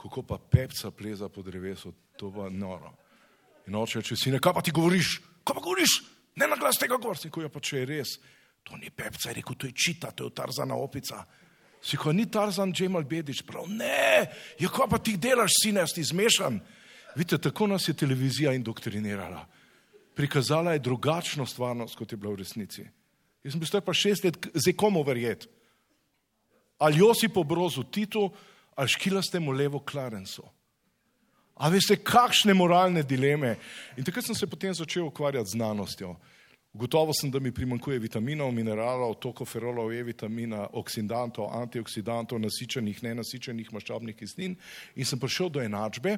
kako 0.00 0.24
pa 0.26 0.38
pepca 0.38 0.90
pleza 0.90 1.28
po 1.28 1.42
drevesu, 1.42 1.92
to 2.18 2.32
pa 2.34 2.48
noro. 2.50 2.90
In 3.68 3.78
oče 3.78 4.02
reče, 4.02 4.16
sine, 4.18 4.40
kaj 4.42 4.56
pa 4.56 4.62
ti 4.66 4.74
govoriš? 4.74 5.20
Kaj 5.46 5.54
pa 5.54 5.62
govoriš? 5.62 6.00
Ne 6.36 6.48
na 6.50 6.58
glas 6.58 6.80
tega 6.80 6.98
govor, 6.98 7.18
sem 7.18 7.30
rekel, 7.30 7.46
ja 7.46 7.52
pa 7.52 7.62
če 7.62 7.78
je 7.78 7.86
res, 7.86 8.16
to 8.66 8.76
ni 8.76 8.90
pepca, 8.90 9.30
je 9.30 9.38
rekel, 9.38 9.56
to 9.56 9.70
je 9.70 9.76
čita, 9.76 10.10
to 10.10 10.26
je 10.28 10.34
tarzana 10.34 10.74
opica. 10.74 11.22
Si 11.80 11.96
rekel, 11.96 12.16
ni 12.18 12.26
tarzan 12.26 12.74
Džemal 12.74 13.06
Bjedič, 13.06 13.44
prav 13.46 13.70
ne, 13.70 14.26
ja 14.58 14.68
kaj 14.72 14.90
pa 14.90 14.98
ti 14.98 15.16
delaš, 15.16 15.62
sine, 15.62 15.84
jaz 15.86 15.94
ti 15.94 16.04
zmešan. 16.04 16.58
Vidite, 17.16 17.38
tako 17.38 17.66
nas 17.66 17.88
je 17.88 17.94
televizija 17.94 18.52
indoktrinirala. 18.52 19.46
Prikazala 20.14 20.72
je 20.72 20.78
drugačno 20.78 21.46
stvarnost, 21.46 21.96
kot 21.96 22.12
je 22.12 22.16
bila 22.16 22.32
v 22.34 22.42
resnici. 22.42 22.84
Jaz 23.44 23.54
sem 23.54 23.60
bil 23.60 23.68
star 23.68 23.80
pa 23.80 23.94
šest 23.96 24.24
let, 24.24 24.36
zdaj 24.54 24.76
komu 24.76 25.02
verjeti? 25.02 25.48
Ali 26.78 26.98
Josipu 26.98 27.44
Brozu 27.44 27.82
Titu, 27.82 28.30
ali 28.74 28.88
škilastemu 28.88 29.52
Levo 29.52 29.80
Klarensu. 29.80 30.44
A 31.60 31.68
veste, 31.68 31.96
kakšne 31.96 32.54
moralne 32.56 33.02
dileme. 33.04 33.56
In 33.96 34.04
takrat 34.04 34.24
sem 34.24 34.34
se 34.34 34.46
potem 34.48 34.74
začel 34.74 35.04
ukvarjati 35.06 35.50
z 35.50 35.58
znanostjo. 35.58 36.14
Gotovo 36.72 37.12
sem, 37.12 37.30
da 37.30 37.40
mi 37.40 37.52
primankuje 37.52 37.98
vitaminov, 37.98 38.52
mineralov, 38.54 39.16
tokoferolov, 39.20 39.90
E-vitamina, 39.92 40.68
oksidantov, 40.72 41.50
antioksidantov, 41.58 42.38
nasičenih, 42.38 43.02
nenasičenih 43.02 43.72
maščobnih 43.74 44.16
kislin 44.16 44.54
in 44.94 45.04
sem 45.04 45.18
prišel 45.18 45.50
do 45.50 45.60
enačbe, 45.60 46.16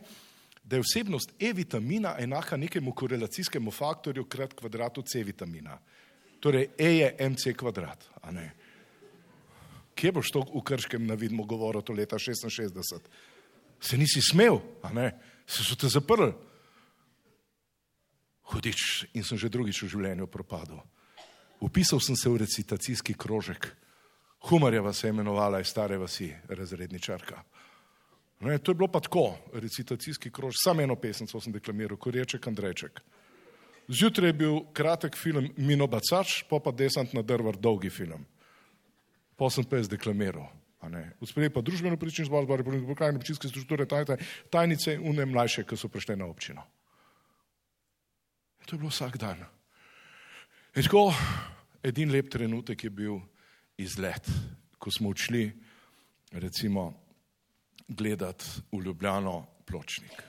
da 0.64 0.76
je 0.76 0.82
vsebnost 0.82 1.34
E-vitamina 1.40 2.16
enaka 2.18 2.56
nekemu 2.56 2.94
korelacijskemu 2.94 3.70
faktorju 3.70 4.24
krat 4.24 4.54
kvadratu 4.54 5.02
C-vitamina. 5.02 5.78
Torej, 6.40 6.68
E 6.78 6.90
je 6.96 7.16
MC 7.30 7.56
kvadrat, 7.56 8.08
a 8.22 8.30
ne. 8.30 8.52
Kje 9.94 10.12
boš 10.12 10.30
to 10.32 10.40
v 10.42 10.62
Krškem 10.64 11.06
na 11.06 11.14
vidmo 11.14 11.44
govoril 11.44 11.82
to 11.82 11.92
leta 11.92 12.16
66? 12.18 12.80
Se 13.80 13.98
nisi 13.98 14.22
smel, 14.22 14.58
a 14.82 14.92
ne, 14.92 15.12
se 15.46 15.64
so 15.64 15.76
te 15.76 15.88
zaprli. 15.88 16.32
Hudič 18.52 19.06
in 19.14 19.24
sem 19.24 19.38
že 19.38 19.48
drugič 19.48 19.82
v 19.82 19.92
življenju 19.92 20.26
propadel. 20.26 20.80
Upisal 21.62 22.00
sem 22.02 22.16
se 22.18 22.28
v 22.28 22.42
recitacijski 22.42 23.14
krožek. 23.14 23.70
Humarjeva 24.50 24.92
se 24.92 25.06
je 25.06 25.14
imenovala 25.14 25.60
iz 25.60 25.70
stare 25.70 25.96
vasi, 25.98 26.32
razredničarka. 26.48 27.44
Ne, 28.42 28.58
to 28.58 28.72
je 28.72 28.74
bilo 28.74 28.88
pa 28.90 29.00
tako, 29.00 29.36
recitacijski 29.54 30.30
krož, 30.30 30.56
samo 30.58 30.82
eno 30.82 30.96
pesemco 30.98 31.40
sem 31.40 31.52
deklamiral, 31.54 31.96
Koreček 31.96 32.46
Andrejček. 32.46 33.00
Zjutraj 33.88 34.28
je 34.28 34.32
bil 34.32 34.56
kratek 34.74 35.16
film 35.18 35.46
Minobacač, 35.56 36.42
pa 36.50 36.58
pa 36.58 36.72
Desant 36.74 37.14
na 37.14 37.22
drvar, 37.22 37.56
dolgi 37.56 37.90
film. 37.90 38.26
Pa 39.36 39.50
sem 39.50 39.64
pa 39.64 39.78
jaz 39.78 39.90
deklamiral. 39.90 40.48
Uspeli 41.22 41.50
pa 41.50 41.62
družbeno 41.62 41.96
prični 41.96 42.26
zbor, 42.26 42.42
zbor 42.42 42.58
republike 42.58 42.86
pokrajine, 42.86 43.20
občinske 43.20 43.48
strukture, 43.48 43.86
tajne, 43.86 44.16
tajnice 44.50 44.96
in 44.96 45.04
une 45.06 45.26
mlajše, 45.30 45.62
ki 45.62 45.78
so 45.78 45.88
prišle 45.88 46.16
na 46.18 46.26
občino. 46.26 46.64
In 48.62 48.66
to 48.66 48.74
je 48.74 48.80
bilo 48.82 48.90
vsak 48.90 49.18
dan. 49.22 49.44
In 50.74 50.82
tako, 50.82 51.12
edin 51.82 52.10
lep 52.10 52.30
trenutek 52.30 52.84
je 52.84 52.90
bil 52.90 53.20
izlet, 53.78 54.26
ko 54.78 54.90
smo 54.90 55.14
odšli, 55.14 55.44
recimo, 56.42 57.01
gledati 57.88 58.44
v 58.72 58.82
Ljubljano 58.84 59.46
pločnik. 59.64 60.22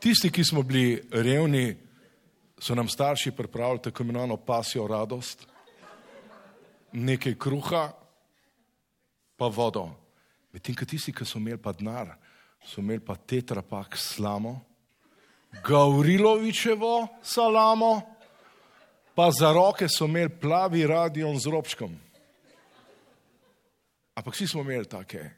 Tisti, 0.00 0.30
ki 0.30 0.44
smo 0.44 0.62
bili 0.62 1.02
revni, 1.10 1.76
so 2.58 2.74
nam 2.74 2.88
starši 2.88 3.30
pripravili 3.30 3.82
tako 3.82 4.02
imenovano 4.02 4.36
pasjo 4.36 4.86
radost, 4.86 5.46
nekaj 6.92 7.34
kruha, 7.38 7.90
pa 9.36 9.46
vodo. 9.46 9.90
Medtem, 10.52 10.74
ko 10.74 10.84
tisti, 10.84 11.12
ki 11.12 11.24
so 11.24 11.38
imeli 11.38 11.60
pa 11.60 11.72
denar, 11.72 12.14
so 12.64 12.80
imeli 12.80 13.04
pa 13.04 13.16
tetrapak 13.16 13.96
slamo, 13.96 14.60
Gavrilovičevo 15.66 17.08
salamo, 17.22 18.02
pa 19.14 19.30
za 19.30 19.52
roke 19.52 19.88
so 19.88 20.04
imeli 20.04 20.28
plavi 20.40 20.86
radion 20.86 21.38
z 21.38 21.46
robčkom. 21.46 21.98
Ampak 24.14 24.34
vsi 24.34 24.46
smo 24.46 24.62
imeli 24.62 24.88
take 24.88 25.30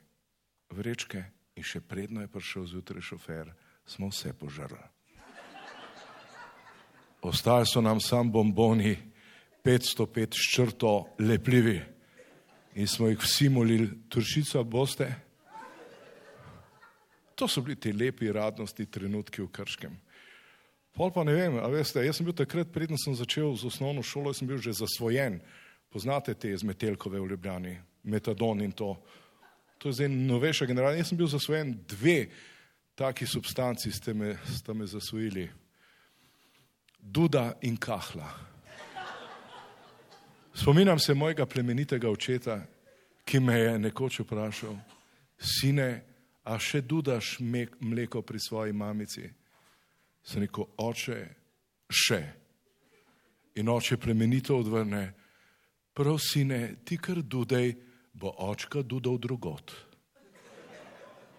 vrečke 0.71 1.25
in 1.57 1.65
še 1.65 1.81
predno 1.81 2.21
je 2.21 2.31
prišel 2.33 2.67
zjutraj 2.67 3.05
šofer, 3.05 3.53
smo 3.87 4.09
vse 4.09 4.33
požrli. 4.33 4.81
Ostali 7.23 7.67
so 7.67 7.81
nam 7.81 8.01
sam 8.01 8.33
bomboni, 8.33 8.97
505 9.63 10.35
s 10.35 10.55
črto 10.55 10.93
lepljivi 11.19 11.79
in 12.75 12.89
smo 12.89 13.09
jih 13.09 13.21
vsi 13.21 13.49
molili, 13.49 13.91
turšica 14.09 14.63
boste. 14.63 15.07
To 17.39 17.49
so 17.49 17.63
bili 17.63 17.77
ti 17.77 17.93
lepi 17.93 18.33
radnosti 18.33 18.87
trenutki 18.87 19.43
v 19.43 19.53
Krškem. 19.53 19.95
Pol 20.93 21.13
pa 21.15 21.25
ne 21.25 21.33
vem, 21.33 21.57
a 21.57 21.69
veste, 21.73 22.03
jaz 22.05 22.19
sem 22.19 22.27
bil 22.27 22.35
takrat, 22.37 22.73
preden 22.73 22.99
sem 23.01 23.15
začel 23.17 23.55
z 23.57 23.71
osnovno 23.71 24.03
šolo, 24.03 24.33
jaz 24.33 24.43
sem 24.43 24.49
bil 24.49 24.59
že 24.59 24.75
zasvojen. 24.77 25.41
Poznate 25.93 26.35
te 26.35 26.51
iz 26.53 26.65
Metelkove 26.65 27.21
v 27.21 27.31
Ljubljani, 27.33 27.79
metadon 28.03 28.63
in 28.63 28.73
to. 28.73 28.97
To 29.79 29.89
je 29.89 29.93
zdaj 29.93 30.09
novejša 30.09 30.67
generacija. 30.67 30.99
Jaz 30.99 31.09
sem 31.09 31.19
bil 31.19 31.27
zasvojen 31.27 31.77
dve 31.89 32.27
taki 32.95 33.27
substanci 33.27 33.93
ste 33.93 34.15
me, 34.15 34.37
sta 34.57 34.73
me 34.73 34.87
zasvojili. 34.87 35.51
Duda 36.99 37.53
in 37.61 37.77
kahla. 37.77 38.31
Spominjam 40.55 40.99
se 40.99 41.15
mojega 41.15 41.47
plemenitega 41.47 42.11
očeta, 42.11 42.61
ki 43.25 43.41
me 43.41 43.59
je 43.59 43.79
nekoč 43.79 44.21
vprašal, 44.21 44.77
sine, 45.39 46.03
a 46.45 46.59
še 46.59 46.81
dudaš 46.83 47.37
mleko 47.81 48.23
pri 48.23 48.39
svoji 48.41 48.73
mamici? 48.73 49.23
Sem 50.23 50.43
rekel, 50.43 50.67
oče, 50.77 51.19
še. 51.91 52.21
In 53.59 53.69
oče 53.69 53.97
plemenito 53.97 54.59
odvrne, 54.59 55.13
prav 55.95 56.19
sine, 56.19 56.83
ti 56.85 56.99
kar 56.99 57.23
dudej, 57.23 57.75
bo 58.23 58.31
očka 58.39 58.83
dudal 58.87 59.19
drugot. 59.19 59.75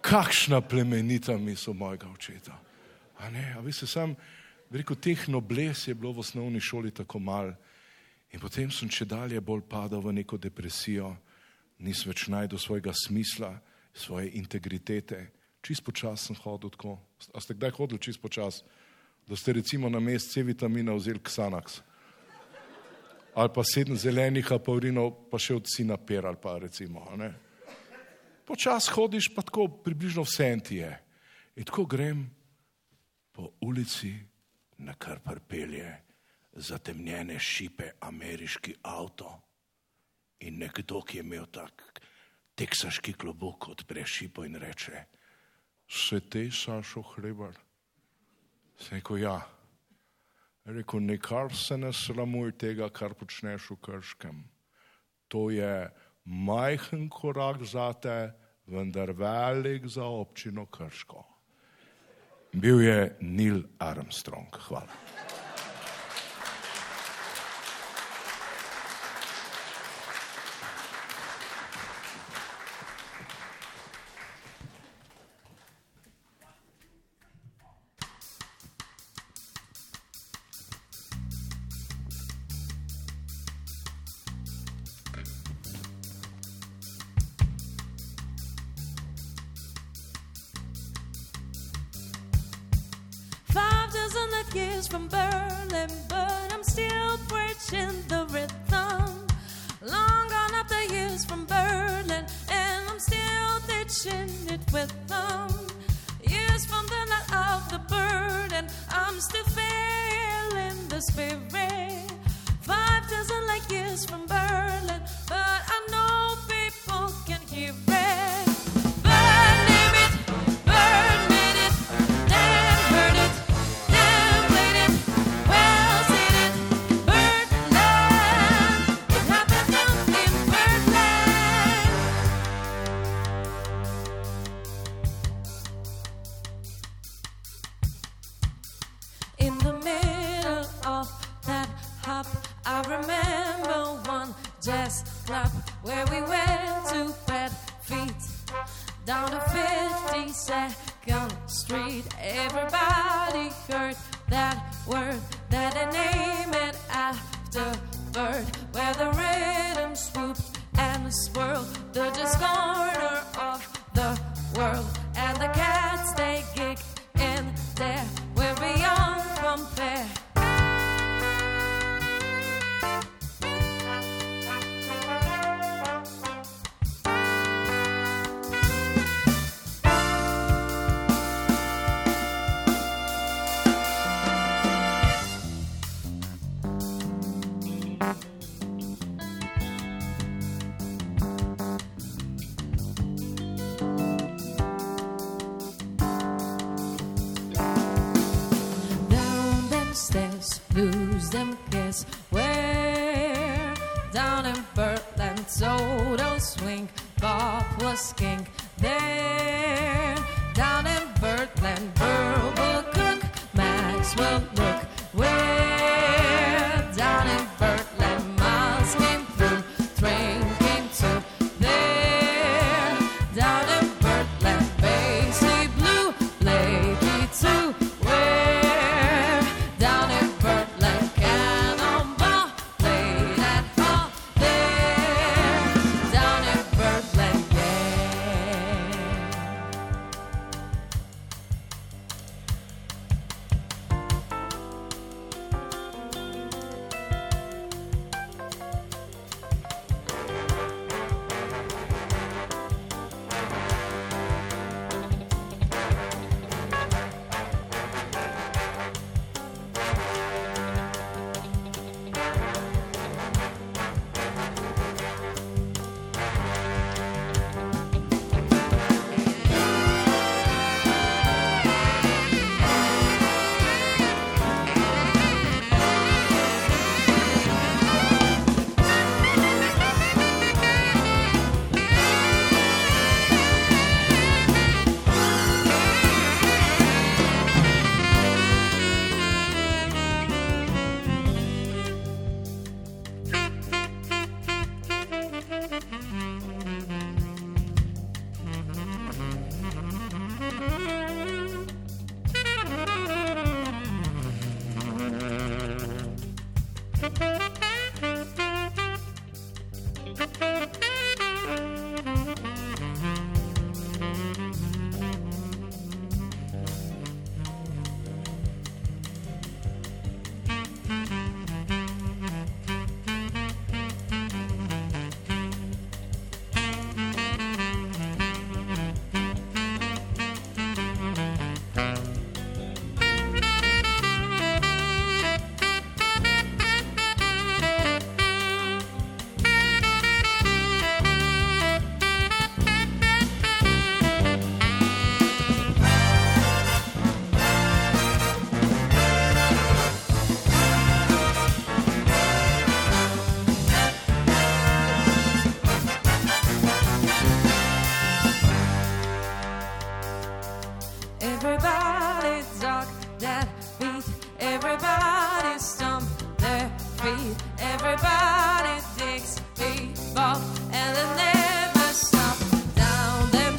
Kakšna 0.03 0.59
plemenita 0.61 1.37
misel 1.39 1.73
mojega 1.73 2.11
očeta. 2.11 2.59
A 3.23 3.29
ne, 3.31 3.55
a 3.55 3.63
veste, 3.63 3.87
sam, 3.87 4.17
bi 4.67 4.81
rekel, 4.81 4.99
teh 4.99 5.29
nobles 5.31 5.87
je 5.87 5.95
bilo 5.95 6.11
v 6.11 6.19
osnovni 6.19 6.59
šoli 6.59 6.91
tako 6.91 7.23
mal. 7.23 7.53
In 8.35 8.41
potem 8.43 8.67
sem 8.67 8.91
če 8.91 9.07
dalje 9.07 9.39
bolj 9.39 9.63
padal 9.69 10.03
v 10.03 10.11
neko 10.19 10.35
depresijo, 10.35 11.13
nisem 11.79 12.11
več 12.11 12.27
najdel 12.27 12.59
svojega 12.59 12.91
smisla, 12.91 13.53
svoje 13.95 14.33
integritete. 14.35 15.21
Čist 15.63 15.85
počas 15.87 16.27
sem 16.27 16.35
hodil 16.35 16.73
tako. 16.73 16.97
A 17.31 17.39
ste 17.39 17.55
kdaj 17.55 17.71
hodili 17.77 18.03
čist 18.03 18.19
počas? 18.19 18.59
Da 19.23 19.39
ste 19.39 19.55
recimo 19.55 19.87
na 19.87 20.03
mest 20.03 20.35
C 20.35 20.43
vitamina 20.43 20.91
vzeli 20.97 21.23
Xanax. 21.23 21.79
Ali 23.35 23.49
pa 23.53 23.63
sedem 23.65 23.97
zelenih 23.97 24.51
apaurinov, 24.53 25.29
pa 25.31 25.39
še 25.41 25.55
od 25.57 25.69
sina 25.69 25.97
per 25.97 26.27
ali 26.29 26.37
pa 26.41 26.57
recimo. 26.61 27.05
Ne? 27.17 27.31
Počas 28.45 28.91
hodiš, 28.93 29.31
pa 29.33 29.41
tako 29.41 29.67
približno 29.83 30.25
vse 30.27 30.49
ti 30.63 30.77
je. 30.81 30.91
In 31.55 31.65
tako 31.65 31.85
grem 31.85 32.27
po 33.33 33.49
ulici, 33.61 34.13
na 34.77 34.93
kar 34.93 35.19
pripelje 35.19 35.89
zatemnjene 36.53 37.39
šipe 37.39 37.91
ameriški 37.99 38.75
avto. 38.83 39.31
In 40.39 40.59
nekdo, 40.59 41.01
ki 41.01 41.17
je 41.17 41.23
imel 41.23 41.45
tak 41.51 42.01
teksaški 42.55 43.13
klobuk, 43.13 43.69
odpre 43.69 44.05
šipo 44.05 44.45
in 44.45 44.55
reče: 44.55 45.05
Se 45.89 46.19
te, 46.19 46.49
Sašo 46.51 47.01
Hrebar? 47.13 47.55
Sem 48.77 48.97
rekel, 48.97 49.17
ja. 49.23 49.37
Rekel, 50.65 50.99
nikar 50.99 51.51
se 51.55 51.77
ne 51.77 51.91
sramuj 51.93 52.53
tega, 52.57 52.87
kar 52.89 53.13
počneš 53.19 53.73
v 53.73 53.77
Krškem. 53.83 54.43
To 55.27 55.49
je 55.49 55.89
majhen 56.23 57.09
korak 57.09 57.63
za 57.67 57.91
te, 57.93 58.31
vendar 58.67 59.11
velik 59.11 59.87
za 59.87 60.05
občino 60.05 60.65
Krško. 60.65 61.25
Bil 62.53 62.81
je 62.81 63.17
Neil 63.19 63.63
Armstrong. 63.79 64.55
Hvala. 64.67 65.22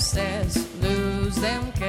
says 0.04 0.68
lose 0.82 1.34
them. 1.36 1.83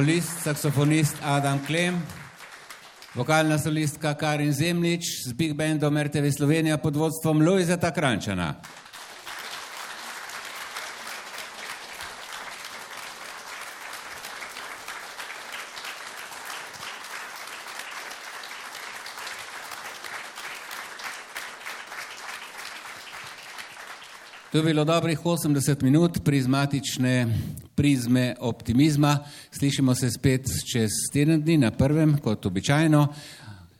Solist, 0.00 0.44
saksofonist 0.44 1.16
Adam 1.22 1.58
Klem, 1.66 1.98
vokalna 3.14 3.58
solistka 3.58 4.14
Karin 4.14 4.52
Zemlič 4.52 5.28
z 5.28 5.32
Big 5.32 5.52
Bandom 5.52 5.98
RTV 5.98 6.30
Slovenija 6.32 6.78
pod 6.80 6.96
vodstvom 6.96 7.42
Lojzeta 7.44 7.90
Krančana. 7.92 8.54
To 24.52 24.58
je 24.58 24.64
bilo 24.64 24.84
dobrih 24.84 25.20
80 25.24 25.82
minut 25.82 26.18
prizmatične 26.24 27.26
prizme 27.74 28.34
optimizma. 28.40 29.18
Slišimo 29.50 29.94
se 29.94 30.10
spet 30.10 30.46
čez 30.72 30.90
teden 31.12 31.42
dni 31.42 31.58
na 31.58 31.70
prvem, 31.70 32.18
kot 32.18 32.46
običajno. 32.46 33.08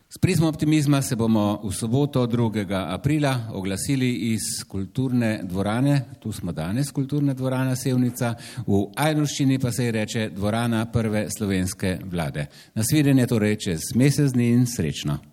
S 0.08 0.18
prizmo 0.18 0.48
optimizma 0.48 1.02
se 1.02 1.16
bomo 1.16 1.60
v 1.64 1.72
soboto 1.72 2.26
2. 2.26 2.94
aprila 2.94 3.50
oglasili 3.52 4.14
iz 4.14 4.40
kulturne 4.68 5.40
dvorane, 5.42 6.04
tu 6.20 6.32
smo 6.32 6.52
danes, 6.52 6.90
kulturna 6.90 7.34
dvorana 7.34 7.76
Sevnica, 7.76 8.34
v 8.66 8.84
Ajruščini 8.96 9.58
pa 9.58 9.72
se 9.72 9.84
ji 9.84 9.90
reče 9.90 10.30
dvorana 10.30 10.86
prve 10.86 11.26
slovenske 11.38 11.98
vlade. 12.04 12.46
Nasvidenje 12.74 13.26
torej 13.26 13.56
čez 13.56 13.90
mesec 13.94 14.32
dni 14.32 14.48
in 14.52 14.66
srečno. 14.66 15.29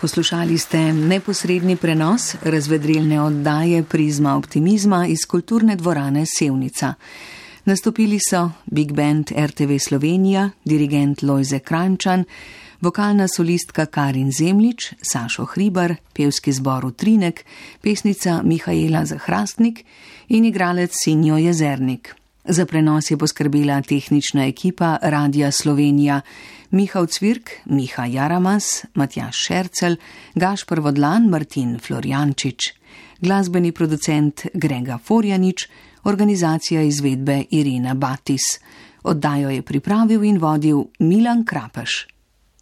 Poslušali 0.00 0.58
ste 0.58 0.92
neposredni 0.92 1.76
prenos 1.76 2.34
razvedrilne 2.42 3.22
oddaje 3.22 3.82
Prizma 3.82 4.36
optimizma 4.36 5.06
iz 5.06 5.26
kulturne 5.28 5.76
dvorane 5.76 6.24
Sevnica. 6.38 6.94
Nastopili 7.64 8.18
so 8.30 8.50
Big 8.66 8.92
Band 8.92 9.32
RTV 9.36 9.78
Slovenija, 9.78 10.50
dirigent 10.64 11.22
Lojze 11.22 11.58
Krančan, 11.58 12.24
vokalna 12.80 13.28
solistka 13.28 13.86
Karin 13.86 14.32
Zemlič, 14.32 14.92
Sašo 15.02 15.44
Hribar, 15.44 15.94
pevski 16.12 16.52
zbor 16.52 16.86
Utrinek, 16.86 17.44
pesnica 17.82 18.40
Mihajla 18.44 19.04
Zahrastnik 19.04 19.84
in 20.28 20.44
igralec 20.44 20.90
Sinjo 20.94 21.36
Jezernik. 21.36 22.17
Za 22.50 22.66
prenos 22.66 23.10
je 23.10 23.16
poskrbela 23.16 23.82
tehnična 23.82 24.46
ekipa 24.46 24.96
Radia 25.02 25.50
Slovenija. 25.52 26.20
Miha 26.70 27.06
Cvirk, 27.06 27.50
Miha 27.64 28.06
Jaramas, 28.06 28.84
Matjaš 28.94 29.36
Šercel, 29.36 29.96
Gašpr 30.34 30.80
Vodlan, 30.80 31.28
Martin 31.28 31.78
Florjančič, 31.78 32.72
glasbeni 33.20 33.72
producent 33.72 34.46
Grega 34.54 34.98
Forjanič, 34.98 35.68
organizacija 36.04 36.82
izvedbe 36.82 37.44
Irina 37.50 37.94
Batis. 37.94 38.42
Oddajo 39.02 39.50
je 39.50 39.62
pripravil 39.62 40.24
in 40.24 40.38
vodil 40.38 40.84
Milan 40.98 41.44
Krapeš. 41.44 42.17